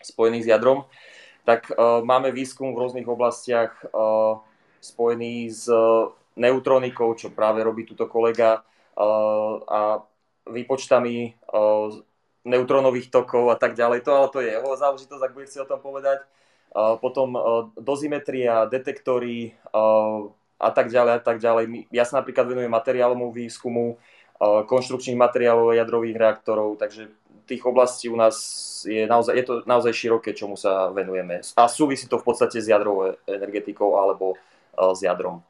spojených 0.00 0.48
s 0.48 0.50
jadrom, 0.56 0.88
tak 1.44 1.68
máme 2.04 2.32
výskum 2.32 2.72
v 2.72 2.80
rôznych 2.80 3.04
oblastiach 3.04 3.76
spojený 4.80 5.52
s 5.52 5.68
neutronikou, 6.38 7.12
čo 7.18 7.28
práve 7.34 7.60
robí 7.60 7.84
túto 7.84 8.08
kolega 8.08 8.64
a 9.68 10.00
výpočtami 10.48 11.36
neutronových 12.48 13.12
tokov 13.12 13.52
a 13.52 13.56
tak 13.60 13.76
ďalej. 13.76 14.00
To 14.08 14.10
ale 14.16 14.28
to 14.32 14.38
je 14.40 14.48
jeho 14.56 14.72
záležitosť, 14.72 15.22
ak 15.28 15.34
bude 15.36 15.44
chcieť 15.44 15.68
o 15.68 15.70
tom 15.76 15.84
povedať. 15.84 16.24
Potom 16.74 17.34
dozimetria, 17.78 18.68
detektory, 18.68 19.56
a 20.58 20.70
tak 20.74 20.90
ďalej 20.90 21.12
a 21.16 21.22
tak 21.22 21.38
ďalej. 21.38 21.86
Ja 21.94 22.02
sa 22.02 22.18
napríklad 22.18 22.50
venujem 22.50 22.70
materiálomu 22.70 23.30
výskumu, 23.30 23.96
konštrukčných 24.42 25.18
materiálov 25.18 25.74
jadrových 25.74 26.18
reaktorov, 26.18 26.78
takže 26.78 27.10
tých 27.48 27.64
oblastí 27.64 28.12
u 28.12 28.18
nás 28.18 28.36
je 28.84 29.08
naozaj, 29.08 29.34
je 29.34 29.44
to 29.48 29.54
naozaj 29.64 29.90
široké, 29.90 30.36
čomu 30.36 30.54
sa 30.54 30.92
venujeme. 30.92 31.40
A 31.56 31.64
súvisí 31.64 32.04
to 32.06 32.20
v 32.20 32.26
podstate 32.28 32.60
s 32.60 32.68
jadrovou 32.68 33.16
energetikou 33.24 33.96
alebo 33.96 34.36
s 34.76 35.00
jadrom. 35.02 35.40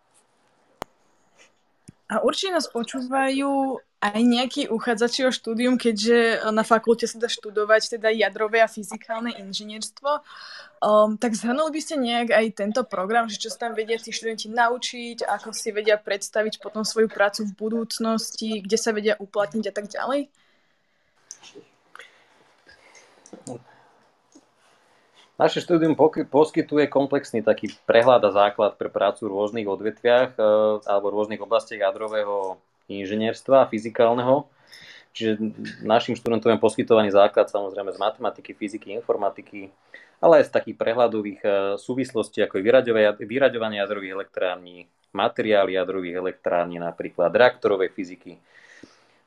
A 2.08 2.24
určite 2.24 2.56
nás 2.56 2.70
počúvajú 2.70 3.76
aj 3.98 4.22
nejakí 4.22 4.70
uchádzači 4.70 5.26
o 5.26 5.34
štúdium, 5.34 5.74
keďže 5.74 6.46
na 6.54 6.62
fakulte 6.62 7.10
sa 7.10 7.18
dá 7.18 7.26
študovať 7.26 7.98
teda 7.98 8.14
jadrové 8.14 8.62
a 8.62 8.70
fyzikálne 8.70 9.34
inžinierstvo. 9.42 10.22
Um, 10.78 11.18
tak 11.18 11.34
zhrnuli 11.34 11.74
by 11.74 11.80
ste 11.82 11.98
nejak 11.98 12.30
aj 12.30 12.46
tento 12.54 12.86
program, 12.86 13.26
že 13.26 13.42
čo 13.42 13.50
sa 13.50 13.66
tam 13.66 13.74
vedia 13.74 13.98
tí 13.98 14.14
študenti 14.14 14.46
naučiť, 14.54 15.26
ako 15.26 15.50
si 15.50 15.74
vedia 15.74 15.98
predstaviť 15.98 16.62
potom 16.62 16.86
svoju 16.86 17.10
prácu 17.10 17.50
v 17.50 17.52
budúcnosti, 17.58 18.62
kde 18.62 18.78
sa 18.78 18.94
vedia 18.94 19.18
uplatniť 19.18 19.64
a 19.66 19.74
tak 19.74 19.90
ďalej? 19.90 20.30
Naše 25.38 25.62
štúdium 25.62 25.98
poskytuje 26.30 26.90
komplexný 26.90 27.42
taký 27.46 27.74
prehľad 27.86 28.22
a 28.26 28.30
základ 28.30 28.74
pre 28.78 28.90
prácu 28.90 29.26
v 29.26 29.34
rôznych 29.38 29.66
odvetviach 29.70 30.34
e, 30.34 30.42
alebo 30.82 31.10
v 31.10 31.14
rôznych 31.14 31.42
oblastiach 31.42 31.78
jadrového 31.78 32.58
inžinierstva 32.88 33.68
fyzikálneho. 33.68 34.48
Čiže 35.12 35.40
našim 35.84 36.14
študentom 36.14 36.52
je 36.54 36.62
poskytovaný 36.62 37.12
základ 37.12 37.50
samozrejme 37.50 37.90
z 37.92 37.98
matematiky, 37.98 38.54
fyziky, 38.54 38.94
informatiky, 38.96 39.72
ale 40.22 40.42
aj 40.42 40.50
z 40.50 40.54
takých 40.54 40.76
prehľadových 40.78 41.40
e, 41.42 41.48
súvislostí, 41.80 42.42
ako 42.44 42.58
je 42.58 42.66
vyraďovanie 43.26 43.78
jadrových 43.82 44.14
elektrární, 44.14 44.86
materiály 45.10 45.74
jadrových 45.74 46.16
elektrární, 46.22 46.78
napríklad 46.78 47.34
reaktorovej 47.34 47.90
fyziky, 47.94 48.38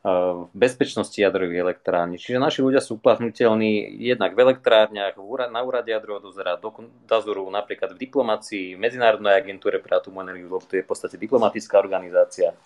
v 0.01 0.49
bezpečnosti 0.57 1.13
jadrových 1.13 1.61
elektrární. 1.61 2.17
Čiže 2.17 2.41
naši 2.41 2.65
ľudia 2.65 2.81
sú 2.81 2.97
uplatniteľní 2.97 4.01
jednak 4.01 4.33
v 4.33 4.49
elektrárniach, 4.49 5.13
na 5.53 5.61
úrade 5.61 5.93
jadrového 5.93 6.25
dozera, 6.25 6.57
do 6.57 6.73
dozoru, 7.05 7.45
napríklad 7.53 7.93
v 7.93 8.01
diplomácii, 8.09 8.73
v 8.73 8.81
Medzinárodnej 8.81 9.37
agentúre 9.37 9.77
pre 9.77 10.01
atomovú 10.01 10.25
energiu, 10.25 10.49
lebo 10.49 10.65
to 10.65 10.81
je 10.81 10.85
v 10.85 10.89
podstate 10.89 11.21
diplomatická 11.21 11.77
organizácia. 11.77 12.57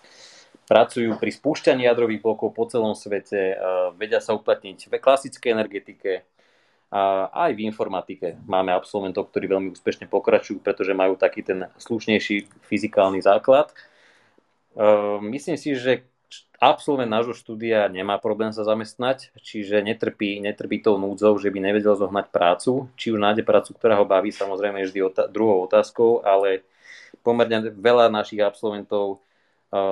Pracujú 0.66 1.22
pri 1.22 1.30
spúšťaní 1.30 1.86
jadrových 1.86 2.26
blokov 2.26 2.54
po 2.58 2.66
celom 2.66 2.98
svete, 2.98 3.54
vedia 4.02 4.18
sa 4.18 4.34
uplatniť 4.34 4.90
v 4.90 4.94
klasickej 4.98 5.50
energetike, 5.54 6.26
a 6.96 7.28
aj 7.50 7.58
v 7.58 7.66
informatike 7.68 8.40
máme 8.46 8.72
absolventov, 8.72 9.28
ktorí 9.28 9.52
veľmi 9.52 9.70
úspešne 9.76 10.08
pokračujú, 10.08 10.64
pretože 10.64 10.96
majú 10.96 11.20
taký 11.20 11.44
ten 11.44 11.68
slušnejší 11.76 12.48
fyzikálny 12.72 13.20
základ. 13.20 13.74
Myslím 15.20 15.60
si, 15.60 15.76
že 15.76 16.08
absolvent 16.62 17.12
nášho 17.12 17.36
štúdia 17.36 17.92
nemá 17.92 18.16
problém 18.16 18.56
sa 18.56 18.64
zamestnať, 18.64 19.34
čiže 19.44 19.84
netrpí, 19.84 20.40
netrpí 20.40 20.80
tou 20.80 20.96
núdzou, 20.96 21.36
že 21.36 21.52
by 21.52 21.60
nevedel 21.60 22.00
zohnať 22.00 22.32
prácu. 22.32 22.88
Či 22.96 23.12
už 23.12 23.20
nájde 23.20 23.44
prácu, 23.44 23.76
ktorá 23.76 24.00
ho 24.00 24.08
baví, 24.08 24.32
samozrejme 24.32 24.86
je 24.86 24.88
vždy 24.94 25.00
otá- 25.04 25.28
druhou 25.28 25.68
otázkou, 25.68 26.24
ale 26.24 26.64
pomerne 27.26 27.76
veľa 27.76 28.08
našich 28.08 28.40
absolventov 28.40 29.20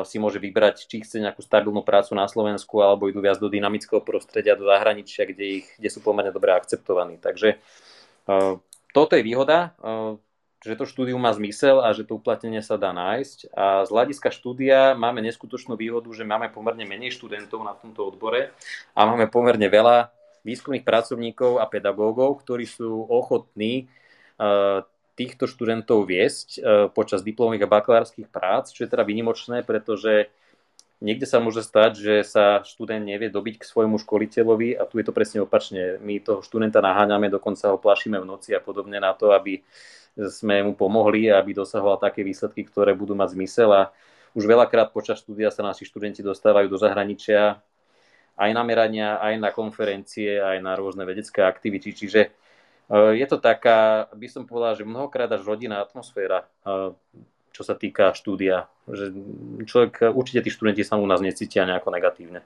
si 0.04 0.18
môže 0.22 0.40
vybrať, 0.40 0.88
či 0.88 1.04
chce 1.04 1.20
nejakú 1.20 1.44
stabilnú 1.44 1.84
prácu 1.84 2.16
na 2.16 2.30
Slovensku, 2.30 2.80
alebo 2.80 3.12
idú 3.12 3.20
viac 3.20 3.42
do 3.42 3.52
dynamického 3.52 4.00
prostredia, 4.00 4.56
do 4.56 4.64
zahraničia, 4.64 5.28
kde, 5.28 5.64
ich, 5.64 5.68
kde 5.76 5.90
sú 5.92 6.00
pomerne 6.00 6.32
dobre 6.32 6.56
akceptovaní. 6.56 7.20
Takže 7.20 7.60
toto 8.96 9.14
je 9.14 9.24
výhoda. 9.24 9.76
Že 10.64 10.80
to 10.80 10.86
štúdium 10.88 11.20
má 11.20 11.36
zmysel 11.36 11.84
a 11.84 11.92
že 11.92 12.08
to 12.08 12.16
uplatnenie 12.16 12.64
sa 12.64 12.80
dá 12.80 12.96
nájsť. 12.96 13.52
A 13.52 13.84
z 13.84 13.90
hľadiska 13.92 14.32
štúdia 14.32 14.96
máme 14.96 15.20
neskutočnú 15.20 15.76
výhodu, 15.76 16.08
že 16.16 16.24
máme 16.24 16.48
pomerne 16.56 16.88
menej 16.88 17.12
študentov 17.20 17.68
na 17.68 17.76
tomto 17.76 18.08
odbore 18.08 18.56
a 18.96 19.04
máme 19.04 19.28
pomerne 19.28 19.68
veľa 19.68 20.08
výskumných 20.48 20.88
pracovníkov 20.88 21.60
a 21.60 21.68
pedagógov, 21.68 22.40
ktorí 22.48 22.64
sú 22.64 23.04
ochotní 23.12 23.92
týchto 25.14 25.46
študentov 25.46 26.10
viesť 26.10 26.48
e, 26.58 26.60
počas 26.90 27.22
diplomových 27.22 27.66
a 27.66 27.74
bakalárskych 27.74 28.28
prác, 28.30 28.74
čo 28.74 28.86
je 28.86 28.90
teda 28.90 29.06
vynimočné, 29.06 29.62
pretože 29.62 30.34
niekde 31.04 31.30
sa 31.30 31.38
môže 31.38 31.62
stať, 31.62 31.92
že 32.00 32.16
sa 32.26 32.66
študent 32.66 33.04
nevie 33.04 33.30
dobiť 33.30 33.62
k 33.62 33.70
svojmu 33.70 34.02
školiteľovi 34.02 34.80
a 34.80 34.88
tu 34.90 34.98
je 34.98 35.06
to 35.06 35.14
presne 35.14 35.46
opačne. 35.46 36.02
My 36.02 36.18
toho 36.24 36.42
študenta 36.42 36.82
naháňame, 36.82 37.30
dokonca 37.30 37.74
ho 37.74 37.78
plašíme 37.78 38.18
v 38.18 38.26
noci 38.26 38.58
a 38.58 38.64
podobne 38.64 38.98
na 38.98 39.14
to, 39.14 39.36
aby 39.36 39.62
sme 40.18 40.62
mu 40.62 40.74
pomohli, 40.78 41.30
aby 41.30 41.58
dosahoval 41.58 41.98
také 41.98 42.22
výsledky, 42.22 42.66
ktoré 42.66 42.94
budú 42.94 43.18
mať 43.18 43.34
zmysel 43.34 43.70
a 43.74 43.84
už 44.34 44.50
veľakrát 44.50 44.90
počas 44.90 45.22
štúdia 45.22 45.54
sa 45.54 45.62
naši 45.62 45.86
študenti 45.86 46.26
dostávajú 46.26 46.66
do 46.70 46.78
zahraničia 46.78 47.62
aj 48.34 48.50
na 48.50 48.66
merania, 48.66 49.22
aj 49.22 49.38
na 49.38 49.50
konferencie, 49.54 50.42
aj 50.42 50.58
na 50.58 50.74
rôzne 50.74 51.06
vedecké 51.06 51.46
aktivity. 51.46 51.94
Čiže 51.94 52.34
je 52.94 53.26
to 53.26 53.38
taká, 53.42 54.06
by 54.14 54.28
som 54.30 54.46
povedal, 54.46 54.78
že 54.78 54.86
mnohokrát 54.86 55.32
až 55.34 55.42
rodinná 55.42 55.82
atmosféra, 55.82 56.46
e, 56.62 56.94
čo 57.50 57.64
sa 57.66 57.74
týka 57.74 58.14
štúdia. 58.14 58.70
Že 58.86 59.06
človek, 59.66 60.14
určite 60.14 60.46
tí 60.46 60.50
študenti 60.54 60.86
sa 60.86 61.02
u 61.02 61.06
nás 61.10 61.22
necítia 61.22 61.66
nejako 61.66 61.90
negatívne. 61.90 62.46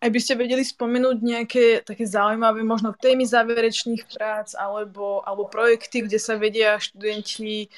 Aj 0.00 0.08
by 0.08 0.16
ste 0.16 0.32
vedeli 0.32 0.64
spomenúť 0.64 1.16
nejaké 1.20 1.64
také 1.84 2.08
zaujímavé 2.08 2.64
možno 2.64 2.96
témy 2.96 3.28
záverečných 3.28 4.08
prác 4.08 4.56
alebo, 4.56 5.20
alebo 5.28 5.44
projekty, 5.44 6.08
kde 6.08 6.16
sa 6.16 6.40
vedia 6.40 6.80
študenti 6.80 7.68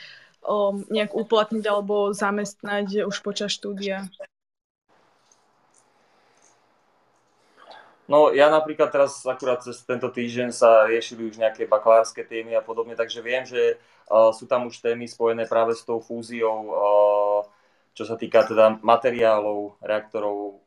um, 0.47 0.87
nejak 0.87 1.19
uplatniť 1.19 1.65
alebo 1.67 2.15
zamestnať 2.15 3.11
už 3.11 3.27
počas 3.27 3.51
štúdia? 3.59 4.07
No 8.11 8.35
ja 8.35 8.51
napríklad 8.51 8.91
teraz 8.91 9.23
akurát 9.23 9.63
cez 9.63 9.79
tento 9.87 10.11
týždeň 10.11 10.51
sa 10.51 10.91
riešili 10.91 11.31
už 11.31 11.39
nejaké 11.39 11.71
bakalárske 11.71 12.27
témy 12.27 12.59
a 12.59 12.63
podobne, 12.63 12.99
takže 12.99 13.23
viem, 13.23 13.47
že 13.47 13.79
uh, 14.11 14.35
sú 14.35 14.51
tam 14.51 14.67
už 14.67 14.83
témy 14.83 15.07
spojené 15.07 15.47
práve 15.47 15.79
s 15.79 15.87
tou 15.87 16.03
fúziou, 16.03 16.59
uh, 16.67 17.41
čo 17.95 18.03
sa 18.03 18.19
týka 18.19 18.43
teda 18.43 18.83
materiálov, 18.83 19.79
reaktorov, 19.79 20.63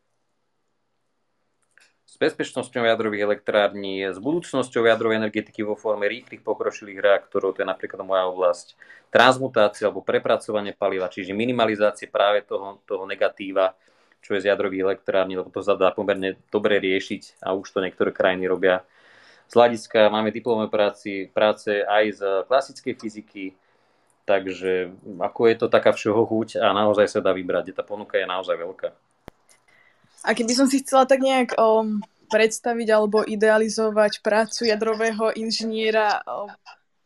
s 2.16 2.16
bezpečnosťou 2.16 2.88
jadrových 2.88 3.28
elektrární, 3.28 4.08
s 4.08 4.16
budúcnosťou 4.24 4.88
jadrovej 4.88 5.20
energetiky 5.20 5.68
vo 5.68 5.76
forme 5.76 6.08
rýchlych 6.08 6.48
pokročilých 6.48 7.04
reaktorov, 7.04 7.60
to 7.60 7.60
je 7.60 7.68
napríklad 7.68 8.08
moja 8.08 8.24
oblasť, 8.32 8.80
transmutácia 9.12 9.92
alebo 9.92 10.00
prepracovanie 10.00 10.72
paliva, 10.72 11.12
čiže 11.12 11.36
minimalizácie 11.36 12.08
práve 12.08 12.48
toho, 12.48 12.80
toho 12.88 13.04
negatíva, 13.04 13.76
čo 14.26 14.34
je 14.34 14.42
z 14.42 14.50
jadrových 14.50 14.82
elektrární, 14.90 15.38
lebo 15.38 15.54
to 15.54 15.62
sa 15.62 15.78
dá 15.78 15.94
pomerne 15.94 16.34
dobre 16.50 16.82
riešiť 16.82 17.46
a 17.46 17.54
už 17.54 17.70
to 17.70 17.86
niektoré 17.86 18.10
krajiny 18.10 18.50
robia. 18.50 18.82
Z 19.46 19.54
hľadiska 19.54 20.10
máme 20.10 20.34
diplomové 20.34 20.74
práci, 20.74 21.30
práce 21.30 21.86
aj 21.86 22.04
z 22.18 22.22
klasickej 22.50 22.94
fyziky, 22.98 23.46
takže 24.26 24.90
ako 25.22 25.42
je 25.46 25.56
to 25.62 25.68
taká 25.70 25.94
všeho 25.94 26.26
chuť 26.26 26.58
a 26.58 26.74
naozaj 26.74 27.06
sa 27.06 27.22
dá 27.22 27.30
vybrať, 27.30 27.78
tá 27.78 27.86
ponuka 27.86 28.18
je 28.18 28.26
naozaj 28.26 28.58
veľká. 28.58 28.90
A 30.26 30.34
keby 30.34 30.58
som 30.58 30.66
si 30.66 30.82
chcela 30.82 31.06
tak 31.06 31.22
nejak 31.22 31.54
um, 31.62 32.02
predstaviť 32.34 32.88
alebo 32.90 33.22
idealizovať 33.22 34.26
prácu 34.26 34.66
jadrového 34.66 35.30
inžiniera 35.38 36.26
um, 36.26 36.50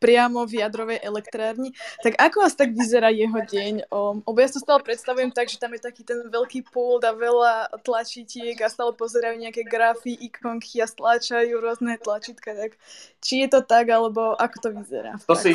priamo 0.00 0.48
v 0.48 0.64
jadrovej 0.64 0.98
elektrárni, 1.04 1.76
tak 2.00 2.16
ako 2.16 2.48
vás 2.48 2.56
tak 2.56 2.72
vyzerá 2.72 3.12
jeho 3.12 3.36
deň? 3.36 3.92
Um, 3.92 4.24
obo 4.24 4.40
ja 4.40 4.48
to 4.48 4.58
stále 4.58 4.80
predstavujem 4.80 5.30
tak, 5.30 5.52
že 5.52 5.60
tam 5.60 5.76
je 5.76 5.84
taký 5.84 6.02
ten 6.02 6.26
veľký 6.26 6.72
pult 6.72 7.04
a 7.04 7.12
veľa 7.12 7.84
tlačítiek 7.84 8.56
a 8.64 8.72
stále 8.72 8.96
pozerajú 8.96 9.36
nejaké 9.36 9.68
grafy, 9.68 10.16
ikonky 10.16 10.80
a 10.80 10.88
stlačajú 10.88 11.60
rôzne 11.60 12.00
tlačítka. 12.00 12.56
Tak 12.56 12.80
či 13.20 13.44
je 13.44 13.48
to 13.52 13.60
tak, 13.60 13.92
alebo 13.92 14.32
ako 14.40 14.56
to 14.58 14.68
vyzerá? 14.72 15.20
To 15.28 15.36
si, 15.36 15.52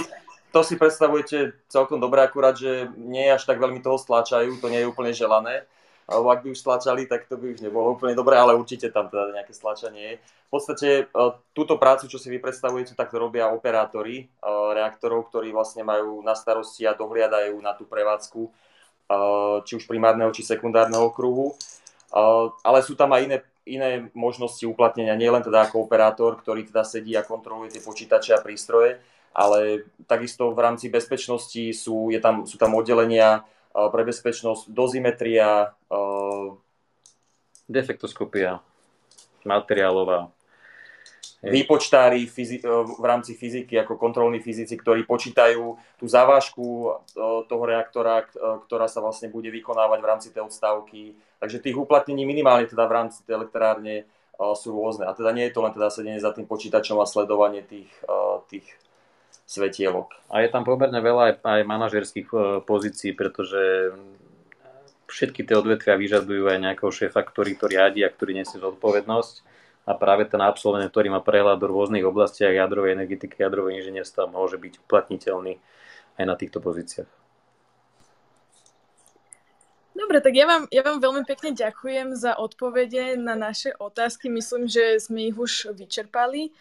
to 0.53 0.61
si 0.61 0.77
predstavujete 0.77 1.57
celkom 1.67 1.97
dobre, 1.97 2.21
akurát, 2.21 2.53
že 2.53 2.87
nie 2.95 3.25
až 3.25 3.49
tak 3.49 3.57
veľmi 3.57 3.81
toho 3.81 3.97
stlačajú, 3.97 4.61
to 4.61 4.69
nie 4.69 4.85
je 4.85 4.87
úplne 4.87 5.11
želané 5.11 5.65
alebo 6.05 6.29
ak 6.29 6.45
by 6.45 6.53
už 6.53 6.61
stlačali, 6.61 7.09
tak 7.09 7.25
to 7.25 7.35
by 7.35 7.57
už 7.57 7.65
nebolo 7.65 7.97
úplne 7.97 8.13
dobré, 8.13 8.37
ale 8.37 8.53
určite 8.53 8.93
tam 8.93 9.09
teda 9.09 9.33
nejaké 9.33 9.53
stlačanie 9.57 10.01
je. 10.01 10.15
V 10.21 10.51
podstate 10.53 10.89
e, 11.09 11.23
túto 11.57 11.81
prácu, 11.81 12.05
čo 12.05 12.21
si 12.21 12.29
vy 12.29 12.37
predstavujete, 12.37 12.93
tak 12.93 13.09
to 13.09 13.17
robia 13.17 13.49
operátori 13.49 14.23
e, 14.23 14.25
reaktorov, 14.47 15.33
ktorí 15.33 15.49
vlastne 15.49 15.81
majú 15.81 16.21
na 16.21 16.37
starosti 16.37 16.85
a 16.85 16.93
dohliadajú 16.93 17.57
na 17.57 17.73
tú 17.73 17.89
prevádzku 17.89 18.53
či 19.65 19.77
už 19.77 19.85
primárneho, 19.85 20.33
či 20.33 20.41
sekundárneho 20.41 21.13
kruhu. 21.13 21.53
Ale 22.65 22.79
sú 22.81 22.97
tam 22.97 23.13
aj 23.13 23.21
iné, 23.21 23.37
iné 23.67 23.89
možnosti 24.17 24.65
uplatnenia, 24.65 25.17
nie 25.17 25.29
len 25.29 25.45
teda 25.45 25.69
ako 25.69 25.85
operátor, 25.85 26.41
ktorý 26.41 26.65
teda 26.65 26.81
sedí 26.81 27.13
a 27.13 27.25
kontroluje 27.25 27.75
tie 27.75 27.85
počítače 27.85 28.33
a 28.33 28.41
prístroje, 28.41 29.01
ale 29.35 29.83
takisto 30.07 30.53
v 30.55 30.63
rámci 30.63 30.87
bezpečnosti 30.87 31.75
sú, 31.75 32.07
je 32.09 32.17
tam, 32.23 32.47
sú 32.47 32.55
tam 32.55 32.73
oddelenia 32.77 33.43
pre 33.75 34.07
bezpečnosť, 34.07 34.71
dozimetria, 34.71 35.75
defektoskopia, 37.67 38.63
materiálová, 39.43 40.31
výpočtári 41.45 42.25
v 42.25 43.05
rámci 43.05 43.37
fyziky 43.37 43.77
ako 43.77 43.99
kontrolní 43.99 44.41
fyzici, 44.41 44.73
ktorí 44.79 45.05
počítajú 45.05 45.77
tú 45.99 46.05
závažku 46.07 46.95
toho 47.45 47.63
reaktora, 47.67 48.25
ktorá 48.65 48.87
sa 48.87 49.03
vlastne 49.03 49.29
bude 49.29 49.51
vykonávať 49.51 49.99
v 50.01 50.09
rámci 50.09 50.27
tej 50.33 50.47
odstávky. 50.47 51.13
Takže 51.37 51.61
tých 51.61 51.77
uplatnení 51.77 52.25
minimálne 52.25 52.65
teda 52.65 52.89
v 52.89 52.95
rámci 52.97 53.21
tej 53.27 53.37
elektrárne 53.43 54.09
sú 54.57 54.73
rôzne. 54.73 55.05
A 55.05 55.13
teda 55.13 55.35
nie 55.35 55.45
je 55.45 55.53
to 55.53 55.61
len 55.61 55.75
teda 55.75 55.93
sedenie 55.93 56.17
za 56.17 56.33
tým 56.33 56.49
počítačom 56.49 56.97
a 56.97 57.05
sledovanie 57.05 57.61
tých, 57.61 57.91
tých 58.49 58.65
svetielok. 59.45 60.13
A 60.33 60.41
je 60.41 60.49
tam 60.49 60.65
pomerne 60.65 60.97
veľa 60.97 61.21
aj, 61.29 61.33
aj 61.45 61.61
manažerských 61.69 62.27
e, 62.33 62.37
pozícií, 62.65 63.13
pretože 63.13 63.93
všetky 65.05 65.45
tie 65.45 65.55
odvetvia 65.55 65.95
vyžadujú 65.95 66.49
aj 66.49 66.57
nejakého 66.65 66.91
šéfa, 66.91 67.21
ktorý 67.21 67.53
to 67.55 67.69
riadi 67.69 68.01
a 68.01 68.09
ktorý 68.09 68.41
nesie 68.41 68.57
zodpovednosť 68.57 69.35
a 69.85 69.93
práve 69.93 70.25
ten 70.25 70.41
absolvent, 70.41 70.89
ktorý 70.89 71.13
má 71.13 71.21
prehľad 71.21 71.61
do 71.61 71.69
rôznych 71.69 72.01
oblastiach 72.01 72.51
jadrovej 72.51 72.97
energetiky, 72.97 73.37
jadrovej 73.37 73.79
inžinierstva, 73.81 74.25
môže 74.25 74.57
byť 74.57 74.81
uplatniteľný 74.81 75.61
aj 76.17 76.25
na 76.25 76.35
týchto 76.35 76.57
pozíciách. 76.57 77.09
Dobre, 79.95 80.19
tak 80.19 80.35
ja 80.35 80.43
vám, 80.43 80.67
ja 80.75 80.83
vám 80.83 80.99
veľmi 80.99 81.23
pekne 81.23 81.55
ďakujem 81.55 82.19
za 82.19 82.35
odpovede 82.35 83.15
na 83.15 83.31
naše 83.39 83.71
otázky. 83.79 84.27
Myslím, 84.27 84.67
že 84.67 84.99
sme 84.99 85.31
ich 85.31 85.37
už 85.39 85.71
vyčerpali. 85.71 86.51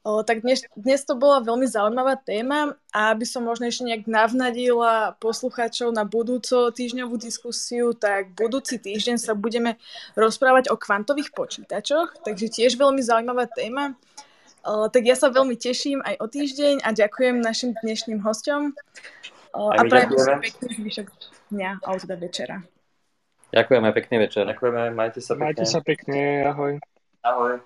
O, 0.00 0.24
tak 0.24 0.40
dnes, 0.40 0.64
dnes 0.72 1.04
to 1.04 1.12
bola 1.12 1.44
veľmi 1.44 1.68
zaujímavá 1.68 2.16
téma 2.16 2.72
a 2.88 3.12
aby 3.12 3.28
som 3.28 3.44
možno 3.44 3.68
ešte 3.68 3.84
nejak 3.84 4.08
navnadila 4.08 5.12
poslucháčov 5.20 5.92
na 5.92 6.08
budúco 6.08 6.72
týždňovú 6.72 7.20
diskusiu, 7.20 7.92
tak 7.92 8.32
budúci 8.32 8.80
týždeň 8.80 9.20
sa 9.20 9.36
budeme 9.36 9.76
rozprávať 10.16 10.72
o 10.72 10.80
kvantových 10.80 11.36
počítačoch, 11.36 12.24
takže 12.24 12.48
tiež 12.48 12.80
veľmi 12.80 13.04
zaujímavá 13.04 13.44
téma. 13.52 13.92
O, 14.64 14.88
tak 14.88 15.04
ja 15.04 15.20
sa 15.20 15.28
veľmi 15.28 15.60
teším 15.60 16.00
aj 16.00 16.16
o 16.16 16.26
týždeň 16.32 16.80
a 16.80 16.96
ďakujem 16.96 17.36
našim 17.44 17.76
dnešným 17.84 18.24
hostom 18.24 18.72
o, 19.52 19.68
a 19.68 19.84
prajem 19.84 20.16
pekný 20.40 20.80
zvyšok 20.80 21.06
dňa 21.52 21.70
a 21.84 21.88
teda 22.00 22.16
večera. 22.16 22.56
Ďakujeme, 23.52 23.88
pekný 23.92 24.16
večer. 24.16 24.48
Ďakujeme, 24.48 24.96
majte 24.96 25.20
sa 25.20 25.36
pekne. 25.36 25.44
Majte 25.44 25.64
sa 25.68 25.80
pekne, 25.84 26.48
ahoj. 26.48 26.72
Ahoj. 27.20 27.60